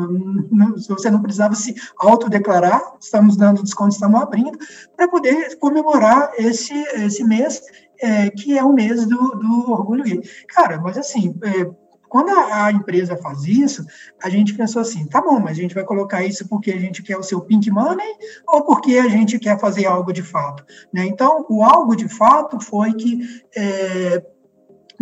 não, 0.51 0.71
você 0.75 1.11
não 1.11 1.21
precisava 1.21 1.53
se 1.53 1.75
autodeclarar, 1.99 2.81
estamos 2.99 3.37
dando 3.37 3.61
descontos, 3.61 3.95
estamos 3.95 4.19
abrindo, 4.19 4.57
para 4.97 5.07
poder 5.07 5.55
comemorar 5.59 6.31
esse, 6.39 6.73
esse 6.73 7.23
mês, 7.23 7.61
é, 8.01 8.31
que 8.31 8.57
é 8.57 8.63
o 8.63 8.73
mês 8.73 9.05
do, 9.05 9.17
do 9.35 9.71
orgulho 9.71 10.03
gay. 10.03 10.19
Cara, 10.47 10.81
mas 10.81 10.97
assim, 10.97 11.35
é, 11.43 11.84
quando 12.15 12.29
a, 12.29 12.67
a, 12.67 12.71
empresa 12.71 13.17
faz 13.17 13.43
isso, 13.43 13.85
a 14.23 14.29
gente 14.29 14.53
pensou 14.53 14.81
assim, 14.81 15.05
tá 15.05 15.19
bom, 15.19 15.37
mas 15.37 15.57
a 15.57 15.61
gente 15.61 15.75
vai 15.75 15.83
colocar 15.83 16.23
isso 16.23 16.47
porque 16.47 16.71
a 16.71 16.79
gente 16.79 17.03
quer 17.03 17.17
o 17.17 17.23
seu 17.23 17.41
pink 17.41 17.69
money 17.69 18.07
ou 18.47 18.63
porque 18.63 18.97
a 18.99 19.09
gente 19.09 19.37
quer 19.37 19.59
fazer 19.59 19.85
algo 19.85 20.13
de 20.13 20.23
fato, 20.23 20.63
né? 20.93 21.05
Então, 21.05 21.45
o 21.49 21.61
algo 21.61 21.93
de 21.93 22.07
fato 22.07 22.57
foi 22.57 22.93
que 22.93 23.19
é, 23.53 24.23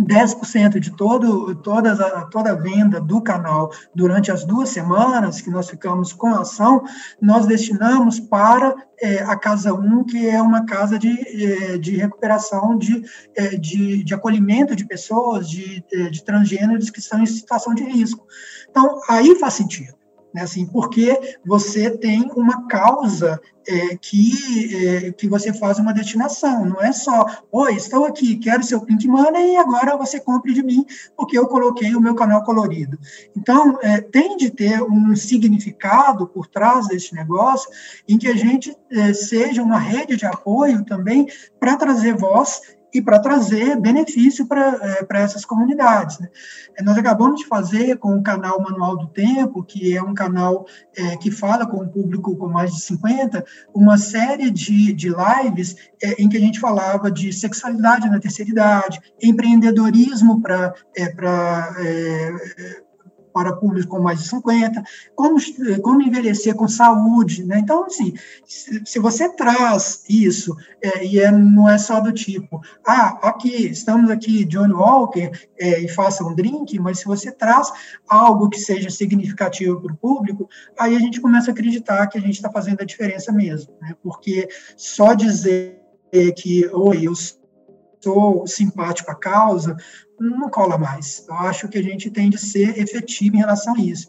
10% 0.00 0.78
de 0.78 0.90
todo, 0.96 1.54
todas 1.56 2.00
a, 2.00 2.22
toda 2.26 2.50
a 2.50 2.54
venda 2.54 3.00
do 3.00 3.20
canal 3.20 3.70
durante 3.94 4.30
as 4.30 4.44
duas 4.44 4.68
semanas 4.68 5.40
que 5.40 5.50
nós 5.50 5.68
ficamos 5.68 6.12
com 6.12 6.28
a 6.28 6.40
ação, 6.40 6.82
nós 7.20 7.46
destinamos 7.46 8.18
para 8.18 8.74
é, 9.00 9.18
a 9.18 9.36
Casa 9.36 9.72
1, 9.72 10.04
que 10.04 10.28
é 10.28 10.40
uma 10.40 10.64
casa 10.64 10.98
de, 10.98 11.10
é, 11.44 11.78
de 11.78 11.96
recuperação, 11.96 12.76
de, 12.76 13.02
é, 13.36 13.56
de, 13.56 14.02
de, 14.02 14.14
acolhimento 14.14 14.74
de 14.74 14.84
pessoas, 14.84 15.48
de, 15.48 15.84
é, 15.92 16.10
de 16.10 16.24
transgêneros 16.24 16.90
que 16.90 17.00
estão 17.00 17.22
em 17.22 17.26
situação 17.26 17.74
de 17.74 17.84
risco. 17.84 18.26
Então, 18.70 19.00
aí 19.08 19.36
faz 19.38 19.54
sentido 19.54 19.94
né, 20.34 20.42
assim, 20.42 20.66
porque 20.66 21.38
você 21.46 21.96
tem 21.96 22.28
uma 22.34 22.66
causa 22.66 23.40
é, 23.66 23.96
que, 23.96 24.74
é, 24.74 25.12
que 25.12 25.28
você 25.28 25.52
faz 25.52 25.78
uma 25.78 25.94
destinação, 25.94 26.66
não 26.66 26.82
é 26.82 26.92
só, 26.92 27.24
oi, 27.52 27.76
estou 27.76 28.04
aqui, 28.04 28.36
quero 28.36 28.64
seu 28.64 28.80
Pink 28.80 29.06
Money 29.06 29.52
e 29.52 29.56
agora 29.56 29.96
você 29.96 30.18
compre 30.18 30.52
de 30.52 30.62
mim 30.62 30.84
porque 31.16 31.38
eu 31.38 31.46
coloquei 31.46 31.94
o 31.94 32.00
meu 32.00 32.16
canal 32.16 32.42
colorido. 32.42 32.98
Então, 33.36 33.78
é, 33.80 34.00
tem 34.00 34.36
de 34.36 34.50
ter 34.50 34.82
um 34.82 35.14
significado 35.14 36.26
por 36.26 36.48
trás 36.48 36.88
desse 36.88 37.14
negócio 37.14 37.70
em 38.08 38.18
que 38.18 38.26
a 38.26 38.34
gente 38.34 38.76
é, 38.90 39.14
seja 39.14 39.62
uma 39.62 39.78
rede 39.78 40.16
de 40.16 40.26
apoio 40.26 40.84
também 40.84 41.26
para 41.60 41.76
trazer 41.76 42.16
voz 42.16 42.60
e 42.94 43.02
para 43.02 43.18
trazer 43.18 43.78
benefício 43.80 44.46
para 44.46 44.78
é, 44.80 45.22
essas 45.22 45.44
comunidades. 45.44 46.20
Né? 46.20 46.28
É, 46.76 46.82
nós 46.82 46.96
acabamos 46.96 47.40
de 47.40 47.46
fazer 47.46 47.98
com 47.98 48.16
o 48.16 48.22
canal 48.22 48.60
Manual 48.62 48.96
do 48.96 49.08
Tempo, 49.08 49.64
que 49.64 49.96
é 49.96 50.02
um 50.02 50.14
canal 50.14 50.64
é, 50.96 51.16
que 51.16 51.30
fala 51.30 51.66
com 51.66 51.78
o 51.78 51.88
público 51.88 52.36
com 52.36 52.46
mais 52.46 52.72
de 52.72 52.80
50, 52.82 53.44
uma 53.74 53.98
série 53.98 54.48
de, 54.48 54.92
de 54.92 55.08
lives 55.08 55.74
é, 56.00 56.22
em 56.22 56.28
que 56.28 56.36
a 56.36 56.40
gente 56.40 56.60
falava 56.60 57.10
de 57.10 57.32
sexualidade 57.32 58.08
na 58.08 58.20
terceira 58.20 58.50
idade, 58.50 59.00
empreendedorismo 59.20 60.40
para 60.40 60.72
é, 60.96 61.02
é, 61.02 62.83
para 63.34 63.52
público 63.52 63.88
com 63.88 64.00
mais 64.00 64.20
de 64.20 64.28
50, 64.28 64.82
como, 65.16 65.36
como 65.82 66.00
envelhecer 66.00 66.54
com 66.54 66.68
saúde, 66.68 67.44
né? 67.44 67.58
Então, 67.58 67.84
assim, 67.84 68.14
se, 68.46 68.80
se 68.86 68.98
você 69.00 69.28
traz 69.28 70.04
isso, 70.08 70.56
é, 70.80 71.04
e 71.04 71.18
é, 71.18 71.32
não 71.32 71.68
é 71.68 71.76
só 71.76 71.98
do 71.98 72.12
tipo, 72.12 72.62
ah, 72.86 73.18
aqui, 73.28 73.66
estamos 73.66 74.08
aqui, 74.08 74.44
John 74.44 74.70
Walker, 74.70 75.32
é, 75.58 75.80
e 75.80 75.88
faça 75.88 76.24
um 76.24 76.32
drink, 76.32 76.78
mas 76.78 77.00
se 77.00 77.06
você 77.06 77.32
traz 77.32 77.72
algo 78.08 78.48
que 78.48 78.60
seja 78.60 78.88
significativo 78.88 79.80
para 79.80 79.92
o 79.92 79.96
público, 79.96 80.48
aí 80.78 80.94
a 80.94 81.00
gente 81.00 81.20
começa 81.20 81.50
a 81.50 81.52
acreditar 81.52 82.06
que 82.06 82.16
a 82.16 82.20
gente 82.20 82.36
está 82.36 82.48
fazendo 82.48 82.82
a 82.82 82.86
diferença 82.86 83.32
mesmo, 83.32 83.74
né? 83.82 83.96
Porque 84.00 84.48
só 84.76 85.12
dizer 85.12 85.82
que, 86.36 86.68
oi, 86.72 87.08
eu 87.08 87.12
sou 88.04 88.46
simpático 88.46 89.10
à 89.10 89.14
causa, 89.14 89.76
não 90.18 90.48
cola 90.48 90.78
mais. 90.78 91.24
Eu 91.28 91.34
acho 91.34 91.68
que 91.68 91.78
a 91.78 91.82
gente 91.82 92.10
tem 92.10 92.30
de 92.30 92.38
ser 92.38 92.78
efetivo 92.78 93.36
em 93.36 93.40
relação 93.40 93.74
a 93.74 93.80
isso. 93.80 94.08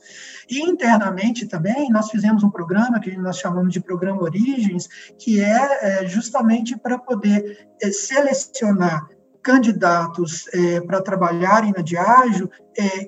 E 0.50 0.60
internamente 0.62 1.48
também, 1.48 1.90
nós 1.90 2.10
fizemos 2.10 2.44
um 2.44 2.50
programa 2.50 3.00
que 3.00 3.16
nós 3.18 3.38
chamamos 3.38 3.74
de 3.74 3.80
Programa 3.80 4.22
Origens, 4.22 4.88
que 5.18 5.42
é, 5.42 6.02
é 6.04 6.08
justamente 6.08 6.78
para 6.78 6.98
poder 7.00 7.68
é, 7.82 7.92
selecionar 7.92 9.08
candidatos 9.42 10.48
é, 10.54 10.82
para 10.82 11.02
trabalharem 11.02 11.72
na 11.72 11.84
Diágio 11.84 12.50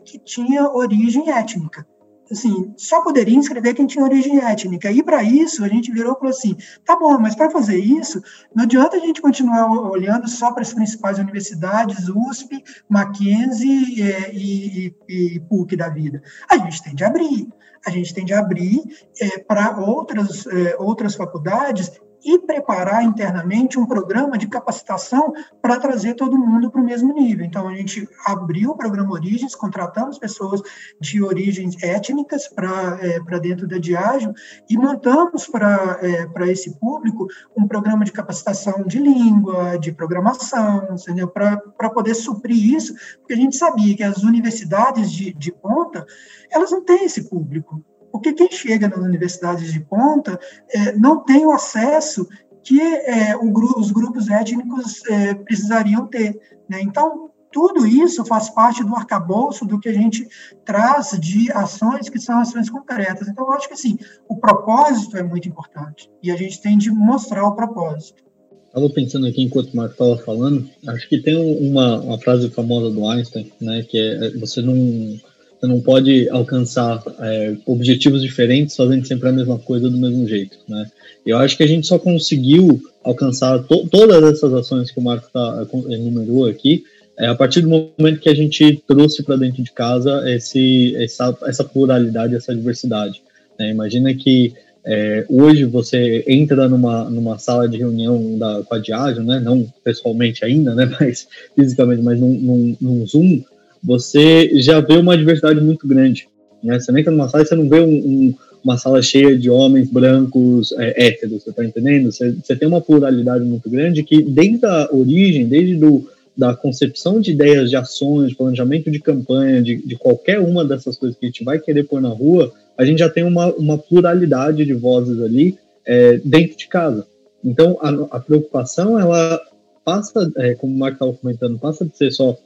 que 0.06 0.20
tinha 0.20 0.70
origem 0.70 1.30
étnica 1.32 1.86
assim, 2.32 2.74
só 2.78 3.02
poderia 3.02 3.36
inscrever 3.36 3.74
quem 3.74 3.88
tinha 3.88 4.04
origem 4.04 4.40
étnica. 4.40 4.92
E 4.92 5.04
para 5.04 5.24
isso, 5.24 5.64
a 5.64 5.68
gente 5.68 5.92
virou 5.92 6.14
e 6.14 6.16
falou 6.16 6.30
assim: 6.30 6.56
tá 6.86 6.96
bom, 6.96 7.18
mas 7.20 7.36
para 7.36 7.50
fazer 7.50 7.78
isso, 7.78 8.22
não 8.54 8.64
adianta 8.64 8.98
a 8.98 9.00
gente 9.00 9.22
continuar 9.22 9.72
olhando 9.72 10.28
só 10.28 10.52
para 10.52 10.62
as 10.62 10.74
principais 10.74 11.20
universidades, 11.20 12.10
USP, 12.10 12.64
Mackenzie 12.90 14.02
é, 14.02 14.34
e, 14.34 14.94
e, 15.08 15.36
e, 15.36 15.40
PUC 15.42 15.76
da 15.76 15.90
vida. 15.90 16.22
A 16.50 16.58
gente 16.58 16.84
tem 16.84 16.96
de 16.96 17.04
abrir. 17.04 17.48
A 17.86 17.90
gente 17.90 18.14
tem 18.14 18.26
de 18.26 18.34
abrir 18.34 18.82
é, 19.22 19.40
para 19.40 19.78
outras, 19.80 20.46
é, 20.48 20.76
outras 20.78 21.16
faculdades 21.16 21.92
e 22.24 22.40
preparar 22.40 23.04
internamente 23.04 23.80
um 23.80 23.86
programa 23.86 24.38
de 24.38 24.48
capacitação 24.48 25.34
para 25.62 25.80
trazer 25.80 26.16
todo 26.16 26.38
mundo 26.38 26.72
para 26.72 26.82
o 26.82 26.84
mesmo 26.84 27.14
nível. 27.14 27.46
Então, 27.46 27.68
a 27.68 27.76
gente 27.76 28.08
abriu 28.26 28.72
o 28.72 28.78
programa 28.78 29.14
Origens, 29.14 29.56
contratamos 29.56 30.18
pessoas 30.18 30.62
de 31.00 31.22
origens 31.22 31.82
étnicas 31.82 32.48
para 32.48 32.98
é, 33.02 33.20
dentro 33.40 33.68
da 33.68 33.78
Diageo 33.78 34.34
e 34.70 34.78
montamos 34.78 35.48
para 35.48 36.00
é, 36.02 36.52
esse 36.52 36.80
público 36.80 37.28
um 37.56 37.68
programa 37.68 38.06
de 38.06 38.12
capacitação 38.12 38.84
de 38.84 39.00
língua, 39.00 39.78
de 39.78 39.92
programação, 39.92 40.96
para 41.34 41.90
poder 41.90 42.16
suprir 42.16 42.76
isso, 42.76 42.94
porque 43.20 43.34
a 43.34 43.38
gente 43.38 43.56
sabia 43.56 43.96
que 43.96 44.04
as 44.04 44.24
universidades 44.24 45.12
de, 45.12 45.34
de 45.34 45.52
ponta, 45.52 46.06
elas 46.52 46.72
não 46.72 46.84
têm 46.84 47.06
esse 47.06 47.30
público. 47.30 47.84
Porque 48.12 48.34
quem 48.34 48.52
chega 48.52 48.88
nas 48.88 49.00
universidades 49.00 49.72
de 49.72 49.80
ponta 49.80 50.40
é, 50.70 50.94
não 50.94 51.24
tem 51.24 51.46
o 51.46 51.52
acesso 51.52 52.28
que 52.64 52.82
é, 52.82 53.36
os 53.38 53.92
grupos 53.92 54.30
étnicos 54.30 55.02
é, 55.08 55.34
precisariam 55.34 56.06
ter. 56.08 56.38
Né? 56.70 56.82
Então, 56.82 57.32
tudo 57.52 57.88
isso 57.88 58.26
faz 58.26 58.50
parte 58.50 58.84
do 58.84 58.94
arcabouço 58.94 59.66
do 59.66 59.80
que 59.80 59.90
a 59.90 59.94
gente 59.94 60.28
traz 60.66 61.18
de 61.20 61.52
ações 61.52 62.10
que 62.10 62.20
são 62.20 62.40
ações 62.40 62.70
concretas. 62.70 63.28
Então, 63.28 63.46
eu 63.46 63.54
acho 63.54 63.68
que 63.68 63.74
assim, 63.74 63.98
o 64.28 64.36
propósito 64.36 65.16
é 65.18 65.24
muito 65.24 65.48
importante 65.48 66.10
e 66.22 66.30
a 66.30 66.36
gente 66.36 66.62
tem 66.62 66.78
de 66.78 66.92
mostrar 66.92 67.48
o 67.48 67.56
propósito. 67.56 68.22
Estava 68.66 68.90
pensando 68.90 69.28
aqui 69.28 69.42
enquanto 69.42 69.72
o 69.72 69.78
Marco 69.78 69.94
estava 69.94 70.18
falando, 70.18 70.70
acho 70.88 71.08
que 71.08 71.20
tem 71.20 71.36
uma, 71.70 72.02
uma 72.02 72.20
frase 72.20 72.50
famosa 72.50 72.92
do 72.92 73.08
Einstein, 73.10 73.52
né, 73.62 73.82
que 73.82 73.98
é 73.98 74.38
você 74.38 74.62
não 74.62 75.18
você 75.60 75.68
não 75.68 75.82
pode 75.82 76.30
alcançar 76.30 77.04
é, 77.20 77.56
objetivos 77.66 78.22
diferentes 78.22 78.76
fazendo 78.76 79.06
sempre 79.06 79.30
a 79.30 79.32
mesma 79.32 79.58
coisa 79.58 79.90
do 79.90 79.98
mesmo 79.98 80.28
jeito, 80.28 80.58
né? 80.68 80.90
Eu 81.26 81.38
acho 81.38 81.58
que 81.58 81.64
a 81.64 81.68
gente 81.68 81.86
só 81.86 82.00
conseguiu 82.00 82.82
alcançar 83.04 83.60
to 83.64 83.88
todas 83.90 84.24
essas 84.24 84.54
ações 84.54 84.92
que 84.92 85.00
o 85.00 85.04
Marco 85.04 85.30
tá, 85.32 85.68
enumerou 85.90 86.46
aqui 86.46 86.84
é, 87.20 87.28
a 87.28 87.36
partir 87.36 87.62
do 87.62 87.70
momento 87.70 88.20
que 88.20 88.30
a 88.30 88.36
gente 88.36 88.82
trouxe 88.88 89.24
para 89.24 89.36
dentro 89.36 89.64
de 89.64 89.72
casa 89.72 90.24
esse, 90.30 90.96
essa, 90.96 91.36
essa 91.46 91.64
pluralidade, 91.64 92.36
essa 92.36 92.56
diversidade. 92.56 93.22
Né? 93.60 93.72
Imagina 93.72 94.14
que 94.14 94.54
é, 94.86 95.26
hoje 95.28 95.66
você 95.66 96.24
entra 96.28 96.70
numa, 96.70 97.10
numa 97.10 97.40
sala 97.40 97.68
de 97.68 97.78
reunião 97.78 98.38
da, 98.38 98.62
com 98.64 98.76
a 98.76 98.80
Diageo, 98.80 99.24
né? 99.24 99.40
não 99.40 99.68
pessoalmente 99.84 100.46
ainda, 100.46 100.76
né? 100.76 100.86
mas 101.00 101.28
fisicamente, 101.56 102.04
mas 102.04 102.20
num, 102.20 102.34
num, 102.34 102.78
num 102.80 103.08
Zoom, 103.08 103.42
você 103.84 104.60
já 104.60 104.80
vê 104.80 104.98
uma 104.98 105.18
diversidade 105.18 105.62
muito 105.62 105.88
grande. 105.88 106.28
Né? 106.64 106.80
Você 106.80 106.92
entra 106.98 107.12
numa 107.12 107.30
sala 107.30 107.46
você 107.46 107.56
não 107.56 107.70
vê 107.70 107.80
um, 107.80 107.90
um, 107.90 108.36
uma 108.64 108.78
sala 108.78 109.02
cheia 109.02 109.38
de 109.38 109.50
homens 109.50 109.90
brancos 109.90 110.72
é, 110.74 111.08
héteros, 111.08 111.44
você 111.44 111.50
está 111.50 111.64
entendendo? 111.64 112.12
Você, 112.12 112.32
você, 112.32 112.56
tem 112.56 112.68
uma 112.68 112.82
pluralidade 112.82 113.44
muito 113.44 113.70
grande 113.70 114.04
que, 114.04 114.22
desde 114.22 114.66
a 114.66 114.90
origem, 114.92 115.48
desde 115.48 115.76
do, 115.76 116.10
da 116.36 116.54
concepção 116.54 117.20
de 117.20 117.32
ideias, 117.32 117.70
de 117.70 117.76
ações, 117.76 118.30
de 118.30 118.36
planejamento 118.36 118.92
de 118.92 119.00
campanha, 119.00 119.62
de, 119.62 119.78
de 119.78 119.96
qualquer 119.96 120.40
uma 120.40 120.66
dessas 120.66 120.98
coisas 120.98 121.18
que 121.18 121.26
a 121.26 121.30
gente 121.30 121.44
vai 121.44 121.60
querer 121.60 121.84
pôr 121.84 122.02
na 122.02 122.10
rua, 122.10 122.52
a 122.78 122.86
gente 122.86 123.00
já 123.00 123.10
tem 123.10 123.24
uma, 123.24 123.54
uma 123.54 123.78
pluralidade 123.78 124.64
de 124.66 124.74
vozes 124.74 125.22
ali 125.22 125.58
é, 125.86 126.20
dentro 126.24 126.58
de 126.58 126.68
casa. 126.68 127.06
Então, 127.44 127.78
a, 127.82 128.18
a 128.18 128.20
preocupação, 128.20 129.00
ela 129.00 129.42
passa, 129.84 130.30
é, 130.38 130.54
como 130.54 130.76
o 130.76 130.78
Marco 130.78 130.96
estava 130.96 131.14
comentando, 131.14 131.58
passa 131.58 131.86
de 131.86 131.96
ser 131.96 132.12
só 132.12 132.38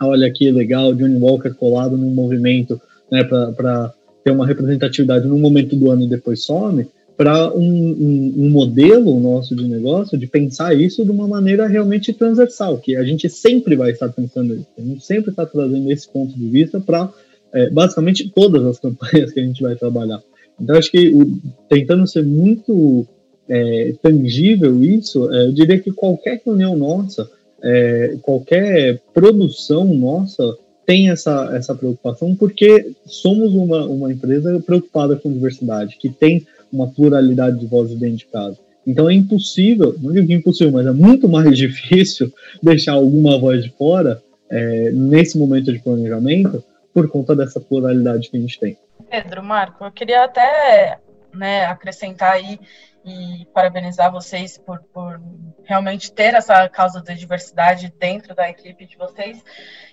olha 0.00 0.30
que 0.30 0.50
legal, 0.50 0.94
Johnny 0.94 1.18
Walker 1.18 1.54
colado 1.54 1.96
num 1.96 2.10
movimento, 2.10 2.80
né, 3.10 3.24
para 3.24 3.92
ter 4.24 4.30
uma 4.30 4.46
representatividade 4.46 5.26
num 5.26 5.38
momento 5.38 5.76
do 5.76 5.90
ano 5.90 6.04
e 6.04 6.08
depois 6.08 6.42
some, 6.42 6.86
para 7.16 7.52
um, 7.54 7.60
um, 7.60 8.34
um, 8.38 8.50
modelo 8.50 9.20
nosso 9.20 9.54
de 9.54 9.68
negócio 9.68 10.18
de 10.18 10.26
pensar 10.26 10.74
isso 10.74 11.04
de 11.04 11.10
uma 11.10 11.28
maneira 11.28 11.68
realmente 11.68 12.12
transversal, 12.12 12.78
que 12.78 12.96
a 12.96 13.04
gente 13.04 13.28
sempre 13.28 13.76
vai 13.76 13.92
estar 13.92 14.08
pensando 14.08 14.54
isso, 14.54 14.66
a 14.76 14.80
gente 14.80 15.04
sempre 15.04 15.30
está 15.30 15.46
trazendo 15.46 15.90
esse 15.92 16.08
ponto 16.08 16.36
de 16.36 16.48
vista 16.48 16.80
para 16.80 17.08
é, 17.52 17.70
basicamente 17.70 18.28
todas 18.34 18.64
as 18.64 18.78
campanhas 18.80 19.32
que 19.32 19.38
a 19.38 19.44
gente 19.44 19.62
vai 19.62 19.76
trabalhar. 19.76 20.20
Então, 20.60 20.76
acho 20.76 20.90
que 20.90 21.08
o, 21.08 21.38
tentando 21.68 22.06
ser 22.06 22.24
muito 22.24 23.06
é, 23.48 23.94
tangível 24.02 24.82
isso, 24.82 25.32
é, 25.32 25.46
eu 25.46 25.52
diria 25.52 25.78
que 25.78 25.92
qualquer 25.92 26.42
reunião 26.44 26.76
nossa, 26.76 27.30
é, 27.64 28.16
qualquer 28.20 29.00
produção 29.14 29.86
nossa 29.86 30.56
tem 30.84 31.08
essa, 31.08 31.50
essa 31.56 31.74
preocupação 31.74 32.36
porque 32.36 32.92
somos 33.06 33.54
uma, 33.54 33.86
uma 33.86 34.12
empresa 34.12 34.60
preocupada 34.60 35.16
com 35.16 35.32
diversidade, 35.32 35.96
que 35.96 36.10
tem 36.10 36.46
uma 36.70 36.88
pluralidade 36.88 37.58
de 37.58 37.66
vozes 37.66 37.98
dentro 37.98 38.18
de 38.18 38.26
casa. 38.26 38.58
Então 38.86 39.08
é 39.08 39.14
impossível, 39.14 39.94
não 39.98 40.12
digo 40.12 40.30
é 40.30 40.34
impossível, 40.34 40.72
mas 40.72 40.86
é 40.86 40.92
muito 40.92 41.26
mais 41.26 41.56
difícil 41.56 42.30
deixar 42.62 42.92
alguma 42.92 43.38
voz 43.38 43.64
de 43.64 43.70
fora 43.70 44.22
é, 44.50 44.90
nesse 44.90 45.38
momento 45.38 45.72
de 45.72 45.78
planejamento 45.78 46.62
por 46.92 47.08
conta 47.08 47.34
dessa 47.34 47.58
pluralidade 47.58 48.30
que 48.30 48.36
a 48.36 48.40
gente 48.40 48.60
tem. 48.60 48.76
Pedro, 49.10 49.42
Marco, 49.42 49.84
eu 49.84 49.90
queria 49.90 50.24
até 50.24 50.98
né, 51.32 51.64
acrescentar 51.64 52.34
aí 52.34 52.58
e 53.04 53.46
parabenizar 53.52 54.10
vocês 54.10 54.56
por, 54.56 54.80
por 54.84 55.20
realmente 55.64 56.10
ter 56.12 56.34
essa 56.34 56.68
causa 56.68 57.02
da 57.02 57.12
diversidade 57.12 57.92
dentro 57.98 58.34
da 58.34 58.48
equipe 58.48 58.86
de 58.86 58.96
vocês. 58.96 59.42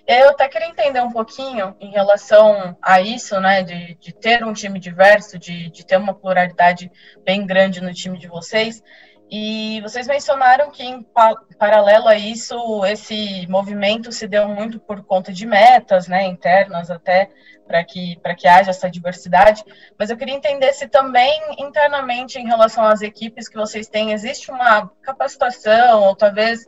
Eu 0.06 0.30
até 0.30 0.48
queria 0.48 0.68
entender 0.68 1.00
um 1.00 1.12
pouquinho 1.12 1.76
em 1.78 1.90
relação 1.90 2.76
a 2.80 3.00
isso, 3.00 3.38
né, 3.40 3.62
de, 3.62 3.94
de 4.00 4.12
ter 4.12 4.42
um 4.42 4.52
time 4.52 4.78
diverso, 4.78 5.38
de, 5.38 5.70
de 5.70 5.84
ter 5.84 5.96
uma 5.98 6.14
pluralidade 6.14 6.90
bem 7.24 7.46
grande 7.46 7.80
no 7.80 7.92
time 7.92 8.18
de 8.18 8.28
vocês. 8.28 8.82
E 9.34 9.80
vocês 9.80 10.06
mencionaram 10.06 10.70
que, 10.70 10.82
em 10.84 11.02
paralelo 11.58 12.06
a 12.06 12.14
isso, 12.14 12.84
esse 12.84 13.46
movimento 13.48 14.12
se 14.12 14.28
deu 14.28 14.46
muito 14.46 14.78
por 14.78 15.02
conta 15.02 15.32
de 15.32 15.46
metas 15.46 16.06
né, 16.06 16.26
internas, 16.26 16.90
até 16.90 17.30
para 17.66 17.82
que, 17.82 18.20
que 18.36 18.46
haja 18.46 18.68
essa 18.68 18.90
diversidade. 18.90 19.64
Mas 19.98 20.10
eu 20.10 20.18
queria 20.18 20.34
entender 20.34 20.74
se 20.74 20.86
também, 20.86 21.40
internamente, 21.58 22.38
em 22.38 22.46
relação 22.46 22.84
às 22.84 23.00
equipes 23.00 23.48
que 23.48 23.56
vocês 23.56 23.88
têm, 23.88 24.12
existe 24.12 24.50
uma 24.50 24.90
capacitação, 25.00 26.02
ou 26.02 26.14
talvez 26.14 26.66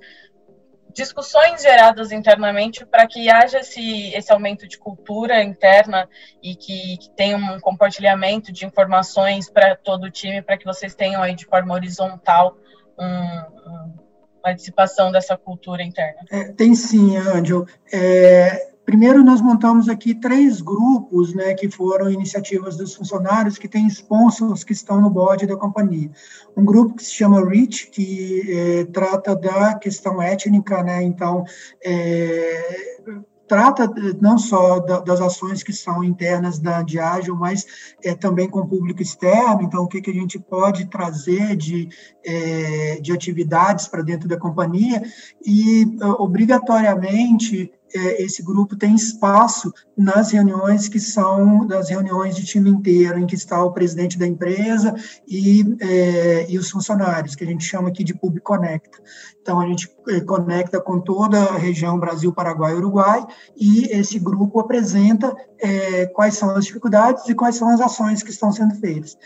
discussões 0.94 1.60
geradas 1.60 2.12
internamente 2.12 2.86
para 2.86 3.06
que 3.06 3.28
haja 3.28 3.58
esse, 3.58 4.14
esse 4.14 4.32
aumento 4.32 4.66
de 4.66 4.78
cultura 4.78 5.42
interna 5.42 6.08
e 6.42 6.54
que, 6.54 6.96
que 6.98 7.10
tenha 7.10 7.36
um 7.36 7.58
compartilhamento 7.60 8.52
de 8.52 8.64
informações 8.64 9.50
para 9.50 9.74
todo 9.76 10.04
o 10.04 10.10
time, 10.10 10.40
para 10.40 10.56
que 10.56 10.64
vocês 10.64 10.94
tenham 10.94 11.22
aí 11.22 11.34
de 11.34 11.44
forma 11.44 11.74
horizontal 11.74 12.56
um, 12.98 13.06
um, 13.06 13.92
participação 14.40 15.10
dessa 15.10 15.36
cultura 15.36 15.82
interna? 15.82 16.20
É, 16.30 16.52
tem 16.52 16.74
sim, 16.74 17.16
Angel. 17.16 17.66
É, 17.92 18.73
Primeiro, 18.84 19.24
nós 19.24 19.40
montamos 19.40 19.88
aqui 19.88 20.14
três 20.14 20.60
grupos, 20.60 21.32
né, 21.32 21.54
que 21.54 21.70
foram 21.70 22.10
iniciativas 22.10 22.76
dos 22.76 22.94
funcionários 22.94 23.56
que 23.56 23.66
têm 23.66 23.86
sponsors 23.86 24.62
que 24.62 24.74
estão 24.74 25.00
no 25.00 25.08
board 25.08 25.46
da 25.46 25.56
companhia. 25.56 26.10
Um 26.54 26.64
grupo 26.64 26.94
que 26.94 27.04
se 27.04 27.12
chama 27.12 27.48
REACH, 27.48 27.90
que 27.90 28.42
é, 28.46 28.84
trata 28.84 29.34
da 29.34 29.74
questão 29.74 30.20
étnica, 30.20 30.82
né, 30.82 31.02
então, 31.02 31.44
é, 31.82 33.00
trata 33.48 33.90
não 34.20 34.36
só 34.36 34.80
da, 34.80 35.00
das 35.00 35.20
ações 35.20 35.62
que 35.62 35.72
são 35.72 36.04
internas 36.04 36.58
da 36.58 36.82
Diageo, 36.82 37.36
mas 37.36 37.64
é, 38.02 38.14
também 38.14 38.48
com 38.48 38.60
o 38.60 38.68
público 38.68 39.00
externo, 39.00 39.62
então 39.62 39.84
o 39.84 39.88
que, 39.88 40.02
que 40.02 40.10
a 40.10 40.14
gente 40.14 40.38
pode 40.38 40.86
trazer 40.86 41.56
de, 41.56 41.88
é, 42.24 43.00
de 43.00 43.12
atividades 43.12 43.88
para 43.88 44.02
dentro 44.02 44.28
da 44.28 44.38
companhia, 44.38 45.02
e 45.44 45.96
obrigatoriamente 46.18 47.72
esse 47.94 48.42
grupo 48.42 48.76
tem 48.76 48.94
espaço 48.94 49.72
nas 49.96 50.32
reuniões 50.32 50.88
que 50.88 50.98
são 50.98 51.66
das 51.66 51.88
reuniões 51.88 52.34
de 52.34 52.44
time 52.44 52.68
inteiro, 52.68 53.18
em 53.18 53.26
que 53.26 53.36
está 53.36 53.62
o 53.62 53.72
presidente 53.72 54.18
da 54.18 54.26
empresa 54.26 54.94
e, 55.28 55.64
é, 55.80 56.50
e 56.50 56.58
os 56.58 56.70
funcionários, 56.70 57.36
que 57.36 57.44
a 57.44 57.46
gente 57.46 57.64
chama 57.64 57.88
aqui 57.88 58.02
de 58.02 58.14
Pub 58.14 58.38
Conecta. 58.40 58.98
Então, 59.40 59.60
a 59.60 59.66
gente 59.66 59.90
é, 60.08 60.20
conecta 60.20 60.80
com 60.80 60.98
toda 60.98 61.38
a 61.38 61.58
região 61.58 61.98
Brasil, 61.98 62.32
Paraguai 62.32 62.72
e 62.72 62.76
Uruguai, 62.76 63.24
e 63.56 63.84
esse 63.92 64.18
grupo 64.18 64.58
apresenta 64.58 65.34
é, 65.58 66.06
quais 66.06 66.34
são 66.34 66.50
as 66.50 66.64
dificuldades 66.64 67.28
e 67.28 67.34
quais 67.34 67.54
são 67.54 67.68
as 67.68 67.80
ações 67.80 68.22
que 68.22 68.30
estão 68.30 68.50
sendo 68.50 68.74
feitas. 68.74 69.16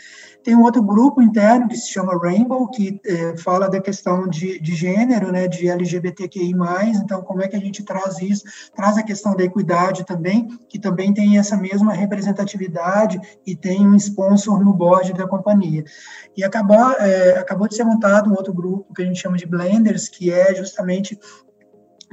Tem 0.43 0.55
um 0.55 0.63
outro 0.63 0.81
grupo 0.81 1.21
interno 1.21 1.67
que 1.67 1.75
se 1.75 1.91
chama 1.91 2.17
Rainbow, 2.17 2.69
que 2.69 2.99
é, 3.05 3.37
fala 3.37 3.69
da 3.69 3.81
questão 3.81 4.27
de, 4.27 4.59
de 4.59 4.73
gênero, 4.73 5.31
né, 5.31 5.47
de 5.47 5.67
LGBTQI+, 5.67 6.53
então 6.95 7.21
como 7.21 7.41
é 7.41 7.47
que 7.47 7.55
a 7.55 7.59
gente 7.59 7.83
traz 7.83 8.19
isso, 8.21 8.43
traz 8.75 8.97
a 8.97 9.03
questão 9.03 9.35
da 9.35 9.43
equidade 9.43 10.05
também, 10.05 10.47
que 10.69 10.79
também 10.79 11.13
tem 11.13 11.37
essa 11.37 11.57
mesma 11.57 11.93
representatividade 11.93 13.19
e 13.45 13.55
tem 13.55 13.85
um 13.85 13.95
sponsor 13.95 14.63
no 14.63 14.73
board 14.73 15.13
da 15.13 15.27
companhia. 15.27 15.83
E 16.35 16.43
acabou, 16.43 16.91
é, 16.93 17.39
acabou 17.39 17.67
de 17.67 17.75
ser 17.75 17.83
montado 17.83 18.29
um 18.29 18.33
outro 18.33 18.53
grupo 18.53 18.93
que 18.93 19.01
a 19.01 19.05
gente 19.05 19.19
chama 19.19 19.37
de 19.37 19.45
Blenders, 19.45 20.07
que 20.07 20.31
é 20.31 20.55
justamente 20.55 21.19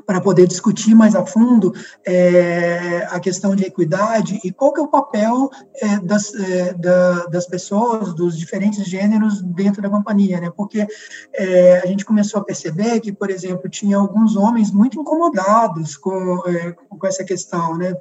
para 0.07 0.21
poder 0.21 0.47
discutir 0.47 0.95
mais 0.95 1.15
a 1.15 1.27
fundo 1.27 1.75
é, 2.07 3.07
a 3.11 3.19
questão 3.19 3.57
de 3.57 3.65
equidade 3.65 4.41
e 4.45 4.53
qual 4.53 4.73
que 4.73 4.81
é 4.81 4.83
o 4.83 4.89
papel 4.89 5.51
é, 5.75 5.99
das, 5.99 6.33
é, 6.35 6.73
da, 6.75 7.27
das 7.27 7.47
pessoas, 7.47 8.15
dos 8.15 8.39
diferentes 8.39 8.85
gêneros 8.85 9.43
dentro 9.43 9.83
da 9.83 9.91
companhia, 9.91 10.41
né? 10.41 10.51
Porque 10.57 10.87
é, 11.35 11.81
a 11.83 11.87
gente 11.87 12.05
começou 12.05 12.41
a 12.41 12.45
perceber 12.45 13.01
que, 13.01 13.13
por 13.13 13.31
exemplo, 13.31 13.69
tinha 13.69 13.97
alguns 13.97 14.37
homens 14.37 14.71
muito 14.71 15.01
incomodados 15.01 15.97
com, 15.97 16.43
é, 16.47 16.73
com 16.73 17.07
essa 17.07 17.25
questão, 17.25 17.77
né? 17.77 17.93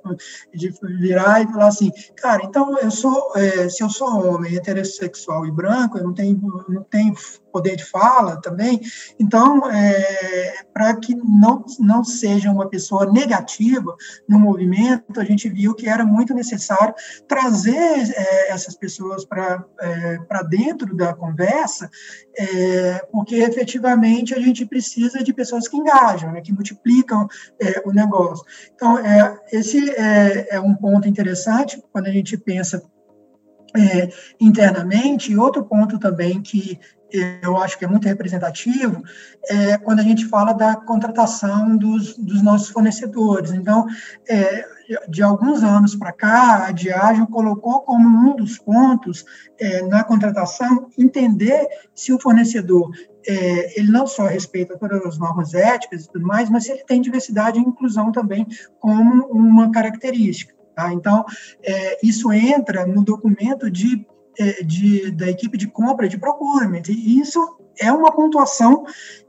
De 0.53 0.73
virar 0.99 1.41
e 1.41 1.47
falar 1.47 1.67
assim, 1.67 1.91
cara, 2.15 2.43
então 2.43 2.77
eu 2.77 2.91
sou, 2.91 3.31
é, 3.35 3.67
se 3.67 3.83
eu 3.83 3.89
sou 3.89 4.35
homem 4.35 4.55
heterossexual 4.55 5.45
e 5.45 5.51
branco, 5.51 5.97
eu 5.97 6.03
não 6.03 6.13
tenho, 6.13 6.39
não 6.69 6.83
tenho 6.83 7.15
poder 7.55 7.77
de 7.77 7.85
fala 7.85 8.41
também. 8.41 8.81
Então, 9.17 9.71
é, 9.71 10.55
para 10.73 10.93
que 10.97 11.15
não, 11.15 11.63
não 11.79 12.03
seja 12.03 12.51
uma 12.51 12.67
pessoa 12.67 13.09
negativa 13.09 13.95
no 14.27 14.37
movimento, 14.37 15.21
a 15.21 15.23
gente 15.23 15.47
viu 15.47 15.73
que 15.73 15.87
era 15.87 16.05
muito 16.05 16.33
necessário 16.33 16.93
trazer 17.29 18.11
é, 18.11 18.51
essas 18.51 18.75
pessoas 18.75 19.23
para 19.23 19.63
é, 19.79 20.17
dentro 20.49 20.93
da 20.93 21.13
conversa, 21.13 21.89
é, 22.37 23.07
porque 23.09 23.35
efetivamente 23.35 24.33
a 24.33 24.39
gente 24.41 24.65
precisa 24.65 25.23
de 25.23 25.33
pessoas 25.33 25.65
que 25.69 25.77
engajam, 25.77 26.33
né, 26.33 26.41
que 26.41 26.51
multiplicam 26.51 27.25
é, 27.57 27.81
o 27.85 27.93
negócio. 27.93 28.45
Então, 28.75 28.99
é, 28.99 29.39
esse 29.53 29.91
é, 29.91 30.55
é 30.55 30.59
um 30.59 30.75
ponto 30.75 31.07
interessante 31.07 31.81
quando 31.93 32.07
a 32.07 32.11
gente 32.11 32.37
pensa 32.37 32.83
é, 33.75 34.09
internamente. 34.39 35.31
E 35.31 35.37
outro 35.37 35.63
ponto 35.63 35.99
também 35.99 36.41
que 36.41 36.79
eu 37.41 37.57
acho 37.57 37.77
que 37.77 37.85
é 37.85 37.87
muito 37.87 38.07
representativo 38.07 39.03
é 39.47 39.77
quando 39.77 39.99
a 39.99 40.03
gente 40.03 40.25
fala 40.25 40.53
da 40.53 40.75
contratação 40.75 41.77
dos, 41.77 42.17
dos 42.17 42.41
nossos 42.41 42.69
fornecedores. 42.69 43.51
Então, 43.51 43.85
é, 44.27 44.65
de 45.07 45.23
alguns 45.23 45.63
anos 45.63 45.95
para 45.95 46.11
cá, 46.11 46.65
a 46.67 46.71
Diageo 46.71 47.27
colocou 47.27 47.81
como 47.81 48.07
um 48.07 48.35
dos 48.35 48.57
pontos 48.57 49.25
é, 49.59 49.81
na 49.83 50.03
contratação 50.03 50.89
entender 50.97 51.67
se 51.93 52.11
o 52.11 52.19
fornecedor 52.19 52.91
é, 53.27 53.79
ele 53.79 53.91
não 53.91 54.05
só 54.05 54.27
respeita 54.27 54.77
todas 54.77 55.03
as 55.05 55.17
normas 55.17 55.53
éticas 55.53 56.05
e 56.05 56.11
tudo 56.11 56.25
mais, 56.25 56.49
mas 56.49 56.65
se 56.65 56.71
ele 56.71 56.83
tem 56.83 57.01
diversidade 57.01 57.59
e 57.59 57.61
inclusão 57.61 58.11
também 58.11 58.45
como 58.79 59.25
uma 59.27 59.71
característica. 59.71 60.53
Tá? 60.75 60.93
Então, 60.93 61.25
é, 61.63 61.97
isso 62.05 62.31
entra 62.33 62.85
no 62.85 63.03
documento 63.03 63.71
de, 63.71 64.05
é, 64.37 64.63
de, 64.63 65.09
da 65.11 65.29
equipe 65.29 65.57
de 65.57 65.67
compra 65.67 66.09
de 66.09 66.17
procurement, 66.17 66.83
e 66.89 67.19
isso 67.19 67.39
é 67.79 67.91
uma 67.91 68.11
pontuação 68.11 68.85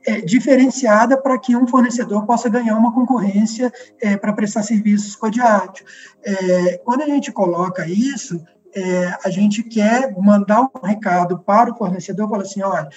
é, 0.06 0.20
diferenciada 0.20 1.20
para 1.20 1.38
que 1.38 1.56
um 1.56 1.66
fornecedor 1.66 2.26
possa 2.26 2.48
ganhar 2.48 2.76
uma 2.76 2.92
concorrência 2.92 3.72
é, 4.00 4.16
para 4.16 4.32
prestar 4.32 4.62
serviços 4.62 5.16
com 5.16 5.26
a. 5.26 5.84
É, 6.24 6.78
quando 6.78 7.02
a 7.02 7.06
gente 7.06 7.32
coloca 7.32 7.88
isso, 7.88 8.40
é, 8.76 9.18
a 9.24 9.30
gente 9.30 9.62
quer 9.62 10.14
mandar 10.18 10.60
um 10.60 10.86
recado 10.86 11.38
para 11.38 11.72
o 11.72 11.76
fornecedor, 11.76 12.28
falar 12.28 12.42
assim, 12.42 12.62
olha, 12.62 12.90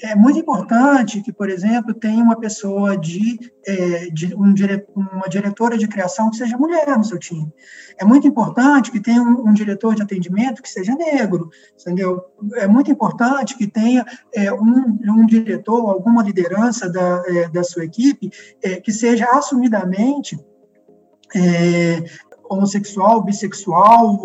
é 0.00 0.14
muito 0.14 0.38
importante 0.38 1.20
que, 1.22 1.32
por 1.32 1.50
exemplo, 1.50 1.92
tenha 1.92 2.22
uma 2.22 2.38
pessoa 2.38 2.96
de, 2.96 3.38
é, 3.66 4.10
de 4.10 4.32
um 4.36 4.54
dire, 4.54 4.86
uma 4.94 5.28
diretora 5.28 5.76
de 5.76 5.88
criação 5.88 6.30
que 6.30 6.36
seja 6.36 6.56
mulher 6.56 6.86
no 6.96 7.02
seu 7.02 7.18
time. 7.18 7.52
É 7.98 8.04
muito 8.04 8.28
importante 8.28 8.92
que 8.92 9.00
tenha 9.00 9.20
um, 9.20 9.48
um 9.48 9.52
diretor 9.52 9.96
de 9.96 10.02
atendimento 10.02 10.62
que 10.62 10.68
seja 10.68 10.94
negro, 10.94 11.50
entendeu? 11.80 12.22
É 12.54 12.68
muito 12.68 12.90
importante 12.90 13.58
que 13.58 13.66
tenha 13.66 14.06
é, 14.32 14.52
um, 14.52 14.98
um 15.08 15.26
diretor, 15.26 15.90
alguma 15.90 16.22
liderança 16.22 16.88
da, 16.88 17.22
é, 17.26 17.48
da 17.48 17.64
sua 17.64 17.84
equipe 17.84 18.30
é, 18.62 18.80
que 18.80 18.92
seja 18.92 19.26
assumidamente 19.32 20.38
é, 21.34 22.04
homossexual, 22.48 23.22
bissexual, 23.22 24.18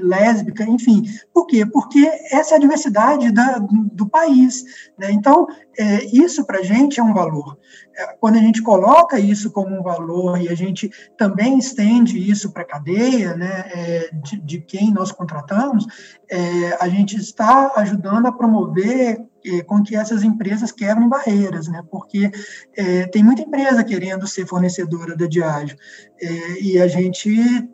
lésbica, 0.00 0.64
enfim. 0.64 1.02
Por 1.32 1.46
quê? 1.46 1.64
Porque 1.64 2.06
essa 2.30 2.54
é 2.54 2.56
a 2.56 2.60
diversidade 2.60 3.30
da, 3.30 3.58
do 3.58 4.06
país. 4.06 4.64
Né? 4.98 5.12
Então, 5.12 5.46
é, 5.78 6.04
isso 6.04 6.44
para 6.44 6.58
a 6.58 6.62
gente 6.62 7.00
é 7.00 7.02
um 7.02 7.14
valor. 7.14 7.58
É, 7.96 8.16
quando 8.20 8.36
a 8.36 8.40
gente 8.40 8.62
coloca 8.62 9.18
isso 9.18 9.50
como 9.50 9.78
um 9.78 9.82
valor 9.82 10.40
e 10.40 10.48
a 10.48 10.54
gente 10.54 10.90
também 11.16 11.58
estende 11.58 12.18
isso 12.18 12.52
para 12.52 12.62
a 12.62 12.66
cadeia 12.66 13.36
né, 13.36 13.64
é, 13.72 14.10
de, 14.12 14.40
de, 14.40 14.60
quem 14.60 14.92
nós 14.92 15.12
contratamos, 15.12 15.86
é, 16.28 16.76
a 16.80 16.88
gente 16.88 17.16
está 17.16 17.72
ajudando 17.76 18.26
a 18.26 18.32
promover 18.32 19.24
com 19.66 19.82
que 19.82 19.94
essas 19.94 20.22
empresas 20.22 20.72
quebrem 20.72 21.08
barreiras, 21.08 21.68
né? 21.68 21.82
Porque 21.90 22.30
é, 22.76 23.06
tem 23.06 23.22
muita 23.22 23.42
empresa 23.42 23.84
querendo 23.84 24.26
ser 24.26 24.46
fornecedora 24.46 25.16
da 25.16 25.26
Diageo 25.26 25.76
é, 26.20 26.62
e 26.62 26.80
a 26.80 26.86
gente 26.88 27.68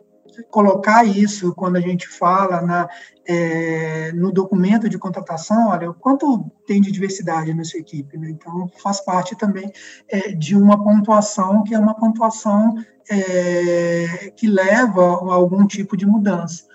colocar 0.49 1.03
isso 1.03 1.53
quando 1.53 1.75
a 1.75 1.81
gente 1.81 2.07
fala 2.07 2.61
na, 2.61 2.89
é, 3.25 4.11
no 4.13 4.31
documento 4.31 4.87
de 4.89 4.97
contratação, 4.97 5.69
olha, 5.69 5.93
quanto 5.93 6.49
tem 6.65 6.81
de 6.81 6.91
diversidade 6.91 7.53
na 7.53 7.63
sua 7.63 7.79
equipe, 7.79 8.17
né? 8.17 8.29
Então, 8.29 8.69
faz 8.81 9.01
parte 9.01 9.35
também 9.35 9.71
é, 10.07 10.31
de 10.31 10.55
uma 10.55 10.81
pontuação 10.81 11.63
que 11.63 11.73
é 11.73 11.79
uma 11.79 11.95
pontuação 11.95 12.75
é, 13.09 14.31
que 14.35 14.47
leva 14.47 15.01
a 15.01 15.33
algum 15.33 15.65
tipo 15.65 15.97
de 15.97 16.05
mudança. 16.05 16.65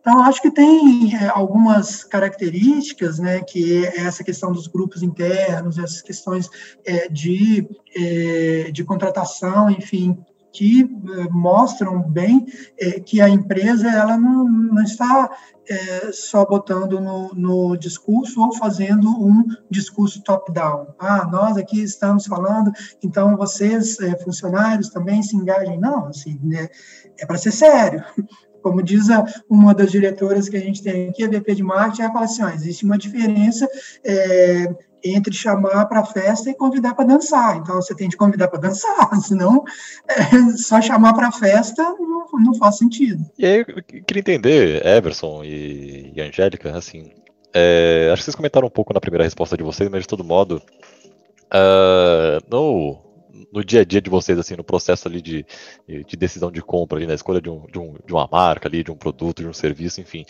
Então, 0.00 0.22
acho 0.24 0.40
que 0.40 0.50
tem 0.50 1.14
é, 1.14 1.28
algumas 1.28 2.02
características, 2.02 3.18
né, 3.18 3.42
que 3.42 3.84
é 3.84 4.00
essa 4.00 4.24
questão 4.24 4.50
dos 4.50 4.66
grupos 4.66 5.02
internos, 5.02 5.78
essas 5.78 6.00
questões 6.00 6.48
é, 6.86 7.08
de, 7.08 7.68
é, 7.94 8.70
de 8.70 8.82
contratação, 8.82 9.70
enfim, 9.70 10.16
que 10.52 10.82
é, 10.82 11.28
mostram 11.30 12.02
bem 12.02 12.46
é, 12.78 12.98
que 12.98 13.20
a 13.20 13.28
empresa 13.28 13.88
ela 13.88 14.16
não, 14.16 14.44
não 14.44 14.82
está 14.82 15.30
é, 15.68 16.10
só 16.12 16.44
botando 16.44 17.00
no, 17.00 17.32
no, 17.34 17.76
discurso 17.76 18.40
ou 18.40 18.56
fazendo 18.56 19.08
um 19.08 19.44
discurso 19.70 20.22
top-down. 20.22 20.94
Ah, 20.98 21.28
nós 21.30 21.56
aqui 21.56 21.80
estamos 21.82 22.26
falando, 22.26 22.72
então 23.02 23.36
vocês, 23.36 23.96
funcionários, 24.24 24.88
também 24.88 25.22
se 25.22 25.36
engajem. 25.36 25.78
Não, 25.78 26.06
assim, 26.06 26.40
né, 26.42 26.68
é 27.18 27.26
para 27.26 27.38
ser 27.38 27.52
sério. 27.52 28.02
Como 28.62 28.82
diz 28.82 29.10
a, 29.10 29.24
uma 29.48 29.74
das 29.74 29.90
diretoras 29.90 30.48
que 30.48 30.56
a 30.56 30.60
gente 30.60 30.82
tem 30.82 31.08
aqui, 31.08 31.24
a 31.24 31.28
VP 31.28 31.54
de 31.54 31.62
marketing, 31.62 32.02
ela 32.02 32.12
fala 32.12 32.24
assim, 32.24 32.44
existe 32.54 32.84
uma 32.84 32.98
diferença 32.98 33.68
é, 34.04 34.74
entre 35.04 35.34
chamar 35.34 35.86
para 35.86 36.04
festa 36.04 36.50
e 36.50 36.54
convidar 36.54 36.94
para 36.94 37.06
dançar. 37.06 37.56
Então, 37.56 37.76
você 37.76 37.94
tem 37.94 38.08
que 38.08 38.16
convidar 38.16 38.48
para 38.48 38.60
dançar, 38.60 39.08
senão 39.22 39.64
é, 40.08 40.56
só 40.56 40.80
chamar 40.80 41.14
para 41.14 41.32
festa 41.32 41.82
não, 41.98 42.26
não, 42.32 42.54
faz 42.54 42.78
sentido. 42.78 43.24
E 43.38 43.46
aí, 43.46 43.64
eu 43.66 43.82
queria 43.82 44.20
entender, 44.20 44.86
Everson 44.86 45.42
e, 45.44 46.12
e 46.14 46.20
Angélica, 46.20 46.76
assim, 46.76 47.12
é, 47.52 48.10
acho 48.12 48.20
que 48.20 48.24
vocês 48.24 48.34
comentaram 48.34 48.68
um 48.68 48.70
pouco 48.70 48.92
na 48.92 49.00
primeira 49.00 49.24
resposta 49.24 49.56
de 49.56 49.62
vocês, 49.62 49.88
mas 49.90 50.02
de 50.02 50.08
todo 50.08 50.22
modo, 50.22 50.62
uh, 51.52 52.40
no 52.48 53.09
no 53.52 53.64
dia 53.64 53.80
a 53.80 53.84
dia 53.84 54.00
de 54.00 54.10
vocês, 54.10 54.38
assim, 54.38 54.56
no 54.56 54.64
processo 54.64 55.08
ali 55.08 55.20
de, 55.20 55.46
de 55.86 56.16
decisão 56.16 56.50
de 56.50 56.62
compra, 56.62 56.98
ali, 56.98 57.06
na 57.06 57.14
escolha 57.14 57.40
de, 57.40 57.50
um, 57.50 57.66
de, 57.66 57.78
um, 57.78 57.94
de 58.06 58.12
uma 58.12 58.28
marca 58.30 58.68
ali, 58.68 58.82
de 58.82 58.90
um 58.90 58.96
produto, 58.96 59.42
de 59.42 59.48
um 59.48 59.52
serviço, 59.52 60.00
enfim, 60.00 60.24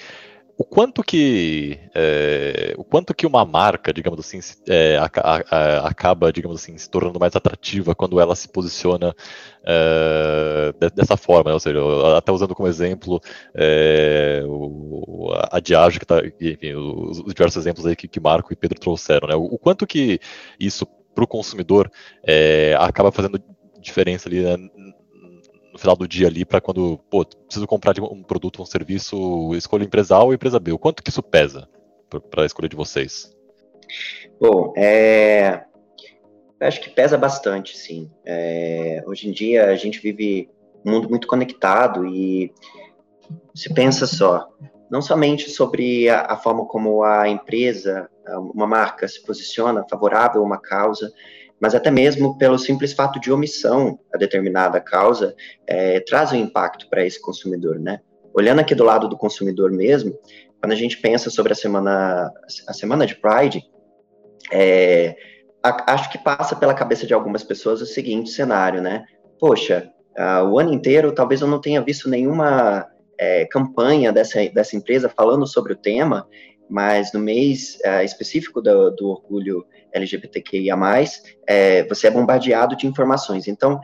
o 0.61 0.65
quanto 0.65 1.03
que 1.03 1.81
é, 1.95 2.75
o 2.77 2.85
quanto 2.85 3.15
que 3.15 3.27
uma 3.27 3.47
marca, 3.47 3.95
digamos 3.95 4.21
assim, 4.21 4.41
é, 4.69 4.99
a, 4.99 5.11
a, 5.17 5.89
acaba, 5.89 6.31
digamos 6.31 6.61
assim, 6.61 6.77
se 6.77 6.91
tornando 6.91 7.19
mais 7.19 7.35
atrativa 7.35 7.95
quando 7.95 8.21
ela 8.21 8.37
se 8.37 8.47
posiciona 8.47 9.15
é, 9.65 10.75
dessa 10.95 11.17
forma, 11.17 11.49
né? 11.49 11.55
ou 11.55 11.61
seja, 11.61 11.81
até 12.15 12.31
usando 12.31 12.55
como 12.55 12.69
exemplo 12.69 13.23
o, 14.47 15.33
a 15.51 15.59
Diageo, 15.61 15.99
que 15.99 16.05
tá, 16.05 16.21
enfim, 16.39 16.75
os, 16.75 17.21
os, 17.21 17.33
diversos 17.33 17.57
exemplos 17.57 17.87
aí 17.87 17.97
que, 17.97 18.07
que 18.07 18.21
Marco 18.21 18.53
e 18.53 18.57
Pedro 18.57 18.79
trouxeram, 18.79 19.29
né? 19.29 19.35
O, 19.35 19.45
o 19.45 19.59
quanto 19.59 19.87
que 19.87 20.21
isso 20.59 20.87
para 21.15 21.25
o 21.25 21.27
consumidor 21.27 21.91
é, 22.27 22.75
acaba 22.79 23.13
fazendo 23.13 23.43
diferença 23.81 24.29
ali 24.29 24.43
né, 24.43 24.57
no 25.73 25.79
final 25.79 25.97
do 25.97 26.07
dia 26.07 26.27
ali 26.27 26.45
para 26.45 26.61
quando, 26.61 26.99
pô, 27.11 27.25
preciso 27.25 27.67
comprar 27.67 27.95
um 28.01 28.23
produto, 28.23 28.63
um 28.63 28.67
serviço, 28.67 29.55
escolha 29.55 29.85
empresa 29.85 30.17
A 30.17 30.23
ou 30.23 30.35
empresa 30.35 30.59
B. 30.59 30.73
O 30.73 30.79
quanto 30.79 31.03
que 31.03 31.11
isso 31.11 31.23
pesa 31.23 31.69
para 32.31 32.43
a 32.43 32.47
escolha 32.47 32.69
de 32.69 32.77
vocês? 32.77 33.35
Bom, 34.41 34.73
é, 34.77 35.65
acho 36.61 36.81
que 36.81 36.91
pesa 36.91 37.17
bastante, 37.17 37.77
sim. 37.77 38.11
É, 38.25 39.03
hoje 39.07 39.29
em 39.29 39.33
dia 39.33 39.67
a 39.67 39.77
gente 39.77 40.01
vive 40.01 40.49
um 40.85 40.93
mundo 40.93 41.09
muito 41.09 41.27
conectado 41.27 42.07
e 42.07 42.53
se 43.55 43.73
pensa 43.73 44.07
só, 44.07 44.49
não 44.91 45.01
somente 45.01 45.51
sobre 45.51 46.09
a, 46.09 46.23
a 46.23 46.37
forma 46.37 46.67
como 46.67 47.03
a 47.03 47.29
empresa 47.29 48.09
uma 48.55 48.67
marca 48.67 49.09
se 49.09 49.25
posiciona 49.25 49.85
favorável 49.89 50.43
a 50.43 50.45
uma 50.45 50.59
causa, 50.59 51.13
mas 51.61 51.75
até 51.75 51.91
mesmo 51.91 52.39
pelo 52.39 52.59
simples 52.59 52.93
fato 52.93 53.21
de 53.21 53.31
omissão 53.31 53.99
a 54.13 54.17
determinada 54.17 54.81
causa, 54.81 55.35
é, 55.67 56.01
traz 56.01 56.33
um 56.33 56.37
impacto 56.37 56.89
para 56.89 57.05
esse 57.05 57.21
consumidor, 57.21 57.79
né? 57.79 58.01
Olhando 58.33 58.61
aqui 58.61 58.75
do 58.75 58.85
lado 58.85 59.09
do 59.09 59.17
consumidor 59.17 59.71
mesmo, 59.71 60.17
quando 60.61 60.73
a 60.73 60.77
gente 60.77 60.99
pensa 60.99 61.29
sobre 61.29 61.53
a 61.53 61.57
semana, 61.57 62.31
a 62.67 62.73
semana 62.73 63.07
de 63.07 63.17
Pride, 63.17 63.63
é, 64.53 65.17
a, 65.63 65.93
acho 65.93 66.11
que 66.11 66.19
passa 66.19 66.57
pela 66.57 66.75
cabeça 66.75 67.07
de 67.07 67.13
algumas 67.13 67.43
pessoas 67.43 67.83
o 67.83 67.87
seguinte 67.87 68.31
cenário, 68.31 68.81
né? 68.81 69.05
Poxa, 69.39 69.91
uh, 70.19 70.45
o 70.45 70.59
ano 70.59 70.73
inteiro 70.73 71.13
talvez 71.13 71.41
eu 71.41 71.49
não 71.49 71.61
tenha 71.61 71.83
visto 71.83 72.09
nenhuma 72.09 72.87
é, 73.21 73.45
campanha 73.45 74.11
dessa, 74.11 74.49
dessa 74.49 74.75
empresa 74.75 75.13
falando 75.15 75.47
sobre 75.47 75.75
o 75.75 75.77
tema, 75.77 76.27
mas 76.71 77.13
no 77.13 77.21
mês 77.21 77.79
uh, 77.85 78.03
específico 78.03 78.63
do, 78.63 78.91
do, 78.93 79.11
orgulho 79.11 79.67
LGBTQIA+, 79.93 80.77
é, 81.47 81.85
você 81.85 82.07
é 82.07 82.11
bombardeado 82.11 82.75
de 82.77 82.87
informações. 82.87 83.47
Então, 83.47 83.79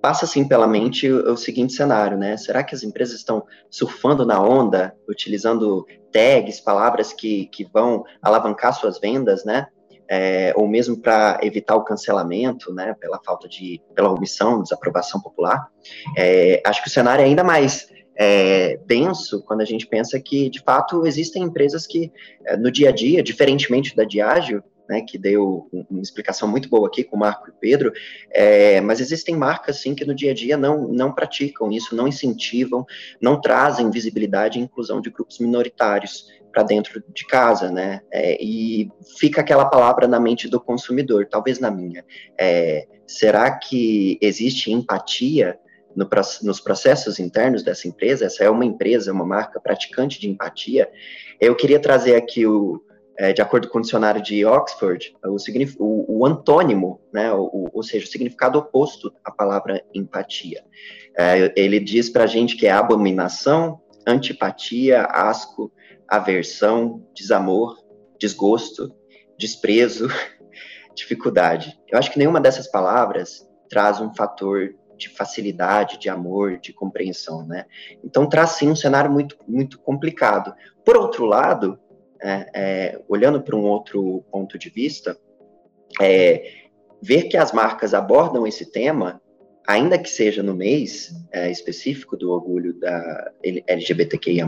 passa 0.00 0.24
assim 0.24 0.46
pela 0.46 0.68
mente 0.68 1.10
o, 1.10 1.32
o, 1.32 1.36
seguinte 1.36 1.72
cenário, 1.72 2.16
né? 2.16 2.36
Será 2.36 2.62
que 2.62 2.76
as 2.76 2.84
empresas 2.84 3.16
estão 3.16 3.44
surfando 3.68 4.24
na 4.24 4.40
onda, 4.40 4.94
utilizando 5.08 5.84
tags, 6.12 6.60
palavras 6.60 7.12
que, 7.12 7.46
que 7.46 7.64
vão 7.64 8.04
alavancar 8.22 8.72
suas 8.72 9.00
vendas, 9.00 9.44
né? 9.44 9.66
É, 10.08 10.52
ou 10.54 10.68
mesmo 10.68 10.96
para 10.96 11.40
evitar 11.42 11.74
o 11.74 11.82
cancelamento, 11.82 12.72
né? 12.72 12.94
Pela 13.00 13.18
falta 13.24 13.48
de, 13.48 13.82
pela 13.96 14.12
omissão, 14.12 14.62
desaprovação 14.62 15.20
popular. 15.20 15.66
É, 16.16 16.62
acho 16.64 16.82
que 16.82 16.88
o 16.88 16.92
cenário 16.92 17.22
é 17.22 17.24
ainda 17.24 17.42
mais 17.42 17.88
é, 18.16 18.78
denso 18.86 19.42
quando 19.42 19.60
a 19.60 19.64
gente 19.64 19.86
pensa 19.86 20.18
que, 20.18 20.48
de 20.48 20.60
fato, 20.60 21.06
existem 21.06 21.42
empresas 21.42 21.86
que, 21.86 22.12
é, 22.44 22.56
no 22.56 22.70
dia 22.70 22.88
a 22.88 22.92
dia, 22.92 23.22
diferentemente 23.22 23.94
da 23.94 24.04
Diageo, 24.04 24.62
né, 24.88 25.02
que 25.02 25.18
deu 25.18 25.68
uma 25.90 26.00
explicação 26.00 26.48
muito 26.48 26.68
boa 26.68 26.86
aqui 26.86 27.02
com 27.02 27.16
o 27.16 27.18
Marco 27.18 27.48
e 27.48 27.50
o 27.50 27.54
Pedro, 27.60 27.92
é, 28.30 28.80
mas 28.80 29.00
existem 29.00 29.36
marcas, 29.36 29.80
sim, 29.80 29.94
que 29.94 30.04
no 30.04 30.14
dia 30.14 30.30
a 30.30 30.34
dia 30.34 30.56
não, 30.56 30.88
não 30.88 31.12
praticam 31.12 31.70
isso, 31.72 31.94
não 31.94 32.06
incentivam, 32.06 32.86
não 33.20 33.40
trazem 33.40 33.90
visibilidade 33.90 34.58
e 34.58 34.62
inclusão 34.62 35.00
de 35.00 35.10
grupos 35.10 35.38
minoritários 35.38 36.26
para 36.52 36.62
dentro 36.62 37.02
de 37.12 37.26
casa, 37.26 37.70
né? 37.70 38.00
É, 38.10 38.42
e 38.42 38.90
fica 39.18 39.42
aquela 39.42 39.66
palavra 39.66 40.08
na 40.08 40.18
mente 40.18 40.48
do 40.48 40.58
consumidor, 40.58 41.26
talvez 41.30 41.58
na 41.58 41.70
minha. 41.70 42.02
É, 42.40 42.86
será 43.06 43.50
que 43.58 44.18
existe 44.22 44.72
empatia 44.72 45.58
no, 45.96 46.08
nos 46.42 46.60
processos 46.60 47.18
internos 47.18 47.62
dessa 47.62 47.88
empresa? 47.88 48.26
Essa 48.26 48.44
é 48.44 48.50
uma 48.50 48.64
empresa, 48.64 49.12
uma 49.12 49.24
marca 49.24 49.58
praticante 49.58 50.20
de 50.20 50.28
empatia. 50.28 50.88
Eu 51.40 51.56
queria 51.56 51.80
trazer 51.80 52.14
aqui 52.14 52.46
o, 52.46 52.80
é, 53.18 53.32
de 53.32 53.40
acordo 53.40 53.68
com 53.68 53.78
o 53.78 53.82
dicionário 53.82 54.22
de 54.22 54.44
Oxford, 54.44 55.16
o, 55.24 55.36
o, 55.78 56.18
o 56.18 56.26
antônimo, 56.26 57.00
né, 57.12 57.32
o, 57.32 57.68
ou 57.72 57.82
seja, 57.82 58.04
o 58.04 58.08
significado 58.08 58.58
oposto 58.58 59.12
à 59.24 59.30
palavra 59.30 59.82
empatia. 59.94 60.62
É, 61.16 61.52
ele 61.56 61.80
diz 61.80 62.10
para 62.10 62.24
a 62.24 62.28
gente 62.28 62.56
que 62.56 62.66
é 62.66 62.70
abominação, 62.70 63.80
antipatia, 64.06 65.04
asco, 65.04 65.72
aversão, 66.06 67.02
desamor, 67.14 67.76
desgosto, 68.20 68.94
desprezo, 69.38 70.08
dificuldade. 70.94 71.78
Eu 71.88 71.98
acho 71.98 72.12
que 72.12 72.18
nenhuma 72.18 72.40
dessas 72.40 72.68
palavras 72.70 73.46
traz 73.68 74.00
um 74.00 74.14
fator 74.14 74.74
de 74.96 75.08
facilidade, 75.08 75.98
de 75.98 76.08
amor, 76.08 76.58
de 76.58 76.72
compreensão, 76.72 77.46
né? 77.46 77.66
Então 78.04 78.28
traz 78.28 78.50
sim 78.50 78.70
um 78.70 78.76
cenário 78.76 79.10
muito 79.10 79.36
muito 79.46 79.78
complicado. 79.78 80.54
Por 80.84 80.96
outro 80.96 81.24
lado, 81.24 81.78
é, 82.22 82.46
é, 82.54 83.00
olhando 83.08 83.40
para 83.40 83.56
um 83.56 83.64
outro 83.64 84.24
ponto 84.30 84.58
de 84.58 84.70
vista, 84.70 85.16
é, 86.00 86.66
ver 87.02 87.24
que 87.24 87.36
as 87.36 87.52
marcas 87.52 87.94
abordam 87.94 88.46
esse 88.46 88.70
tema, 88.70 89.20
ainda 89.66 89.98
que 89.98 90.08
seja 90.08 90.42
no 90.42 90.54
mês 90.54 91.12
é, 91.32 91.50
específico 91.50 92.16
do 92.16 92.30
orgulho 92.30 92.78
da 92.78 93.32
LGBTQIA+, 93.66 94.46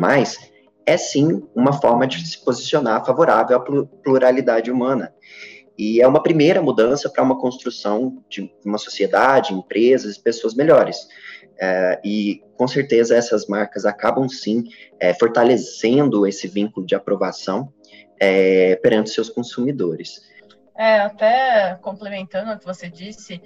é 0.87 0.97
sim 0.97 1.43
uma 1.55 1.73
forma 1.73 2.07
de 2.07 2.27
se 2.27 2.43
posicionar 2.43 3.05
favorável 3.05 3.57
à 3.57 3.61
pluralidade 3.61 4.71
humana. 4.71 5.15
E 5.79 6.03
é 6.03 6.09
uma 6.09 6.23
primeira 6.23 6.61
mudança 6.61 7.09
para 7.09 7.23
uma 7.23 7.39
construção 7.39 8.25
de 8.29 8.53
uma 8.65 8.79
sociedade, 8.79 9.55
empresas, 9.55 10.19
pessoas 10.19 10.55
melhores. 10.55 11.09
É, 11.61 12.01
e 12.05 12.43
com 12.57 12.67
certeza 12.67 13.17
essas 13.17 13.47
marcas 13.47 13.85
acabam 13.85 14.29
sim 14.29 14.65
é, 14.99 15.15
fortalecendo 15.15 16.27
esse 16.27 16.49
vínculo 16.49 16.85
de 16.85 16.95
aprovação 16.95 17.73
é, 18.21 18.77
perante 18.77 19.11
seus 19.11 19.29
consumidores. 19.29 20.21
É, 20.77 21.01
até 21.01 21.77
complementando 21.81 22.53
o 22.53 22.59
que 22.59 22.65
você 22.65 22.89
disse, 22.89 23.41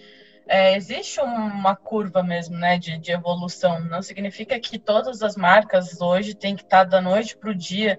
é, 0.46 0.76
existe 0.76 1.20
uma 1.20 1.76
curva 1.76 2.22
mesmo, 2.22 2.56
né, 2.56 2.78
de, 2.78 2.98
de, 2.98 3.12
evolução. 3.12 3.80
Não 3.80 4.02
significa 4.02 4.58
que 4.58 4.78
todas 4.78 5.22
as 5.22 5.36
marcas 5.36 6.00
hoje 6.00 6.34
têm 6.34 6.56
que 6.56 6.62
estar 6.62 6.84
da 6.84 7.00
noite 7.00 7.36
para 7.36 7.50
o 7.50 7.54
dia 7.54 7.98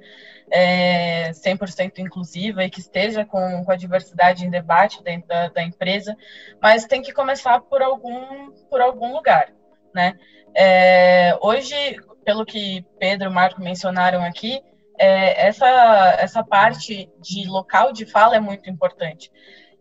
é, 0.52 1.32
100% 1.32 2.00
inclusiva 2.00 2.64
e 2.64 2.70
que 2.70 2.80
esteja 2.80 3.26
com, 3.26 3.64
com, 3.64 3.72
a 3.72 3.76
diversidade 3.76 4.46
em 4.46 4.50
debate 4.50 5.02
dentro 5.04 5.28
da, 5.28 5.48
da, 5.48 5.64
empresa, 5.64 6.16
mas 6.62 6.86
tem 6.86 7.02
que 7.02 7.14
começar 7.14 7.60
por 7.62 7.82
algum, 7.82 8.52
por 8.70 8.82
algum 8.82 9.14
lugar, 9.14 9.52
né? 9.94 10.18
É, 10.56 11.36
hoje, 11.42 11.76
pelo 12.24 12.46
que 12.46 12.86
Pedro 13.00 13.30
e 13.30 13.34
Marco 13.34 13.62
mencionaram 13.62 14.24
aqui, 14.24 14.62
é, 15.00 15.48
essa, 15.48 16.18
essa 16.20 16.44
parte 16.44 17.10
de 17.20 17.48
local 17.48 17.92
de 17.92 18.06
fala 18.06 18.36
é 18.36 18.40
muito 18.40 18.70
importante. 18.70 19.32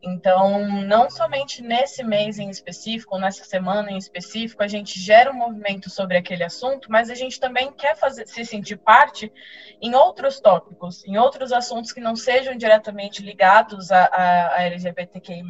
Então, 0.02 0.66
não 0.82 1.08
somente 1.08 1.62
nesse 1.62 2.02
mês 2.02 2.36
em 2.36 2.50
específico, 2.50 3.16
nessa 3.18 3.44
semana 3.44 3.92
em 3.92 3.96
específico, 3.96 4.60
a 4.60 4.66
gente 4.66 4.98
gera 4.98 5.30
um 5.30 5.34
movimento 5.34 5.88
sobre 5.88 6.16
aquele 6.16 6.42
assunto, 6.42 6.90
mas 6.90 7.08
a 7.08 7.14
gente 7.14 7.38
também 7.38 7.72
quer 7.72 7.96
fazer, 7.96 8.26
se 8.26 8.44
sentir 8.44 8.78
parte 8.78 9.32
em 9.80 9.94
outros 9.94 10.40
tópicos, 10.40 11.04
em 11.06 11.16
outros 11.16 11.52
assuntos 11.52 11.92
que 11.92 12.00
não 12.00 12.16
sejam 12.16 12.56
diretamente 12.56 13.22
ligados 13.22 13.92
a, 13.92 14.06
a, 14.06 14.56
a 14.56 14.62
LGBTQI, 14.64 15.42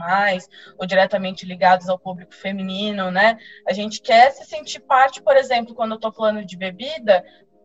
ou 0.76 0.86
diretamente 0.86 1.46
ligados 1.46 1.88
ao 1.88 1.98
público 1.98 2.34
feminino, 2.34 3.10
né? 3.10 3.38
A 3.66 3.72
gente 3.72 4.02
quer 4.02 4.32
se 4.32 4.44
sentir 4.44 4.80
parte, 4.80 5.22
por 5.22 5.34
exemplo, 5.34 5.74
quando 5.74 5.92
eu 5.92 5.96
estou 5.96 6.12
falando 6.12 6.44
de 6.44 6.58
bebida, 6.58 7.24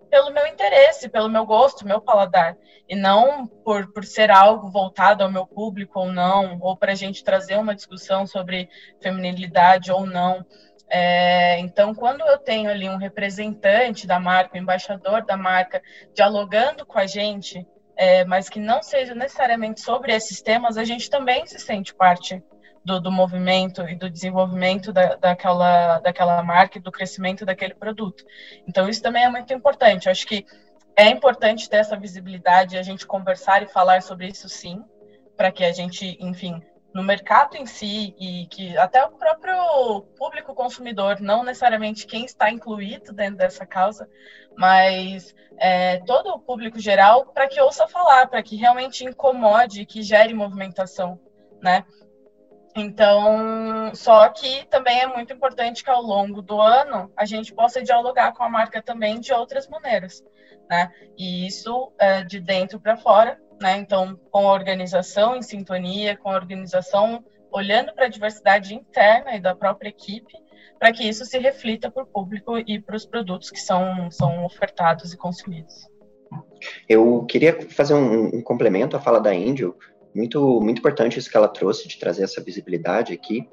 pelo 0.10 0.32
meu 0.32 0.46
interesse, 0.48 1.10
pelo 1.10 1.30
meu 1.30 1.46
gosto, 1.46 1.86
meu 1.86 2.02
paladar, 2.02 2.58
e 2.88 2.96
não 2.96 3.48
por, 3.48 3.92
por 3.92 4.04
ser 4.06 4.32
algo 4.32 4.70
voltado 4.70 5.24
ao 5.24 5.32
meu 5.32 5.46
público 5.46 6.00
ou 6.00 6.12
não, 6.12 6.58
ou 6.62 6.76
para 6.76 6.94
a 6.94 6.96
gente 6.96 7.24
trazer 7.24 7.58
uma 7.58 7.76
discussão 7.76 8.26
sobre 8.26 8.70
feminilidade 9.02 9.92
ou 9.92 10.06
não. 10.06 10.46
É, 10.90 11.60
então, 11.60 11.94
quando 11.94 12.22
eu 12.22 12.38
tenho 12.38 12.70
ali 12.70 12.88
um 12.88 12.98
representante 12.98 14.08
da 14.08 14.20
marca, 14.20 14.58
um 14.58 14.62
embaixador 14.62 15.26
da 15.26 15.36
marca, 15.36 15.82
dialogando 16.14 16.86
com 16.86 16.98
a 16.98 17.06
gente, 17.06 17.68
é, 17.98 18.24
mas 18.24 18.48
que 18.48 18.60
não 18.60 18.82
seja 18.82 19.14
necessariamente 19.14 19.82
sobre 19.82 20.14
esses 20.14 20.42
temas, 20.42 20.78
a 20.78 20.84
gente 20.84 21.10
também 21.10 21.46
se 21.46 21.60
sente 21.60 21.94
parte 21.94 22.42
do, 22.88 23.02
do 23.02 23.12
movimento 23.12 23.82
e 23.88 23.96
do 23.96 24.10
desenvolvimento 24.10 24.94
da, 24.94 25.16
daquela, 25.16 26.00
daquela 26.00 26.42
marca 26.42 26.78
e 26.78 26.82
do 26.82 26.92
crescimento 26.92 27.46
daquele 27.46 27.76
produto. 27.76 28.24
Então, 28.66 28.88
isso 28.88 29.04
também 29.04 29.26
é 29.26 29.30
muito 29.30 29.54
importante. 29.54 30.06
Eu 30.06 30.12
acho 30.14 30.26
que 30.26 30.46
é 30.96 31.10
importante 31.10 31.70
ter 31.70 31.78
essa 31.78 31.98
visibilidade, 31.98 32.78
a 32.78 32.82
gente 32.82 33.06
conversar 33.06 33.62
e 33.62 33.68
falar 33.68 34.02
sobre 34.02 34.28
isso 34.28 34.48
sim, 34.48 34.82
para 35.36 35.52
que 35.52 35.66
a 35.66 35.72
gente, 35.74 36.18
enfim, 36.20 36.64
no 36.94 37.04
mercado 37.04 37.58
em 37.58 37.66
si 37.66 38.16
e 38.18 38.48
que 38.48 38.76
até 38.78 39.04
o 39.06 39.12
próprio 39.12 40.02
público 40.18 40.56
consumidor, 40.56 41.20
não 41.20 41.44
necessariamente 41.44 42.08
quem 42.08 42.24
está 42.24 42.50
incluído 42.50 43.12
dentro 43.12 43.36
dessa 43.36 43.66
causa, 43.66 44.10
mas 44.56 45.36
é, 45.60 45.98
todo 46.06 46.30
o 46.30 46.40
público 46.40 46.80
geral, 46.80 47.26
para 47.28 47.48
que 47.48 47.60
ouça 47.60 47.86
falar, 47.86 48.28
para 48.28 48.42
que 48.42 48.56
realmente 48.56 49.04
incomode, 49.04 49.86
que 49.86 50.02
gere 50.02 50.34
movimentação, 50.34 51.20
né? 51.62 51.84
Então, 52.78 53.92
só 53.96 54.30
que 54.30 54.64
também 54.68 55.02
é 55.02 55.08
muito 55.08 55.34
importante 55.34 55.84
que 55.84 55.90
ao 55.90 56.02
longo 56.02 56.44
do 56.44 56.62
ano 56.62 57.12
a 57.18 57.26
gente 57.26 57.52
possa 57.52 57.82
dialogar 57.82 58.34
com 58.34 58.44
a 58.44 58.50
marca 58.50 58.84
também 58.84 59.20
de 59.20 59.34
outras 59.34 59.68
maneiras, 59.68 60.24
né? 60.70 60.92
E 61.18 61.48
isso 61.48 61.92
é 61.98 62.24
de 62.24 62.40
dentro 62.40 62.80
para 62.80 62.96
fora, 62.96 63.42
né? 63.60 63.78
Então, 63.78 64.16
com 64.30 64.48
a 64.48 64.54
organização 64.54 65.36
em 65.36 65.42
sintonia, 65.42 66.16
com 66.16 66.30
a 66.30 66.36
organização 66.36 67.26
olhando 67.52 67.96
para 67.96 68.06
a 68.06 68.10
diversidade 68.10 68.76
interna 68.76 69.36
e 69.36 69.40
da 69.40 69.56
própria 69.56 69.90
equipe, 69.90 70.34
para 70.78 70.92
que 70.92 71.04
isso 71.04 71.26
se 71.26 71.40
reflita 71.40 71.90
para 71.90 72.04
o 72.04 72.08
público 72.08 72.60
e 72.60 72.80
para 72.80 72.96
os 72.96 73.08
produtos 73.08 73.50
que 73.50 73.60
são, 73.60 74.12
são 74.12 74.46
ofertados 74.46 75.12
e 75.14 75.18
consumidos. 75.18 75.90
Eu 76.88 77.26
queria 77.26 77.60
fazer 77.72 77.96
um, 77.96 78.36
um 78.36 78.42
complemento 78.44 78.96
à 78.96 79.00
fala 79.00 79.20
da 79.20 79.32
Angel, 79.32 79.76
muito, 80.18 80.60
muito 80.60 80.80
importante 80.80 81.20
isso 81.20 81.30
que 81.30 81.38
ela 81.38 81.48
trouxe, 81.48 81.88
de 81.88 82.00
trazer 82.00 82.24
essa 82.24 82.42
visibilidade 82.42 83.14
aqui. 83.14 83.48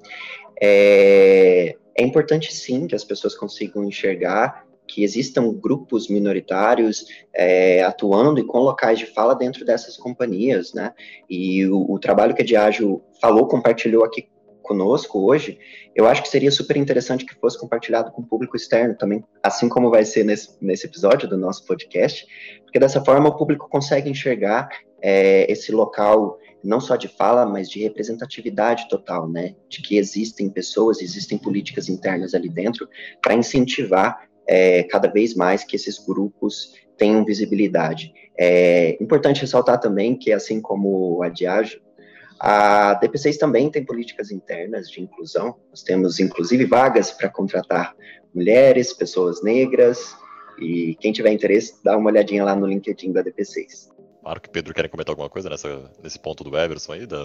É, 0.61 1.77
é 1.97 2.03
importante, 2.03 2.55
sim, 2.55 2.87
que 2.87 2.95
as 2.95 3.05
pessoas 3.05 3.35
consigam 3.37 3.85
enxergar 3.85 4.65
que 4.87 5.03
existam 5.03 5.53
grupos 5.53 6.09
minoritários 6.09 7.07
é, 7.35 7.83
atuando 7.83 8.39
e 8.39 8.45
com 8.45 8.59
locais 8.59 8.99
de 8.99 9.07
fala 9.07 9.35
dentro 9.35 9.65
dessas 9.65 9.97
companhias, 9.97 10.75
né? 10.75 10.93
E 11.29 11.67
o, 11.67 11.91
o 11.91 11.99
trabalho 11.99 12.35
que 12.35 12.43
a 12.43 12.45
Diageo 12.45 13.03
falou, 13.21 13.47
compartilhou 13.47 14.05
aqui 14.05 14.29
conosco 14.63 15.21
hoje, 15.21 15.59
eu 15.95 16.07
acho 16.07 16.23
que 16.23 16.29
seria 16.29 16.51
super 16.51 16.77
interessante 16.77 17.25
que 17.27 17.35
fosse 17.35 17.59
compartilhado 17.59 18.11
com 18.11 18.23
o 18.23 18.27
público 18.27 18.57
externo 18.57 18.97
também, 18.97 19.23
assim 19.43 19.69
como 19.69 19.91
vai 19.91 20.05
ser 20.05 20.25
nesse, 20.25 20.57
nesse 20.61 20.87
episódio 20.87 21.29
do 21.29 21.37
nosso 21.37 21.67
podcast, 21.67 22.27
porque 22.65 22.79
dessa 22.79 23.05
forma 23.05 23.29
o 23.29 23.37
público 23.37 23.69
consegue 23.69 24.09
enxergar 24.09 24.69
é, 25.03 25.51
esse 25.53 25.71
local 25.71 26.39
não 26.65 26.81
só 26.81 26.97
de 26.97 27.09
fala, 27.09 27.45
mas 27.45 27.69
de 27.69 27.83
representatividade 27.83 28.89
total, 28.89 29.29
né? 29.29 29.55
De 29.69 29.83
que 29.83 29.97
existem 29.97 30.49
pessoas, 30.49 31.01
existem 31.01 31.37
políticas 31.37 31.89
internas 31.89 32.35
ali 32.35 32.49
dentro 32.49 32.89
para 33.21 33.35
incentivar 33.35 34.29
é, 34.47 34.83
cada 34.85 35.09
vez 35.09 35.35
mais 35.35 35.63
que 35.63 35.77
esses 35.77 35.99
grupos 35.99 36.73
tenham 36.97 37.25
visibilidade. 37.25 38.13
É 38.39 38.97
importante 39.01 39.41
ressaltar 39.41 39.79
também 39.79 40.17
que, 40.17 40.33
assim 40.33 40.61
como 40.61 41.23
a 41.23 41.29
Diageo, 41.29 41.81
a 42.39 42.99
DP6 43.01 43.37
também 43.37 43.71
tem 43.71 43.85
políticas 43.85 44.31
internas 44.31 44.91
de 44.91 45.01
inclusão. 45.01 45.57
Nós 45.71 45.83
temos, 45.83 46.19
inclusive, 46.19 46.65
vagas 46.65 47.11
para 47.11 47.29
contratar 47.29 47.95
mulheres, 48.35 48.93
pessoas 48.93 49.43
negras, 49.43 50.15
e 50.59 50.97
quem 51.01 51.13
tiver 51.13 51.33
interesse, 51.33 51.75
dá 51.83 51.97
uma 51.97 52.11
olhadinha 52.11 52.45
lá 52.45 52.55
no 52.55 52.67
LinkedIn 52.67 53.13
da 53.13 53.23
DP6. 53.23 53.94
Marco 54.25 54.47
e 54.47 54.51
Pedro 54.51 54.73
querem 54.73 54.91
comentar 54.91 55.13
alguma 55.13 55.29
coisa 55.29 55.51
nessa, 55.51 55.91
nesse 56.03 56.19
ponto 56.19 56.43
do 56.43 56.57
Everson 56.57 56.93
aí? 56.93 57.07
Da, 57.07 57.25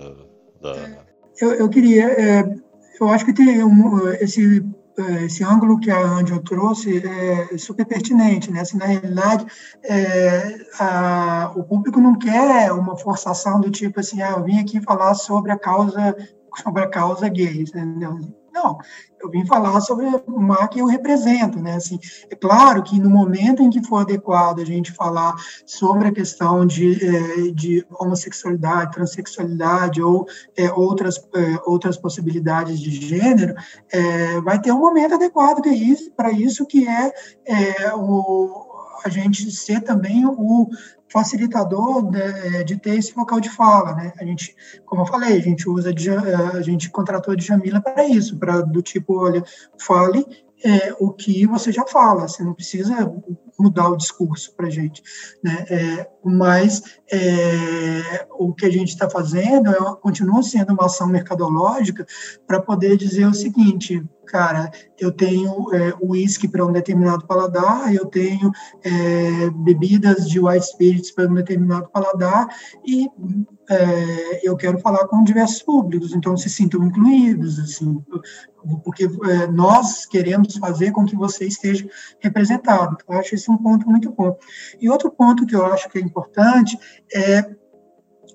da... 0.61 1.05
Eu, 1.39 1.53
eu 1.53 1.69
queria. 1.69 2.09
É, 2.11 2.55
eu 2.99 3.09
acho 3.09 3.25
que 3.25 3.33
tem 3.33 3.63
um, 3.63 4.09
esse, 4.13 4.63
é, 4.97 5.23
esse 5.23 5.43
ângulo 5.43 5.79
que 5.79 5.89
a 5.89 5.99
Angel 5.99 6.41
trouxe 6.43 7.01
é 7.05 7.57
super 7.57 7.85
pertinente, 7.85 8.51
né? 8.51 8.61
Assim, 8.61 8.77
na 8.77 8.85
realidade, 8.85 9.45
é, 9.83 10.57
a, 10.77 11.53
o 11.55 11.63
público 11.63 12.01
não 12.01 12.19
quer 12.19 12.71
uma 12.73 12.97
forçação 12.97 13.61
do 13.61 13.71
tipo 13.71 14.01
assim, 14.01 14.21
ah, 14.21 14.31
eu 14.37 14.43
vim 14.43 14.59
aqui 14.59 14.81
falar 14.81 15.13
sobre 15.13 15.51
a 15.51 15.57
causa 15.57 16.15
sobre 16.63 16.83
a 16.83 16.89
causa 16.89 17.29
gay, 17.29 17.61
entendeu? 17.61 18.17
Não, 18.61 18.77
eu 19.21 19.29
vim 19.29 19.45
falar 19.45 19.79
sobre 19.79 20.05
o 20.27 20.39
mar 20.39 20.67
que 20.67 20.79
eu 20.79 20.85
represento, 20.85 21.61
né? 21.61 21.75
Assim, 21.75 21.97
é 22.29 22.35
claro 22.35 22.83
que 22.83 22.99
no 22.99 23.09
momento 23.09 23.63
em 23.63 23.69
que 23.69 23.81
for 23.81 23.97
adequado 23.97 24.59
a 24.59 24.65
gente 24.65 24.91
falar 24.91 25.33
sobre 25.65 26.09
a 26.09 26.11
questão 26.11 26.65
de, 26.65 26.99
é, 27.05 27.51
de 27.51 27.85
homossexualidade, 27.89 28.91
transexualidade 28.91 30.01
ou 30.01 30.27
é, 30.57 30.69
outras, 30.73 31.17
é, 31.33 31.59
outras 31.65 31.95
possibilidades 31.97 32.79
de 32.79 32.91
gênero, 32.91 33.55
é, 33.91 34.41
vai 34.41 34.59
ter 34.59 34.73
um 34.73 34.79
momento 34.79 35.15
adequado 35.15 35.61
que 35.61 35.69
é 35.69 35.73
isso, 35.73 36.11
para 36.11 36.31
isso 36.31 36.65
que 36.65 36.85
é, 36.85 37.13
é 37.45 37.93
o 37.95 38.68
a 39.03 39.09
gente 39.09 39.51
ser 39.51 39.81
também 39.81 40.25
o, 40.25 40.69
facilitador 41.11 42.09
de, 42.09 42.21
é, 42.21 42.63
de, 42.63 42.77
ter 42.77 42.95
esse 42.95 43.17
local 43.17 43.39
de 43.39 43.49
fala, 43.49 43.95
né? 43.95 44.13
A 44.19 44.23
gente, 44.23 44.55
como 44.85 45.01
eu 45.01 45.05
falei, 45.05 45.37
a 45.37 45.41
gente 45.41 45.67
usa, 45.67 45.93
de, 45.93 46.09
é, 46.09 46.35
a 46.35 46.61
gente 46.61 46.89
contratou 46.89 47.33
a 47.33 47.35
Djamila 47.37 47.81
para 47.81 48.05
isso, 48.05 48.37
para 48.37 48.61
do 48.61 48.81
tipo, 48.81 49.19
olha, 49.19 49.43
fale 49.79 50.25
é, 50.63 50.93
o 50.99 51.11
que 51.11 51.45
você 51.47 51.71
já 51.71 51.85
fala, 51.85 52.27
você 52.27 52.43
não 52.43 52.53
precisa 52.53 53.11
mudar 53.57 53.89
o 53.89 53.97
discurso 53.97 54.53
para 54.55 54.67
a 54.67 54.69
gente, 54.69 55.01
né? 55.43 55.65
É, 55.69 56.09
mas 56.23 56.99
é, 57.11 58.27
o 58.37 58.53
que 58.53 58.65
a 58.65 58.71
gente 58.71 58.89
está 58.89 59.09
fazendo 59.09 59.69
é, 59.69 59.95
continua 60.01 60.43
sendo 60.43 60.73
uma 60.73 60.85
ação 60.85 61.07
mercadológica 61.07 62.05
para 62.45 62.61
poder 62.61 62.97
dizer 62.97 63.25
o 63.25 63.33
seguinte, 63.33 64.03
cara, 64.29 64.69
eu 64.99 65.11
tenho 65.11 65.73
é, 65.73 65.93
uísque 66.01 66.47
para 66.47 66.65
um 66.65 66.71
determinado 66.71 67.25
paladar, 67.25 67.93
eu 67.93 68.05
tenho 68.05 68.51
é, 68.83 69.49
bebidas 69.49 70.29
de 70.29 70.39
white 70.39 70.67
spirits 70.67 71.11
para 71.11 71.27
um 71.27 71.33
determinado 71.33 71.89
paladar 71.89 72.47
e 72.85 73.09
é, 73.69 74.47
eu 74.47 74.55
quero 74.55 74.79
falar 74.79 75.07
com 75.07 75.23
diversos 75.23 75.63
públicos, 75.63 76.13
então 76.13 76.37
se 76.37 76.49
sintam 76.49 76.83
incluídos, 76.83 77.59
assim, 77.59 78.03
porque 78.83 79.05
é, 79.05 79.47
nós 79.47 80.05
queremos 80.05 80.55
fazer 80.57 80.91
com 80.91 81.05
que 81.05 81.15
você 81.15 81.45
esteja 81.45 81.87
representado. 82.19 82.97
Eu 83.07 83.17
acho 83.17 83.33
esse 83.33 83.49
um 83.49 83.57
ponto 83.57 83.89
muito 83.89 84.11
bom. 84.11 84.37
E 84.79 84.89
outro 84.89 85.11
ponto 85.11 85.45
que 85.45 85.55
eu 85.55 85.65
acho 85.65 85.89
que 85.89 85.97
é 85.97 86.01
importante 86.01 86.77
é 87.13 87.55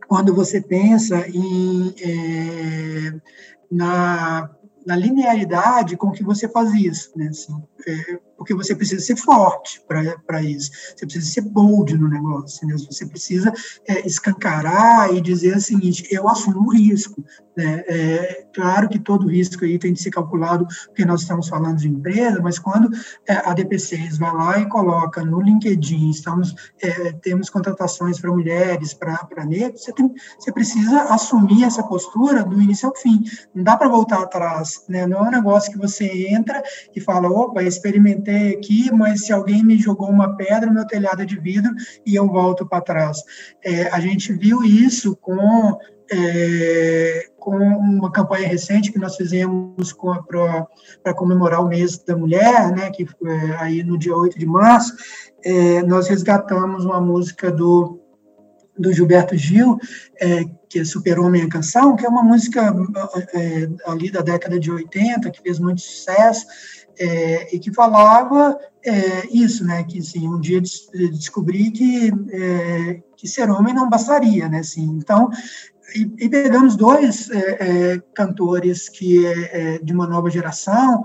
quando 0.08 0.34
você 0.34 0.60
pensa 0.60 1.26
em, 1.28 1.94
é, 2.00 3.20
na, 3.70 4.50
na 4.86 4.96
linearidade 4.96 5.96
com 5.96 6.10
que 6.10 6.22
você 6.22 6.48
faz 6.48 6.72
isso, 6.74 7.12
né? 7.16 7.28
Assim, 7.28 7.62
é, 7.86 8.20
porque 8.36 8.54
você 8.54 8.74
precisa 8.74 9.02
ser 9.02 9.16
forte 9.16 9.82
para 9.86 10.42
isso, 10.42 10.70
você 10.96 11.06
precisa 11.06 11.26
ser 11.26 11.42
bold 11.42 11.96
no 11.96 12.08
negócio, 12.08 12.66
né? 12.66 12.74
você 12.76 13.06
precisa 13.06 13.52
é, 13.86 14.06
escancarar 14.06 15.14
e 15.14 15.20
dizer 15.20 15.56
o 15.56 15.60
seguinte: 15.60 16.06
eu 16.10 16.28
assumo 16.28 16.66
o 16.66 16.72
risco. 16.72 17.24
Né? 17.56 17.84
É, 17.86 18.46
claro 18.52 18.88
que 18.88 18.98
todo 18.98 19.28
risco 19.28 19.64
aí 19.64 19.78
tem 19.78 19.92
de 19.92 20.02
ser 20.02 20.10
calculado, 20.10 20.66
porque 20.86 21.04
nós 21.04 21.20
estamos 21.20 21.48
falando 21.48 21.78
de 21.78 21.88
empresa, 21.88 22.40
mas 22.42 22.58
quando 22.58 22.90
é, 23.28 23.34
a 23.34 23.54
DPCs 23.54 24.18
vai 24.18 24.32
lá 24.32 24.58
e 24.58 24.68
coloca 24.68 25.24
no 25.24 25.40
LinkedIn, 25.40 26.10
estamos, 26.10 26.54
é, 26.82 27.12
temos 27.12 27.48
contratações 27.48 28.20
para 28.20 28.32
mulheres, 28.32 28.92
para 28.92 29.44
negros, 29.46 29.84
você, 29.84 29.92
tem, 29.92 30.12
você 30.38 30.50
precisa 30.52 31.02
assumir 31.04 31.64
essa 31.64 31.82
postura 31.82 32.42
do 32.42 32.60
início 32.60 32.88
ao 32.88 32.96
fim. 32.96 33.22
Não 33.54 33.62
dá 33.62 33.76
para 33.76 33.88
voltar 33.88 34.22
atrás, 34.22 34.84
né? 34.88 35.06
não 35.06 35.24
é 35.24 35.28
um 35.28 35.32
negócio 35.32 35.70
que 35.70 35.78
você 35.78 36.28
entra 36.28 36.62
e 36.94 37.00
fala: 37.00 37.28
opa, 37.28 37.62
experimentei 37.62 38.23
aqui, 38.30 38.90
mas 38.92 39.26
se 39.26 39.32
alguém 39.32 39.62
me 39.64 39.78
jogou 39.78 40.08
uma 40.08 40.36
pedra, 40.36 40.70
meu 40.70 40.86
telhado 40.86 41.22
é 41.22 41.24
de 41.24 41.38
vidro 41.38 41.74
e 42.06 42.14
eu 42.14 42.26
volto 42.26 42.66
para 42.66 42.80
trás. 42.80 43.22
É, 43.62 43.88
a 43.88 44.00
gente 44.00 44.32
viu 44.32 44.62
isso 44.62 45.16
com, 45.16 45.78
é, 46.10 47.26
com 47.38 47.56
uma 47.56 48.10
campanha 48.10 48.48
recente 48.48 48.92
que 48.92 48.98
nós 48.98 49.16
fizemos 49.16 49.94
para 51.02 51.14
comemorar 51.14 51.60
o 51.60 51.68
mês 51.68 51.98
da 51.98 52.16
mulher, 52.16 52.70
né, 52.74 52.90
que 52.90 53.06
foi 53.06 53.30
aí 53.58 53.82
no 53.82 53.98
dia 53.98 54.16
8 54.16 54.38
de 54.38 54.46
março, 54.46 54.94
é, 55.44 55.82
nós 55.82 56.08
resgatamos 56.08 56.84
uma 56.84 57.00
música 57.00 57.50
do 57.50 58.00
do 58.76 58.92
Gilberto 58.92 59.36
Gil, 59.36 59.78
é, 60.20 60.44
que 60.68 60.80
é 60.80 60.84
Super-Homem 60.84 61.42
a 61.42 61.48
Canção, 61.48 61.94
que 61.94 62.04
é 62.04 62.08
uma 62.08 62.22
música 62.22 62.74
é, 63.32 63.68
ali 63.86 64.10
da 64.10 64.20
década 64.20 64.58
de 64.58 64.70
80, 64.70 65.30
que 65.30 65.40
fez 65.40 65.58
muito 65.58 65.80
sucesso, 65.80 66.46
é, 66.98 67.54
e 67.54 67.58
que 67.58 67.72
falava 67.72 68.58
é, 68.84 69.26
isso, 69.30 69.64
né, 69.64 69.82
que 69.84 69.98
assim, 69.98 70.28
um 70.28 70.38
dia 70.38 70.60
descobri 70.60 71.70
que, 71.70 72.12
é, 72.30 73.02
que 73.16 73.26
ser 73.26 73.50
homem 73.50 73.74
não 73.74 73.88
bastaria, 73.88 74.48
né, 74.48 74.58
assim, 74.58 74.84
então, 74.84 75.30
e, 75.94 76.10
e 76.18 76.28
pegamos 76.28 76.76
dois 76.76 77.30
é, 77.30 77.92
é, 77.92 78.02
cantores 78.14 78.88
que 78.88 79.26
é, 79.26 79.78
de 79.78 79.92
uma 79.92 80.06
nova 80.06 80.30
geração, 80.30 81.02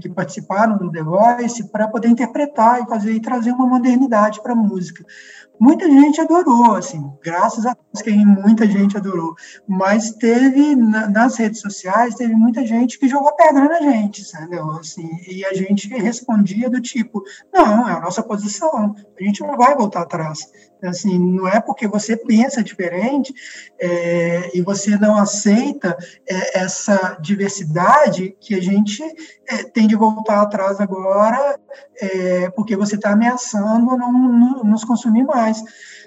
que 0.00 0.08
participaram 0.08 0.76
do 0.76 0.90
The 0.90 1.00
Voice, 1.00 1.70
para 1.70 1.86
poder 1.86 2.08
interpretar 2.08 2.82
e 2.82 2.88
fazer 2.88 3.12
e 3.12 3.20
trazer 3.20 3.52
uma 3.52 3.68
modernidade 3.68 4.42
para 4.42 4.52
a 4.52 4.56
música 4.56 5.04
muita 5.60 5.86
gente 5.86 6.20
adorou, 6.20 6.74
assim, 6.74 7.12
graças 7.22 7.66
a 7.66 7.74
Deus 7.74 8.02
que 8.02 8.10
muita 8.10 8.66
gente 8.66 8.96
adorou, 8.96 9.34
mas 9.68 10.12
teve, 10.12 10.74
na, 10.74 11.08
nas 11.08 11.36
redes 11.36 11.60
sociais, 11.60 12.14
teve 12.14 12.34
muita 12.34 12.66
gente 12.66 12.98
que 12.98 13.08
jogou 13.08 13.36
pedra 13.36 13.68
na 13.68 13.80
gente, 13.80 14.22
entendeu? 14.22 14.70
Assim, 14.72 15.08
e 15.28 15.44
a 15.44 15.52
gente 15.52 15.88
respondia 15.88 16.70
do 16.70 16.80
tipo, 16.80 17.22
não, 17.52 17.88
é 17.88 17.92
a 17.92 18.00
nossa 18.00 18.22
posição, 18.22 18.94
a 19.18 19.22
gente 19.22 19.42
não 19.42 19.56
vai 19.56 19.76
voltar 19.76 20.02
atrás, 20.02 20.48
Assim, 20.82 21.18
não 21.18 21.46
é 21.46 21.60
porque 21.60 21.86
você 21.86 22.16
pensa 22.16 22.62
diferente 22.62 23.34
é, 23.78 24.50
e 24.56 24.62
você 24.62 24.96
não 24.96 25.16
aceita 25.16 25.96
é, 26.28 26.60
essa 26.60 27.18
diversidade 27.20 28.34
que 28.40 28.54
a 28.54 28.62
gente 28.62 29.02
é, 29.46 29.62
tem 29.64 29.86
de 29.86 29.94
voltar 29.94 30.40
atrás 30.40 30.80
agora, 30.80 31.58
porque 32.54 32.76
você 32.76 32.94
está 32.94 33.12
ameaçando 33.12 33.96
não, 33.96 34.12
não, 34.12 34.64
nos 34.64 34.84
consumir 34.84 35.22
mais. 35.24 35.49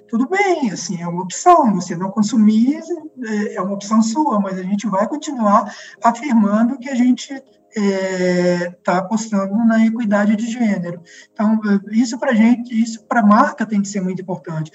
Tudo 0.08 0.28
bem, 0.28 0.70
assim, 0.72 1.02
é 1.02 1.08
uma 1.08 1.24
opção. 1.24 1.74
Você 1.76 1.96
não 1.96 2.12
consumir 2.12 2.82
é, 3.24 3.56
é 3.56 3.62
uma 3.62 3.74
opção 3.74 4.02
sua, 4.02 4.40
mas 4.40 4.58
a 4.58 4.64
gente 4.64 4.88
vai 4.88 5.08
continuar 5.08 5.74
afirmando 6.04 6.78
que 6.78 6.90
a 6.90 6.96
gente 6.96 7.34
está 7.34 7.82
é, 7.82 8.70
tá 8.84 8.98
apostando 9.00 9.56
na 9.66 9.86
equidade 9.86 10.36
de 10.36 10.46
gênero. 10.46 11.02
Então, 11.32 11.60
isso 11.92 12.20
para 12.20 12.34
gente, 12.34 12.80
isso 12.80 13.04
para 13.06 13.22
a 13.22 13.26
marca 13.26 13.66
tem 13.66 13.82
de 13.82 13.88
ser 13.88 14.02
muito 14.02 14.22
importante. 14.22 14.72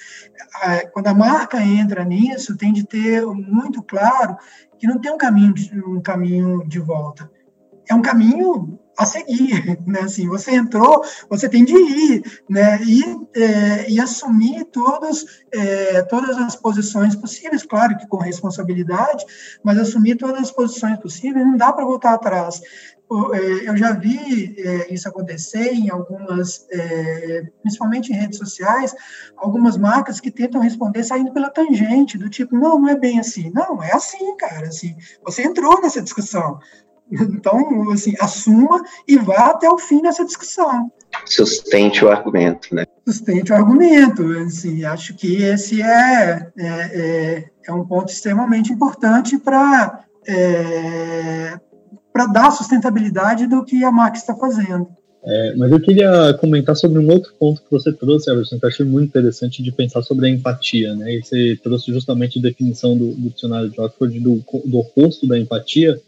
Quando 0.92 1.06
a 1.06 1.14
marca 1.14 1.62
entra 1.62 2.04
nisso, 2.04 2.56
tem 2.56 2.72
de 2.72 2.84
ter 2.84 3.24
muito 3.24 3.82
claro 3.82 4.36
que 4.78 4.86
não 4.86 5.00
tem 5.00 5.12
um 5.12 5.18
caminho 5.18 5.54
um 5.86 6.00
caminho 6.00 6.66
de 6.66 6.78
volta. 6.80 7.30
É 7.88 7.94
um 7.94 8.02
caminho 8.02 8.78
a 8.99 9.07
seguir, 9.07 9.78
né? 9.86 10.01
Assim, 10.01 10.26
você 10.26 10.57
entrou, 10.57 11.05
você 11.30 11.49
tem 11.49 11.64
de 11.64 11.72
ir, 11.72 12.42
né? 12.51 12.82
E, 12.82 13.05
é, 13.36 13.88
e 13.88 14.01
assumir 14.01 14.64
todas, 14.64 15.24
é, 15.53 16.03
todas 16.03 16.36
as 16.36 16.57
posições 16.57 17.14
possíveis, 17.14 17.62
claro 17.62 17.96
que 17.96 18.09
com 18.09 18.16
responsabilidade, 18.16 19.24
mas 19.62 19.78
assumir 19.78 20.16
todas 20.16 20.42
as 20.42 20.51
posições 20.51 20.99
possíveis, 20.99 21.46
não 21.46 21.57
dá 21.57 21.72
para 21.72 21.84
voltar 21.84 22.14
atrás. 22.14 22.61
É, 23.34 23.68
eu 23.70 23.76
já 23.76 23.92
vi 23.92 24.57
é, 24.59 24.92
isso 24.92 25.09
acontecer 25.09 25.72
em 25.72 25.88
algumas, 25.90 26.66
é, 26.70 27.46
principalmente 27.62 28.12
em 28.12 28.16
redes 28.16 28.36
sociais, 28.36 28.94
algumas 29.36 29.76
marcas 29.78 30.18
que 30.18 30.30
tentam 30.30 30.61
responder 30.61 31.05
saindo 31.05 31.32
pela 31.32 31.51
tangente, 31.51 32.18
do 32.18 32.28
tipo, 32.28 32.57
não, 32.57 32.80
não 32.80 32.88
é 32.88 32.99
bem 32.99 33.20
assim. 33.20 33.51
Não, 33.55 33.80
é 33.80 33.92
assim, 33.92 34.36
cara, 34.36 34.66
assim, 34.66 34.96
você 35.24 35.42
entrou 35.42 35.80
nessa 35.80 36.03
discussão, 36.03 36.59
então, 37.11 37.90
assim, 37.90 38.14
assuma 38.20 38.82
e 39.06 39.16
vá 39.16 39.50
até 39.50 39.68
o 39.68 39.78
fim 39.78 40.02
dessa 40.02 40.24
discussão. 40.24 40.90
Sustente 41.24 42.04
o 42.04 42.11
argumento, 42.11 42.74
né? 42.74 42.84
Sustente 43.06 43.52
o 43.52 43.54
argumento. 43.54 44.22
Assim, 44.38 44.84
acho 44.84 45.14
que 45.14 45.42
esse 45.42 45.82
é, 45.82 46.48
é, 46.56 46.68
é, 46.68 47.44
é 47.66 47.72
um 47.72 47.84
ponto 47.84 48.12
extremamente 48.12 48.72
importante 48.72 49.38
para 49.38 50.04
é, 50.26 51.59
para 52.12 52.26
dar 52.26 52.50
sustentabilidade 52.50 53.46
do 53.46 53.64
que 53.64 53.82
a 53.84 53.92
Max 53.92 54.20
está 54.20 54.34
fazendo. 54.34 54.88
É, 55.24 55.54
mas 55.56 55.70
eu 55.70 55.80
queria 55.80 56.34
comentar 56.40 56.76
sobre 56.76 56.98
um 56.98 57.11
outro 57.11 57.32
ponto 57.38 57.61
que 57.62 57.70
você 57.70 57.92
trouxe, 57.92 58.30
Everson, 58.30 58.59
que 58.59 58.64
eu 58.64 58.68
achei 58.68 58.86
muito 58.86 59.09
interessante 59.09 59.62
de 59.62 59.72
pensar 59.72 60.02
sobre 60.02 60.26
a 60.26 60.30
empatia, 60.30 60.94
né? 60.94 61.14
E 61.14 61.22
você 61.22 61.59
trouxe 61.62 61.92
justamente 61.92 62.38
a 62.38 62.42
definição 62.42 62.96
do, 62.96 63.12
do 63.12 63.30
dicionário 63.30 63.68
de 63.68 63.80
Oxford 63.80 64.18
do, 64.20 64.42
do 64.64 64.78
oposto 64.78 65.26
da 65.26 65.38
empatia, 65.38 66.00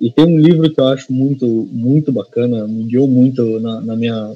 e 0.00 0.10
tem 0.10 0.24
um 0.24 0.38
livro 0.38 0.72
que 0.72 0.80
eu 0.80 0.86
acho 0.88 1.12
muito, 1.12 1.46
muito 1.46 2.12
bacana, 2.12 2.66
me 2.66 2.84
guiou 2.84 3.06
muito 3.06 3.60
na, 3.60 3.80
na 3.80 3.96
minha, 3.96 4.34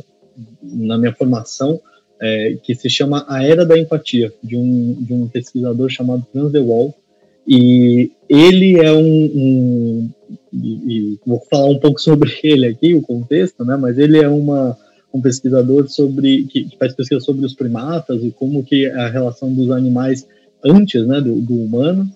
na 0.62 0.96
minha 0.98 1.12
formação, 1.12 1.80
é, 2.20 2.56
que 2.62 2.74
se 2.74 2.88
chama 2.88 3.24
A 3.28 3.44
Era 3.44 3.64
da 3.64 3.78
Empatia, 3.78 4.32
de 4.42 4.56
um, 4.56 4.94
de 5.00 5.12
um 5.12 5.28
pesquisador 5.28 5.88
chamado 5.88 6.26
Franz 6.32 6.52
de 6.52 6.60
Waal. 6.60 6.94
E 7.46 8.10
ele 8.28 8.78
é 8.78 8.92
um. 8.92 9.24
um 9.34 10.10
e, 10.52 10.68
e 10.68 11.18
vou 11.26 11.40
falar 11.50 11.66
um 11.66 11.78
pouco 11.78 12.00
sobre 12.00 12.30
ele 12.42 12.66
aqui, 12.66 12.94
o 12.94 13.02
contexto, 13.02 13.64
né? 13.64 13.76
Mas 13.76 13.98
ele 13.98 14.18
é 14.18 14.28
uma, 14.28 14.76
um 15.12 15.20
pesquisador 15.20 15.88
sobre 15.88 16.44
que, 16.44 16.64
que 16.64 16.76
faz 16.76 16.94
pesquisa 16.94 17.20
sobre 17.20 17.46
os 17.46 17.54
primatas 17.54 18.22
e 18.22 18.30
como 18.30 18.62
que 18.62 18.86
é 18.86 18.94
a 18.94 19.08
relação 19.08 19.52
dos 19.52 19.70
animais 19.70 20.26
antes, 20.64 21.06
né, 21.06 21.20
do, 21.20 21.40
do 21.40 21.54
humano 21.54 22.10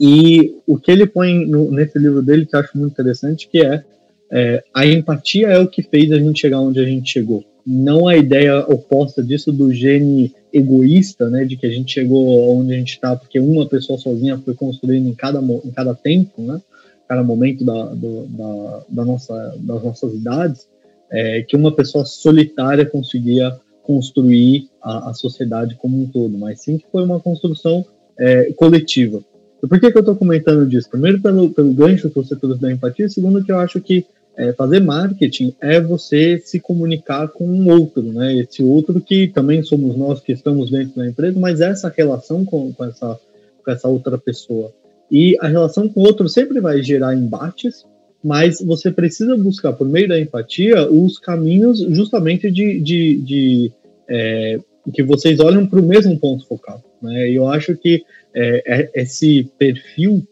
E 0.00 0.54
o 0.66 0.78
que 0.78 0.90
ele 0.90 1.06
põe 1.06 1.46
no, 1.46 1.70
nesse 1.70 1.98
livro 1.98 2.22
dele, 2.22 2.46
que 2.46 2.56
eu 2.56 2.60
acho 2.60 2.76
muito 2.78 2.92
interessante, 2.92 3.46
que 3.46 3.62
é, 3.62 3.84
é, 4.32 4.64
a 4.72 4.86
empatia 4.86 5.48
é 5.48 5.58
o 5.58 5.68
que 5.68 5.82
fez 5.82 6.10
a 6.10 6.18
gente 6.18 6.40
chegar 6.40 6.60
onde 6.60 6.80
a 6.80 6.84
gente 6.84 7.12
chegou. 7.12 7.44
Não 7.66 8.08
a 8.08 8.16
ideia 8.16 8.60
oposta 8.60 9.22
disso 9.22 9.52
do 9.52 9.72
gene 9.74 10.32
egoísta, 10.52 11.28
né, 11.28 11.44
de 11.44 11.56
que 11.56 11.66
a 11.66 11.70
gente 11.70 11.92
chegou 11.92 12.58
onde 12.58 12.72
a 12.72 12.76
gente 12.76 12.94
está 12.94 13.14
porque 13.14 13.38
uma 13.38 13.66
pessoa 13.66 13.98
sozinha 13.98 14.38
foi 14.38 14.54
construindo 14.54 15.06
em 15.06 15.14
cada, 15.14 15.40
em 15.40 15.70
cada 15.70 15.94
tempo, 15.94 16.40
né, 16.40 16.60
cada 17.06 17.22
momento 17.22 17.62
da, 17.64 17.86
do, 17.86 18.26
da, 18.26 18.84
da 18.88 19.04
nossa, 19.04 19.54
das 19.58 19.82
nossas 19.82 20.14
idades, 20.14 20.66
é, 21.10 21.42
que 21.42 21.56
uma 21.56 21.72
pessoa 21.72 22.06
solitária 22.06 22.86
conseguia 22.86 23.54
construir 23.82 24.68
a, 24.80 25.10
a, 25.10 25.14
sociedade 25.14 25.74
como 25.74 26.00
um 26.00 26.06
todo, 26.06 26.38
mas 26.38 26.62
sim 26.62 26.78
que 26.78 26.86
foi 26.90 27.02
uma 27.02 27.20
construção 27.20 27.84
é, 28.18 28.52
coletiva. 28.52 29.22
Por 29.60 29.78
que, 29.78 29.90
que 29.90 29.96
eu 29.96 30.00
estou 30.00 30.16
comentando 30.16 30.66
disso? 30.66 30.88
Primeiro, 30.88 31.20
pelo, 31.20 31.50
pelo 31.50 31.72
gancho 31.72 32.08
que 32.08 32.16
você 32.16 32.34
trouxe 32.34 32.60
da 32.60 32.72
empatia, 32.72 33.08
segundo, 33.08 33.44
que 33.44 33.52
eu 33.52 33.58
acho 33.58 33.80
que 33.80 34.06
é, 34.36 34.52
fazer 34.52 34.80
marketing 34.80 35.54
é 35.60 35.80
você 35.80 36.40
se 36.42 36.58
comunicar 36.58 37.28
com 37.28 37.46
um 37.46 37.68
outro, 37.70 38.02
né? 38.02 38.36
Esse 38.36 38.62
outro 38.62 39.00
que 39.00 39.28
também 39.28 39.62
somos 39.62 39.96
nós 39.96 40.20
que 40.20 40.32
estamos 40.32 40.70
dentro 40.70 40.96
da 40.96 41.06
empresa, 41.06 41.38
mas 41.38 41.60
essa 41.60 41.92
relação 41.94 42.44
com, 42.44 42.72
com, 42.72 42.84
essa, 42.84 43.20
com 43.62 43.70
essa 43.70 43.88
outra 43.88 44.16
pessoa. 44.16 44.72
E 45.10 45.36
a 45.40 45.48
relação 45.48 45.88
com 45.88 46.00
o 46.00 46.04
outro 46.04 46.28
sempre 46.28 46.60
vai 46.60 46.82
gerar 46.82 47.14
embates, 47.14 47.84
mas 48.22 48.60
você 48.60 48.90
precisa 48.90 49.36
buscar, 49.36 49.72
por 49.72 49.88
meio 49.88 50.08
da 50.08 50.18
empatia, 50.18 50.90
os 50.90 51.18
caminhos 51.18 51.80
justamente 51.80 52.50
de, 52.50 52.80
de, 52.80 53.16
de 53.18 53.72
é, 54.08 54.58
que 54.90 55.02
vocês 55.02 55.40
olham 55.40 55.66
para 55.66 55.80
o 55.80 55.86
mesmo 55.86 56.18
ponto 56.18 56.46
focal. 56.46 56.82
Né? 57.02 57.30
Eu 57.30 57.46
acho 57.48 57.76
que 57.76 58.04
é, 58.34 58.62
é, 58.66 59.02
esse 59.02 59.44
perfil 59.58 60.26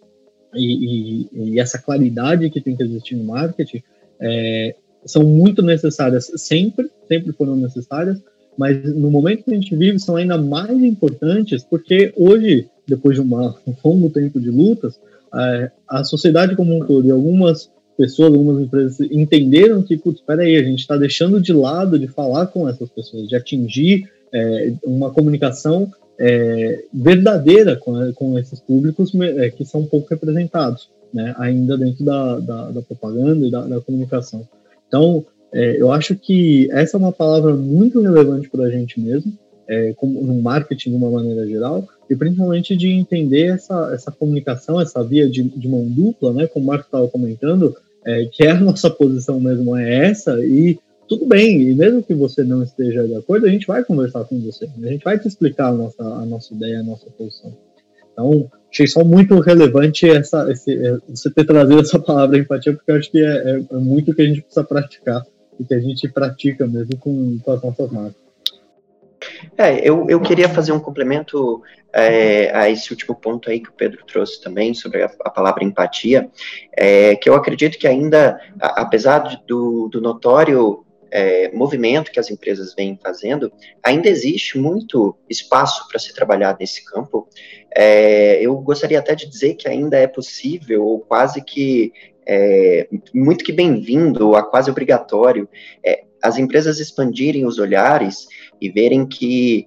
e, 0.54 1.26
e, 1.26 1.28
e, 1.34 1.60
essa 1.60 1.78
claridade 1.78 2.50
que 2.50 2.60
tem 2.60 2.76
que 2.76 2.82
existir 2.82 3.16
no 3.16 3.24
marketing 3.24 3.82
é, 4.20 4.74
são 5.04 5.24
muito 5.24 5.62
necessárias 5.62 6.30
sempre, 6.36 6.90
sempre 7.06 7.32
foram 7.32 7.56
necessárias, 7.56 8.20
mas 8.56 8.82
no 8.94 9.10
momento 9.10 9.44
que 9.44 9.52
a 9.52 9.54
gente 9.54 9.74
vive 9.76 9.98
são 9.98 10.16
ainda 10.16 10.38
mais 10.38 10.82
importantes 10.82 11.62
porque 11.64 12.12
hoje, 12.16 12.68
depois 12.86 13.16
de 13.16 13.20
uma, 13.20 13.56
um 13.66 13.74
longo 13.84 14.10
tempo 14.10 14.40
de 14.40 14.50
lutas, 14.50 14.98
é, 15.34 15.70
a 15.88 16.04
sociedade 16.04 16.56
como 16.56 16.74
um 16.76 16.84
todo 16.84 17.06
e 17.06 17.10
algumas 17.10 17.70
pessoas, 17.96 18.32
algumas 18.32 18.62
empresas 18.62 19.00
entenderam 19.10 19.82
que, 19.82 19.96
putz, 19.96 20.20
espera 20.20 20.42
aí, 20.42 20.56
a 20.56 20.62
gente 20.62 20.78
está 20.78 20.96
deixando 20.96 21.40
de 21.40 21.52
lado 21.52 21.98
de 21.98 22.06
falar 22.06 22.46
com 22.46 22.68
essas 22.68 22.88
pessoas, 22.88 23.28
de 23.28 23.34
atingir 23.34 24.08
é, 24.32 24.72
uma 24.84 25.10
comunicação 25.10 25.90
é, 26.18 26.84
verdadeira 26.92 27.76
com, 27.76 28.12
com 28.12 28.38
esses 28.38 28.60
públicos 28.60 29.12
é, 29.14 29.50
que 29.50 29.64
são 29.64 29.84
pouco 29.84 30.08
representados, 30.10 30.90
né, 31.14 31.34
ainda 31.38 31.78
dentro 31.78 32.04
da, 32.04 32.38
da, 32.40 32.70
da 32.72 32.82
propaganda 32.82 33.46
e 33.46 33.50
da, 33.50 33.62
da, 33.62 33.80
comunicação. 33.80 34.46
Então, 34.88 35.24
é, 35.52 35.80
eu 35.80 35.92
acho 35.92 36.16
que 36.16 36.68
essa 36.72 36.96
é 36.96 36.98
uma 36.98 37.12
palavra 37.12 37.54
muito 37.54 38.00
relevante 38.00 38.48
para 38.48 38.64
a 38.64 38.70
gente 38.70 39.00
mesmo, 39.00 39.32
é, 39.68 39.92
como, 39.94 40.22
no 40.22 40.40
marketing 40.40 40.90
de 40.90 40.96
uma 40.96 41.10
maneira 41.10 41.46
geral, 41.46 41.86
e 42.10 42.16
principalmente 42.16 42.76
de 42.76 42.90
entender 42.90 43.54
essa, 43.54 43.90
essa 43.94 44.10
comunicação, 44.10 44.80
essa 44.80 45.04
via 45.04 45.28
de, 45.28 45.42
de 45.42 45.68
mão 45.68 45.84
dupla, 45.84 46.32
né, 46.32 46.46
como 46.46 46.64
o 46.64 46.68
Marco 46.68 46.86
estava 46.86 47.06
comentando, 47.08 47.76
é, 48.04 48.24
que 48.24 48.44
é 48.44 48.50
a 48.50 48.60
nossa 48.60 48.90
posição 48.90 49.38
mesmo 49.38 49.76
é 49.76 50.06
essa, 50.06 50.44
e 50.44 50.78
tudo 51.08 51.26
bem, 51.26 51.62
e 51.62 51.74
mesmo 51.74 52.02
que 52.02 52.14
você 52.14 52.44
não 52.44 52.62
esteja 52.62 53.06
de 53.06 53.14
acordo, 53.14 53.46
a 53.46 53.50
gente 53.50 53.66
vai 53.66 53.82
conversar 53.82 54.24
com 54.24 54.40
você, 54.40 54.68
a 54.82 54.86
gente 54.86 55.04
vai 55.04 55.18
te 55.18 55.26
explicar 55.26 55.68
a 55.68 55.72
nossa, 55.72 56.02
a 56.02 56.26
nossa 56.26 56.54
ideia, 56.54 56.80
a 56.80 56.82
nossa 56.82 57.06
posição. 57.10 57.56
Então, 58.12 58.50
achei 58.70 58.86
só 58.86 59.04
muito 59.04 59.38
relevante 59.40 60.08
essa, 60.08 60.50
esse, 60.50 60.72
é, 60.72 60.98
você 61.08 61.30
ter 61.30 61.44
trazido 61.44 61.80
essa 61.80 61.98
palavra 61.98 62.38
empatia, 62.38 62.74
porque 62.74 62.90
eu 62.90 62.96
acho 62.96 63.10
que 63.10 63.24
é, 63.24 63.26
é, 63.26 63.64
é 63.70 63.76
muito 63.76 64.14
que 64.14 64.22
a 64.22 64.26
gente 64.26 64.42
precisa 64.42 64.64
praticar, 64.64 65.24
e 65.58 65.64
que 65.64 65.74
a 65.74 65.80
gente 65.80 66.08
pratica 66.08 66.66
mesmo 66.66 66.96
com, 66.98 67.38
com 67.38 67.50
as 67.50 67.62
nossas 67.62 67.90
marcas. 67.90 68.28
É, 69.56 69.88
eu, 69.88 70.06
eu 70.08 70.20
queria 70.20 70.48
fazer 70.48 70.72
um 70.72 70.80
complemento 70.80 71.62
é, 71.92 72.54
a 72.56 72.70
esse 72.70 72.90
último 72.92 73.14
ponto 73.14 73.50
aí 73.50 73.60
que 73.60 73.68
o 73.68 73.72
Pedro 73.72 74.04
trouxe 74.06 74.40
também, 74.40 74.74
sobre 74.74 75.02
a, 75.02 75.10
a 75.24 75.30
palavra 75.30 75.64
empatia, 75.64 76.28
é, 76.76 77.16
que 77.16 77.28
eu 77.28 77.34
acredito 77.34 77.78
que 77.78 77.86
ainda, 77.86 78.40
a, 78.60 78.82
apesar 78.82 79.42
do, 79.46 79.88
do 79.88 80.00
notório 80.00 80.84
é, 81.10 81.50
movimento 81.52 82.10
que 82.10 82.20
as 82.20 82.30
empresas 82.30 82.74
vêm 82.74 82.98
fazendo, 83.02 83.52
ainda 83.82 84.08
existe 84.08 84.58
muito 84.58 85.16
espaço 85.28 85.86
para 85.88 85.98
se 85.98 86.14
trabalhar 86.14 86.56
nesse 86.58 86.84
campo. 86.84 87.28
É, 87.74 88.40
eu 88.42 88.56
gostaria 88.56 88.98
até 88.98 89.14
de 89.14 89.28
dizer 89.28 89.54
que 89.54 89.68
ainda 89.68 89.96
é 89.96 90.06
possível, 90.06 90.84
ou 90.84 91.00
quase 91.00 91.42
que 91.42 91.92
é, 92.26 92.88
muito 93.14 93.44
que 93.44 93.52
bem-vindo, 93.52 94.28
ou 94.28 94.42
quase 94.44 94.70
obrigatório, 94.70 95.48
é, 95.84 96.04
as 96.22 96.36
empresas 96.36 96.78
expandirem 96.78 97.46
os 97.46 97.58
olhares 97.58 98.26
e 98.60 98.70
verem 98.70 99.06
que 99.06 99.66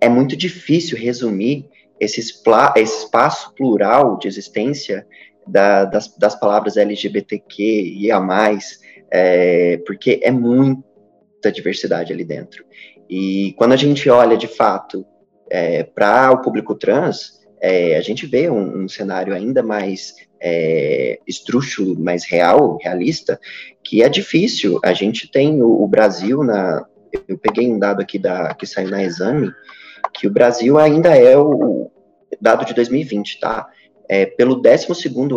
é 0.00 0.08
muito 0.08 0.36
difícil 0.36 0.98
resumir 0.98 1.68
esse, 1.98 2.20
esse 2.20 3.04
espaço 3.04 3.54
plural 3.54 4.18
de 4.18 4.26
existência 4.26 5.06
da, 5.46 5.84
das, 5.84 6.08
das, 6.16 6.34
palavras 6.34 6.76
LGBTQ 6.76 7.62
e 7.96 8.10
a 8.10 8.20
mais, 8.20 8.80
é, 9.12 9.76
porque 9.86 10.20
é 10.22 10.30
muita 10.30 11.52
diversidade 11.52 12.12
ali 12.14 12.24
dentro. 12.24 12.64
E 13.10 13.52
quando 13.58 13.72
a 13.72 13.76
gente 13.76 14.08
olha 14.08 14.38
de 14.38 14.48
fato 14.48 15.04
é, 15.50 15.82
para 15.82 16.32
o 16.32 16.40
público 16.40 16.74
trans, 16.74 17.42
é, 17.60 17.96
a 17.96 18.00
gente 18.00 18.26
vê 18.26 18.48
um, 18.48 18.84
um 18.84 18.88
cenário 18.88 19.34
ainda 19.34 19.62
mais 19.62 20.14
é, 20.40 21.20
mais 21.98 22.24
real, 22.24 22.78
realista, 22.80 23.38
que 23.84 24.02
é 24.02 24.08
difícil. 24.08 24.80
A 24.82 24.94
gente 24.94 25.30
tem 25.30 25.62
o, 25.62 25.82
o 25.82 25.86
Brasil 25.86 26.42
na, 26.42 26.84
eu 27.28 27.36
peguei 27.36 27.70
um 27.70 27.78
dado 27.78 28.00
aqui 28.00 28.18
da, 28.18 28.54
que 28.54 28.66
saiu 28.66 28.88
na 28.88 29.04
exame, 29.04 29.52
que 30.14 30.26
o 30.26 30.32
Brasil 30.32 30.78
ainda 30.78 31.14
é 31.14 31.36
o 31.36 31.90
dado 32.40 32.64
de 32.64 32.74
2020, 32.74 33.40
tá? 33.40 33.68
É, 34.08 34.26
pelo 34.26 34.56
12 34.56 34.88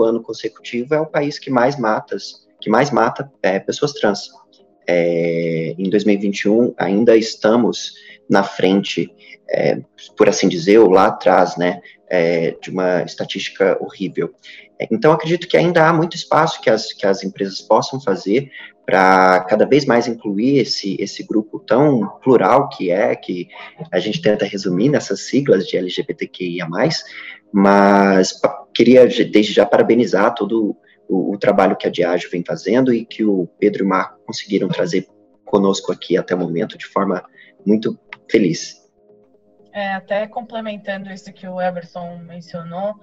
ano 0.03 0.23
consecutivo, 0.23 0.95
é 0.95 0.99
o 0.99 1.05
país 1.05 1.37
que 1.37 1.51
mais 1.51 1.77
mata, 1.77 2.17
que 2.65 2.69
mais 2.71 2.89
mata 2.89 3.31
é, 3.43 3.59
pessoas 3.59 3.93
trans. 3.93 4.31
É, 4.87 5.75
em 5.77 5.87
2021, 5.87 6.73
ainda 6.77 7.15
estamos 7.15 7.93
na 8.27 8.43
frente, 8.43 9.13
é, 9.47 9.81
por 10.17 10.27
assim 10.27 10.49
dizer, 10.49 10.79
ou 10.79 10.89
lá 10.89 11.07
atrás, 11.07 11.55
né, 11.57 11.79
é, 12.09 12.55
de 12.59 12.71
uma 12.71 13.03
estatística 13.03 13.77
horrível. 13.79 14.33
Então, 14.91 15.11
acredito 15.11 15.47
que 15.47 15.55
ainda 15.55 15.87
há 15.87 15.93
muito 15.93 16.15
espaço 16.15 16.59
que 16.59 16.69
as, 16.69 16.91
que 16.91 17.05
as 17.05 17.23
empresas 17.23 17.61
possam 17.61 18.01
fazer 18.01 18.49
para 18.83 19.41
cada 19.41 19.65
vez 19.65 19.85
mais 19.85 20.07
incluir 20.07 20.57
esse, 20.57 20.97
esse 20.99 21.23
grupo 21.23 21.59
tão 21.59 22.17
plural 22.23 22.67
que 22.69 22.89
é, 22.89 23.15
que 23.15 23.47
a 23.91 23.99
gente 23.99 24.21
tenta 24.21 24.43
resumir 24.43 24.89
nessas 24.89 25.21
siglas 25.21 25.67
de 25.67 25.77
LGBTQIA+, 25.77 26.67
mas 27.51 28.33
queria 28.73 29.07
desde 29.07 29.53
já 29.53 29.65
parabenizar 29.65 30.33
todo 30.33 30.75
o, 31.07 31.33
o, 31.33 31.37
trabalho 31.37 31.75
que 31.75 31.87
a 31.87 31.91
Diageo 31.91 32.29
vem 32.29 32.43
fazendo 32.43 32.93
e 32.93 33.05
que 33.05 33.23
o 33.23 33.47
Pedro 33.59 33.83
e 33.83 33.85
o 33.85 33.89
Marco 33.89 34.19
conseguiram 34.25 34.67
trazer 34.67 35.07
conosco 35.45 35.91
aqui 35.91 36.17
até 36.17 36.33
o 36.33 36.39
momento 36.39 36.77
de 36.77 36.85
forma 36.85 37.23
muito 37.65 37.99
feliz. 38.29 38.83
É, 39.71 39.93
até 39.93 40.25
complementando 40.27 41.11
isso 41.11 41.31
que 41.33 41.47
o 41.47 41.61
Everson 41.61 42.17
mencionou, 42.19 42.95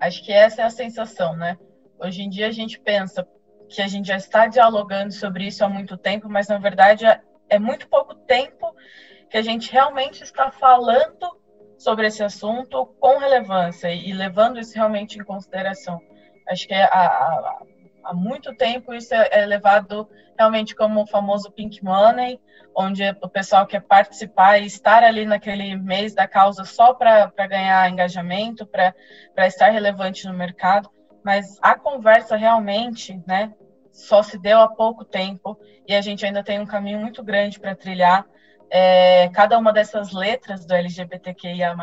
acho 0.00 0.24
que 0.24 0.32
essa 0.32 0.62
é 0.62 0.64
a 0.64 0.70
sensação, 0.70 1.36
né? 1.36 1.56
Hoje 1.98 2.22
em 2.22 2.28
dia 2.28 2.48
a 2.48 2.52
gente 2.52 2.78
pensa, 2.80 3.26
que 3.68 3.82
a 3.82 3.88
gente 3.88 4.08
já 4.08 4.16
está 4.16 4.46
dialogando 4.46 5.12
sobre 5.12 5.46
isso 5.46 5.64
há 5.64 5.68
muito 5.68 5.96
tempo, 5.96 6.28
mas 6.28 6.48
na 6.48 6.58
verdade 6.58 7.04
é, 7.04 7.20
é 7.48 7.58
muito 7.58 7.88
pouco 7.88 8.14
tempo 8.14 8.74
que 9.28 9.36
a 9.36 9.42
gente 9.42 9.72
realmente 9.72 10.22
está 10.22 10.50
falando 10.50 11.36
sobre 11.76 12.06
esse 12.06 12.22
assunto 12.22 12.86
com 12.98 13.18
relevância 13.18 13.92
e, 13.92 14.12
levando 14.12 14.58
isso 14.58 14.74
realmente 14.74 15.18
em 15.18 15.24
consideração. 15.24 16.00
Acho 16.48 16.66
que 16.66 16.74
é, 16.74 16.84
há, 16.84 17.58
há, 18.04 18.14
muito 18.14 18.54
tempo 18.56 18.94
isso 18.94 19.14
é, 19.14 19.28
é, 19.32 19.46
levado 19.46 20.08
realmente 20.38 20.74
como 20.74 21.02
o 21.02 21.06
famoso 21.06 21.50
pink 21.50 21.82
money, 21.82 22.40
onde 22.74 23.02
o 23.22 23.28
pessoal 23.28 23.66
quer 23.66 23.80
participar 23.80 24.58
e 24.58 24.66
estar 24.66 25.02
ali 25.02 25.24
naquele 25.24 25.76
mês 25.76 26.14
da 26.14 26.28
causa 26.28 26.64
só 26.64 26.92
para 26.92 27.32
ganhar 27.48 27.90
engajamento, 27.90 28.66
para 28.66 28.94
estar 29.46 29.70
relevante 29.70 30.26
no 30.26 30.34
mercado 30.34 30.90
mas 31.26 31.58
a 31.60 31.74
conversa 31.74 32.36
realmente, 32.36 33.20
né, 33.26 33.52
só 33.90 34.22
se 34.22 34.38
deu 34.38 34.60
há 34.60 34.68
pouco 34.68 35.04
tempo 35.04 35.58
e 35.84 35.92
a 35.92 36.00
gente 36.00 36.24
ainda 36.24 36.40
tem 36.40 36.60
um 36.60 36.66
caminho 36.66 37.00
muito 37.00 37.20
grande 37.20 37.58
para 37.58 37.74
trilhar. 37.74 38.24
É, 38.70 39.28
cada 39.30 39.58
uma 39.58 39.72
dessas 39.72 40.12
letras 40.12 40.64
do 40.64 40.72
LGBTQIA+, 40.72 41.74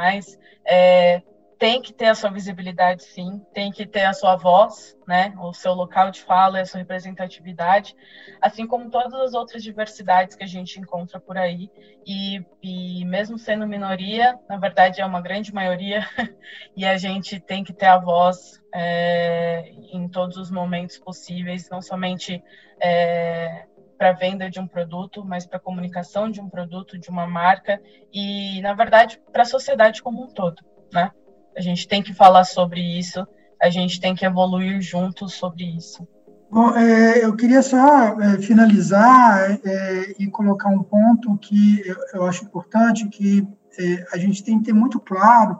é, 0.65 1.21
tem 1.57 1.81
que 1.81 1.93
ter 1.93 2.07
a 2.07 2.15
sua 2.15 2.29
visibilidade, 2.29 3.03
sim, 3.03 3.41
tem 3.53 3.71
que 3.71 3.85
ter 3.85 4.03
a 4.03 4.13
sua 4.13 4.35
voz, 4.35 4.97
né, 5.07 5.33
o 5.39 5.53
seu 5.53 5.73
local 5.73 6.11
de 6.11 6.21
fala, 6.21 6.59
a 6.59 6.65
sua 6.65 6.79
representatividade, 6.79 7.95
assim 8.41 8.65
como 8.67 8.89
todas 8.89 9.13
as 9.13 9.33
outras 9.33 9.63
diversidades 9.63 10.35
que 10.35 10.43
a 10.43 10.47
gente 10.47 10.79
encontra 10.79 11.19
por 11.19 11.37
aí. 11.37 11.69
E, 12.05 12.45
e 12.61 13.05
mesmo 13.05 13.37
sendo 13.37 13.67
minoria, 13.67 14.37
na 14.49 14.57
verdade 14.57 15.01
é 15.01 15.05
uma 15.05 15.21
grande 15.21 15.53
maioria, 15.53 16.05
e 16.75 16.85
a 16.85 16.97
gente 16.97 17.39
tem 17.39 17.63
que 17.63 17.73
ter 17.73 17.87
a 17.87 17.97
voz 17.97 18.61
é, 18.73 19.69
em 19.91 20.07
todos 20.09 20.37
os 20.37 20.49
momentos 20.51 20.97
possíveis, 20.97 21.69
não 21.69 21.81
somente 21.81 22.43
é, 22.81 23.65
para 23.97 24.09
a 24.09 24.13
venda 24.13 24.49
de 24.49 24.59
um 24.59 24.67
produto, 24.67 25.23
mas 25.23 25.45
para 25.45 25.57
a 25.57 25.61
comunicação 25.61 26.29
de 26.29 26.41
um 26.41 26.49
produto, 26.49 26.97
de 26.97 27.09
uma 27.09 27.25
marca 27.25 27.81
e, 28.11 28.61
na 28.61 28.73
verdade, 28.73 29.21
para 29.31 29.43
a 29.43 29.45
sociedade 29.45 30.01
como 30.03 30.23
um 30.23 30.27
todo, 30.27 30.61
né? 30.91 31.11
A 31.55 31.61
gente 31.61 31.87
tem 31.87 32.01
que 32.01 32.13
falar 32.13 32.43
sobre 32.43 32.81
isso, 32.81 33.25
a 33.61 33.69
gente 33.69 33.99
tem 33.99 34.15
que 34.15 34.25
evoluir 34.25 34.81
juntos 34.81 35.33
sobre 35.33 35.63
isso. 35.77 36.07
Bom, 36.51 36.69
é, 36.75 37.23
eu 37.23 37.35
queria 37.35 37.63
só 37.63 38.19
é, 38.19 38.37
finalizar 38.37 39.59
é, 39.65 40.15
e 40.19 40.27
colocar 40.27 40.69
um 40.69 40.83
ponto 40.83 41.35
que 41.37 41.81
eu, 41.85 41.95
eu 42.13 42.25
acho 42.25 42.45
importante, 42.45 43.07
que 43.09 43.47
é, 43.79 44.05
a 44.13 44.17
gente 44.17 44.43
tem 44.43 44.59
que 44.59 44.65
ter 44.65 44.73
muito 44.73 44.99
claro 44.99 45.59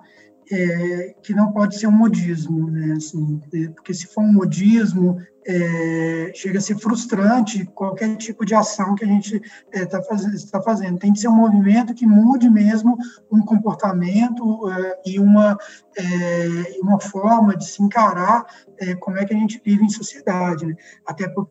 é, 0.52 1.16
que 1.24 1.34
não 1.34 1.52
pode 1.52 1.80
ser 1.80 1.88
um 1.88 1.92
modismo, 1.92 2.70
né? 2.70 2.94
Assim, 2.98 3.42
é, 3.54 3.70
porque 3.70 3.94
se 3.94 4.08
for 4.08 4.22
um 4.22 4.34
modismo, 4.34 5.18
é, 5.46 6.32
chega 6.34 6.58
a 6.58 6.62
ser 6.62 6.78
frustrante 6.78 7.66
qualquer 7.66 8.16
tipo 8.18 8.46
de 8.46 8.56
ação 8.56 8.96
que 8.96 9.04
a 9.04 9.08
gente 9.08 9.42
está 9.72 10.00
é, 10.00 10.04
faz, 10.04 10.46
tá 10.46 10.62
fazendo. 10.62 11.00
Tem 11.00 11.14
que 11.14 11.20
ser 11.20 11.28
um 11.28 11.36
movimento 11.36 11.94
que 11.94 12.06
mude 12.06 12.50
mesmo 12.50 12.98
um 13.32 13.42
comportamento 13.42 14.70
é, 14.70 15.02
e 15.06 15.20
uma, 15.20 15.58
é, 15.98 16.80
uma 16.82 17.00
forma 17.00 17.56
de 17.56 17.66
se 17.66 17.82
encarar 17.82 18.46
é, 18.80 18.96
como 18.96 19.18
é 19.18 19.26
que 19.26 19.34
a 19.34 19.38
gente 19.38 19.62
vive 19.64 19.84
em 19.84 19.90
sociedade. 19.90 20.66
Né? 20.66 20.76
Até 21.06 21.28
por, 21.28 21.50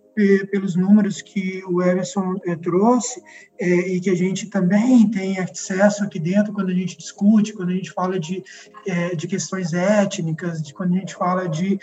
pelos 0.50 0.76
números 0.76 1.22
que 1.22 1.62
o 1.66 1.82
Everson 1.82 2.34
é, 2.44 2.56
trouxe 2.56 3.22
e 3.60 4.00
que 4.00 4.10
a 4.10 4.14
gente 4.14 4.50
também 4.50 5.08
tem 5.08 5.38
acesso 5.38 6.02
aqui 6.02 6.18
dentro 6.18 6.52
quando 6.52 6.70
a 6.70 6.74
gente 6.74 6.98
discute, 6.98 7.52
quando 7.52 7.68
a 7.68 7.74
gente 7.74 7.92
fala 7.92 8.18
de, 8.18 8.42
de 9.16 9.28
questões 9.28 9.72
étnicas, 9.72 10.60
de 10.60 10.74
quando 10.74 10.94
a 10.94 10.98
gente 10.98 11.14
fala 11.14 11.48
de 11.48 11.78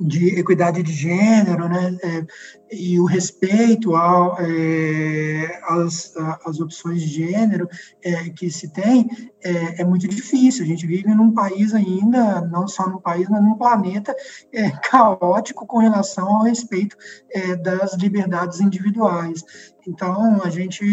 de 0.00 0.38
equidade 0.38 0.82
de 0.82 0.92
gênero, 0.92 1.68
né, 1.68 1.96
é, 2.02 2.26
e 2.72 2.98
o 2.98 3.04
respeito 3.04 3.94
ao, 3.94 4.36
é, 4.40 5.60
às, 5.64 6.16
às 6.46 6.58
opções 6.60 7.02
de 7.02 7.08
gênero 7.08 7.68
é, 8.02 8.30
que 8.30 8.50
se 8.50 8.72
tem, 8.72 9.10
é, 9.42 9.82
é, 9.82 9.84
muito 9.84 10.08
difícil. 10.08 10.64
A 10.64 10.68
gente 10.68 10.86
vive 10.86 11.08
num 11.14 11.32
país 11.32 11.74
ainda, 11.74 12.40
não 12.42 12.66
só 12.66 12.88
num 12.88 13.00
país, 13.00 13.28
mas 13.28 13.42
num 13.42 13.56
planeta 13.56 14.14
é, 14.52 14.70
caótico 14.88 15.66
com 15.66 15.78
relação 15.78 16.28
ao 16.28 16.44
respeito 16.44 16.96
é, 17.32 17.56
das 17.56 17.94
liberdades 17.94 18.60
individuais. 18.60 19.44
Então, 19.86 20.40
a 20.42 20.48
gente 20.48 20.84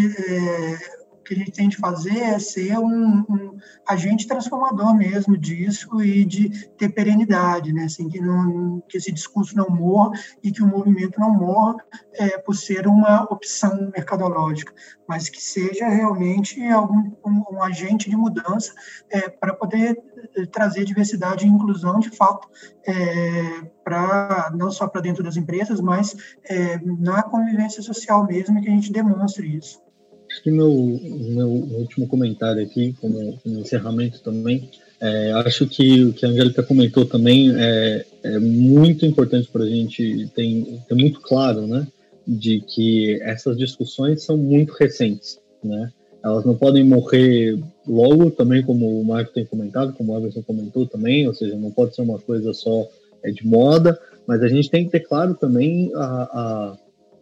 que 1.28 1.34
a 1.34 1.36
gente 1.36 1.52
tem 1.52 1.68
de 1.68 1.76
fazer 1.76 2.16
é 2.16 2.38
ser 2.38 2.78
um, 2.78 3.18
um, 3.28 3.58
agente 3.86 4.26
transformador 4.26 4.96
mesmo 4.96 5.36
disso 5.36 6.02
e 6.02 6.24
de 6.24 6.48
ter 6.68 6.88
perenidade, 6.88 7.70
né? 7.70 7.84
Assim, 7.84 8.08
que, 8.08 8.18
não, 8.18 8.80
que 8.88 8.96
esse 8.96 9.12
discurso 9.12 9.54
não 9.54 9.68
morra 9.68 10.18
e 10.42 10.50
que 10.50 10.62
o 10.62 10.66
movimento 10.66 11.20
não 11.20 11.30
morra 11.30 11.84
é, 12.14 12.38
por 12.38 12.56
ser 12.56 12.86
uma 12.86 13.24
opção 13.24 13.90
mercadológica, 13.94 14.72
mas 15.06 15.28
que 15.28 15.40
seja 15.40 15.86
realmente 15.86 16.66
algum 16.68 17.12
um, 17.26 17.44
um 17.52 17.62
agente 17.62 18.08
de 18.08 18.16
mudança 18.16 18.72
é, 19.10 19.28
para 19.28 19.54
poder 19.54 20.02
é, 20.34 20.46
trazer 20.46 20.84
diversidade 20.86 21.44
e 21.44 21.48
inclusão 21.48 22.00
de 22.00 22.08
fato 22.08 22.48
é, 22.86 23.70
para 23.84 24.50
não 24.54 24.70
só 24.70 24.88
para 24.88 25.02
dentro 25.02 25.22
das 25.22 25.36
empresas, 25.36 25.78
mas 25.78 26.16
é, 26.44 26.78
na 26.78 27.22
convivência 27.22 27.82
social 27.82 28.26
mesmo 28.26 28.62
que 28.62 28.68
a 28.68 28.72
gente 28.72 28.90
demonstre 28.90 29.54
isso. 29.54 29.87
Acho 30.30 30.42
que 30.42 30.50
meu, 30.50 31.00
meu 31.02 31.48
último 31.48 32.06
comentário 32.06 32.62
aqui, 32.62 32.94
como, 33.00 33.38
como 33.42 33.60
encerramento 33.60 34.20
também, 34.20 34.70
é, 35.00 35.30
acho 35.32 35.66
que 35.66 36.04
o 36.04 36.12
que 36.12 36.26
a 36.26 36.28
Angélica 36.28 36.62
comentou 36.62 37.04
também 37.04 37.52
é, 37.56 38.04
é 38.24 38.38
muito 38.38 39.06
importante 39.06 39.48
para 39.48 39.62
a 39.62 39.68
gente 39.68 40.28
ter, 40.34 40.66
ter 40.88 40.94
muito 40.94 41.20
claro, 41.20 41.66
né, 41.66 41.86
de 42.26 42.60
que 42.60 43.20
essas 43.22 43.56
discussões 43.56 44.22
são 44.22 44.36
muito 44.36 44.72
recentes, 44.74 45.38
né, 45.62 45.90
elas 46.22 46.44
não 46.44 46.56
podem 46.56 46.82
morrer 46.82 47.58
logo, 47.86 48.30
também 48.30 48.62
como 48.62 49.00
o 49.00 49.04
Marco 49.04 49.32
tem 49.32 49.46
comentado, 49.46 49.92
como 49.92 50.12
o 50.12 50.18
Everson 50.18 50.42
comentou 50.42 50.84
também, 50.84 51.26
ou 51.28 51.34
seja, 51.34 51.56
não 51.56 51.70
pode 51.70 51.94
ser 51.94 52.02
uma 52.02 52.18
coisa 52.18 52.52
só 52.52 52.86
é, 53.22 53.30
de 53.30 53.46
moda, 53.46 53.98
mas 54.26 54.42
a 54.42 54.48
gente 54.48 54.68
tem 54.68 54.84
que 54.84 54.90
ter 54.90 55.00
claro 55.00 55.34
também 55.34 55.92
a, 55.94 56.04
a 56.04 56.76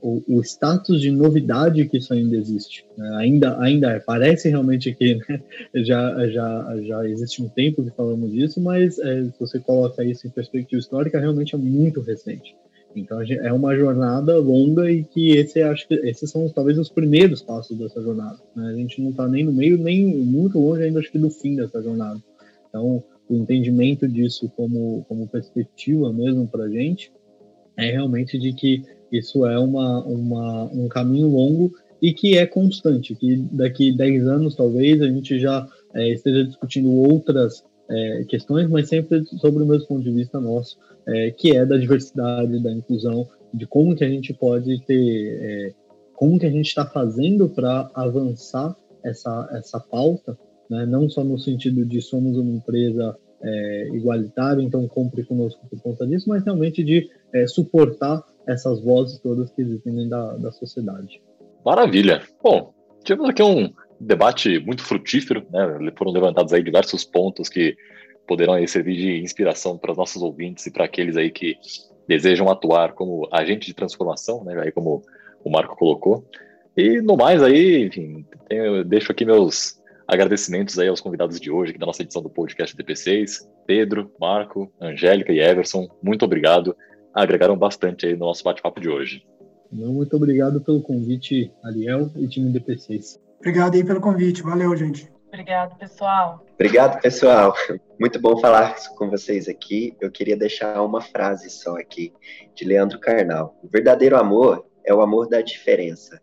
o, 0.07 0.23
o, 0.29 0.41
status 0.41 1.01
de 1.01 1.11
novidade 1.11 1.89
que 1.89 1.97
isso 1.97 2.15
ainda 2.15 2.37
existe. 2.37 2.87
Né? 2.97 3.11
Ainda, 3.17 3.61
ainda 3.61 3.91
é. 3.91 3.99
Parece 3.99 4.49
realmente 4.49 4.95
que 4.95 5.17
né, 5.17 5.43
já, 5.75 6.29
já, 6.29 6.77
já 6.83 7.09
existe 7.09 7.43
um 7.43 7.49
tempo 7.49 7.83
que 7.83 7.91
falamos 7.91 8.31
disso, 8.31 8.61
mas 8.61 9.01
é, 9.01 9.25
se 9.25 9.41
você 9.41 9.59
coloca 9.59 10.05
isso 10.05 10.25
em 10.25 10.31
perspectiva 10.31 10.79
histórica, 10.79 11.19
realmente 11.19 11.57
é 11.57 11.59
muito 11.59 12.01
recente. 12.01 12.55
Então 12.95 13.21
é 13.21 13.53
uma 13.53 13.77
jornada 13.77 14.39
longa 14.39 14.91
e 14.91 15.03
que 15.03 15.33
esse 15.33 15.61
acho 15.61 15.87
que 15.89 15.95
esses 15.95 16.31
são 16.31 16.49
talvez 16.49 16.79
os 16.79 16.89
primeiros 16.89 17.43
passos 17.43 17.77
dessa 17.77 18.01
jornada. 18.01 18.39
Né? 18.55 18.69
A 18.69 18.75
gente 18.75 19.03
não 19.03 19.11
está 19.11 19.27
nem 19.29 19.45
no 19.45 19.53
meio 19.53 19.77
nem 19.77 20.07
muito 20.07 20.59
longe 20.59 20.85
ainda 20.85 21.01
acho 21.01 21.11
que 21.11 21.19
do 21.19 21.29
fim 21.29 21.57
dessa 21.57 21.83
jornada. 21.83 22.23
Então 22.69 23.03
o 23.29 23.35
entendimento 23.35 24.09
disso 24.09 24.51
como 24.57 25.05
como 25.09 25.29
perspectiva 25.29 26.11
mesmo 26.11 26.47
para 26.47 26.71
gente 26.71 27.13
é 27.77 27.91
realmente 27.91 28.39
de 28.39 28.55
que 28.55 28.83
isso 29.11 29.47
é 29.47 29.59
uma, 29.59 30.05
uma, 30.05 30.65
um 30.65 30.89
caminho 30.89 31.29
longo 31.29 31.73
e 32.01 32.13
que 32.13 32.37
é 32.37 32.47
constante, 32.47 33.15
que 33.15 33.37
daqui 33.53 33.97
10 33.97 34.27
anos 34.27 34.55
talvez 34.55 35.01
a 35.01 35.07
gente 35.07 35.39
já 35.39 35.67
é, 35.95 36.11
esteja 36.13 36.45
discutindo 36.45 36.93
outras 36.93 37.65
é, 37.89 38.25
questões, 38.29 38.69
mas 38.69 38.89
sempre 38.89 39.25
sobre 39.41 39.63
o 39.63 39.67
mesmo 39.67 39.87
ponto 39.87 40.03
de 40.03 40.13
vista 40.13 40.41
nosso, 40.41 40.77
é, 41.07 41.31
que 41.31 41.57
é 41.57 41.65
da 41.65 41.77
diversidade, 41.77 42.63
da 42.63 42.73
inclusão, 42.73 43.29
de 43.55 43.67
como 43.67 43.95
que 43.95 44.05
a 44.05 44.09
gente 44.09 44.35
pode 44.35 44.85
ter, 44.85 45.39
é, 45.41 45.75
como 46.15 46.39
que 46.39 46.47
a 46.47 46.51
gente 46.51 46.67
está 46.67 46.85
fazendo 46.85 47.49
para 47.49 47.91
avançar 47.95 48.77
essa, 49.05 49.49
essa 49.53 49.81
pauta, 49.81 50.37
né? 50.69 50.85
não 50.85 51.09
só 51.09 51.23
no 51.23 51.39
sentido 51.39 51.85
de 51.85 52.01
somos 52.03 52.37
uma 52.37 52.51
empresa 52.51 53.17
é, 53.43 53.89
igualitária, 53.95 54.63
então 54.63 54.87
compre 54.89 55.25
conosco 55.25 55.65
por 55.69 55.81
conta 55.81 56.07
disso, 56.07 56.29
mas 56.29 56.43
realmente 56.45 56.83
de 56.83 57.09
é, 57.33 57.47
suportar 57.47 58.25
essas 58.47 58.81
vozes 58.81 59.19
todas 59.21 59.51
que 59.51 59.63
existem 59.63 60.09
da, 60.09 60.37
da 60.37 60.53
sociedade. 60.53 61.21
Maravilha. 61.65 62.23
Bom, 62.43 62.73
tivemos 63.05 63.31
aqui 63.31 63.43
um 63.43 63.73
debate 64.01 64.59
muito 64.61 64.83
frutífero, 64.83 65.47
né? 65.51 65.93
Foram 65.97 66.13
levantados 66.13 66.53
aí 66.53 66.63
diversos 66.63 67.05
pontos 67.05 67.49
que 67.49 67.77
poderão 68.27 68.55
aí 68.55 68.67
servir 68.69 68.97
de 68.97 69.23
inspiração 69.23 69.79
para 69.79 69.93
os 69.93 69.97
nossos 69.99 70.23
ouvintes 70.23 70.67
e 70.67 70.71
para 70.71 70.85
aqueles 70.85 71.17
aí 71.17 71.31
que 71.31 71.57
desejam 72.07 72.49
atuar 72.49 72.93
como 72.93 73.29
agente 73.33 73.67
de 73.67 73.75
transformação, 73.75 74.45
né? 74.45 74.61
Aí 74.61 74.73
como 74.73 75.03
o 75.45 75.51
Marco 75.51 75.77
colocou. 75.77 76.25
E 76.77 77.01
no 77.01 77.17
mais 77.17 77.43
aí, 77.43 77.87
enfim, 77.87 78.25
deixo 78.87 79.11
aqui 79.11 79.25
meus 79.25 79.81
agradecimentos 80.07 80.79
aí 80.79 80.89
aos 80.89 81.01
convidados 81.01 81.41
de 81.41 81.51
hoje 81.51 81.71
aqui 81.71 81.81
da 81.81 81.87
nossa 81.87 82.03
edição 82.03 82.23
do 82.23 82.31
podcast 82.31 82.77
DP6, 82.77 83.49
Pedro, 83.67 84.13
Marco, 84.21 84.71
Angélica 84.81 85.33
e 85.33 85.41
Everson. 85.41 85.89
Muito 86.03 86.25
obrigado 86.25 86.77
agregaram 87.17 87.57
bastante 87.57 88.07
aí 88.07 88.13
no 88.13 88.27
nosso 88.27 88.45
bate-papo 88.45 88.81
de 88.81 88.89
hoje. 88.89 89.27
Muito 89.73 90.15
obrigado 90.17 90.61
pelo 90.61 90.83
convite, 90.83 91.51
Ariel 91.65 92.11
e 92.17 92.29
time 92.29 92.53
DP6. 92.53 93.19
Obrigado 93.39 93.75
aí 93.75 93.85
pelo 93.85 94.01
convite. 94.01 94.43
Valeu, 94.43 94.77
gente. 94.77 95.11
Obrigado, 95.29 95.77
pessoal. 95.77 96.45
Obrigado, 96.55 97.01
pessoal. 97.01 97.55
Muito 97.99 98.21
bom 98.21 98.39
falar 98.39 98.77
com 98.97 99.11
vocês 99.11 99.49
aqui. 99.49 99.97
Eu 100.01 100.11
queria 100.11 100.37
deixar 100.37 100.81
uma 100.83 101.01
frase 101.01 101.51
só 101.51 101.77
aqui 101.77 102.13
de 102.55 102.65
Leandro 102.65 102.99
Carnal. 103.01 103.59
O 103.63 103.69
verdadeiro 103.69 104.17
amor 104.17 104.67
é 104.85 104.95
o 104.95 105.01
amor 105.01 105.29
da 105.29 105.41
diferença. 105.41 106.21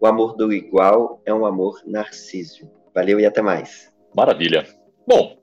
O 0.00 0.06
amor 0.06 0.36
do 0.36 0.52
igual 0.52 1.20
é 1.26 1.34
um 1.34 1.44
amor 1.44 1.82
narciso. 1.86 2.70
Valeu 2.94 3.20
e 3.20 3.26
até 3.26 3.42
mais. 3.42 3.92
Maravilha. 4.14 4.66
Bom, 5.06 5.36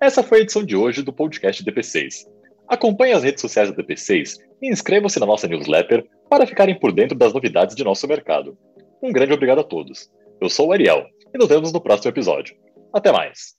essa 0.00 0.22
foi 0.22 0.38
a 0.38 0.40
edição 0.42 0.64
de 0.64 0.76
hoje 0.76 1.02
do 1.02 1.12
podcast 1.12 1.62
DP6. 1.64 2.31
Acompanhe 2.72 3.12
as 3.12 3.22
redes 3.22 3.42
sociais 3.42 3.70
da 3.70 3.76
DP6 3.82 4.38
e 4.62 4.72
inscrevam-se 4.72 5.20
na 5.20 5.26
nossa 5.26 5.46
newsletter 5.46 6.06
para 6.30 6.46
ficarem 6.46 6.80
por 6.80 6.90
dentro 6.90 7.14
das 7.14 7.34
novidades 7.34 7.76
de 7.76 7.84
nosso 7.84 8.08
mercado. 8.08 8.56
Um 9.02 9.12
grande 9.12 9.34
obrigado 9.34 9.58
a 9.58 9.62
todos. 9.62 10.10
Eu 10.40 10.48
sou 10.48 10.68
o 10.68 10.72
Ariel 10.72 11.04
e 11.34 11.36
nos 11.36 11.48
vemos 11.48 11.70
no 11.70 11.82
próximo 11.82 12.10
episódio. 12.10 12.56
Até 12.90 13.12
mais! 13.12 13.58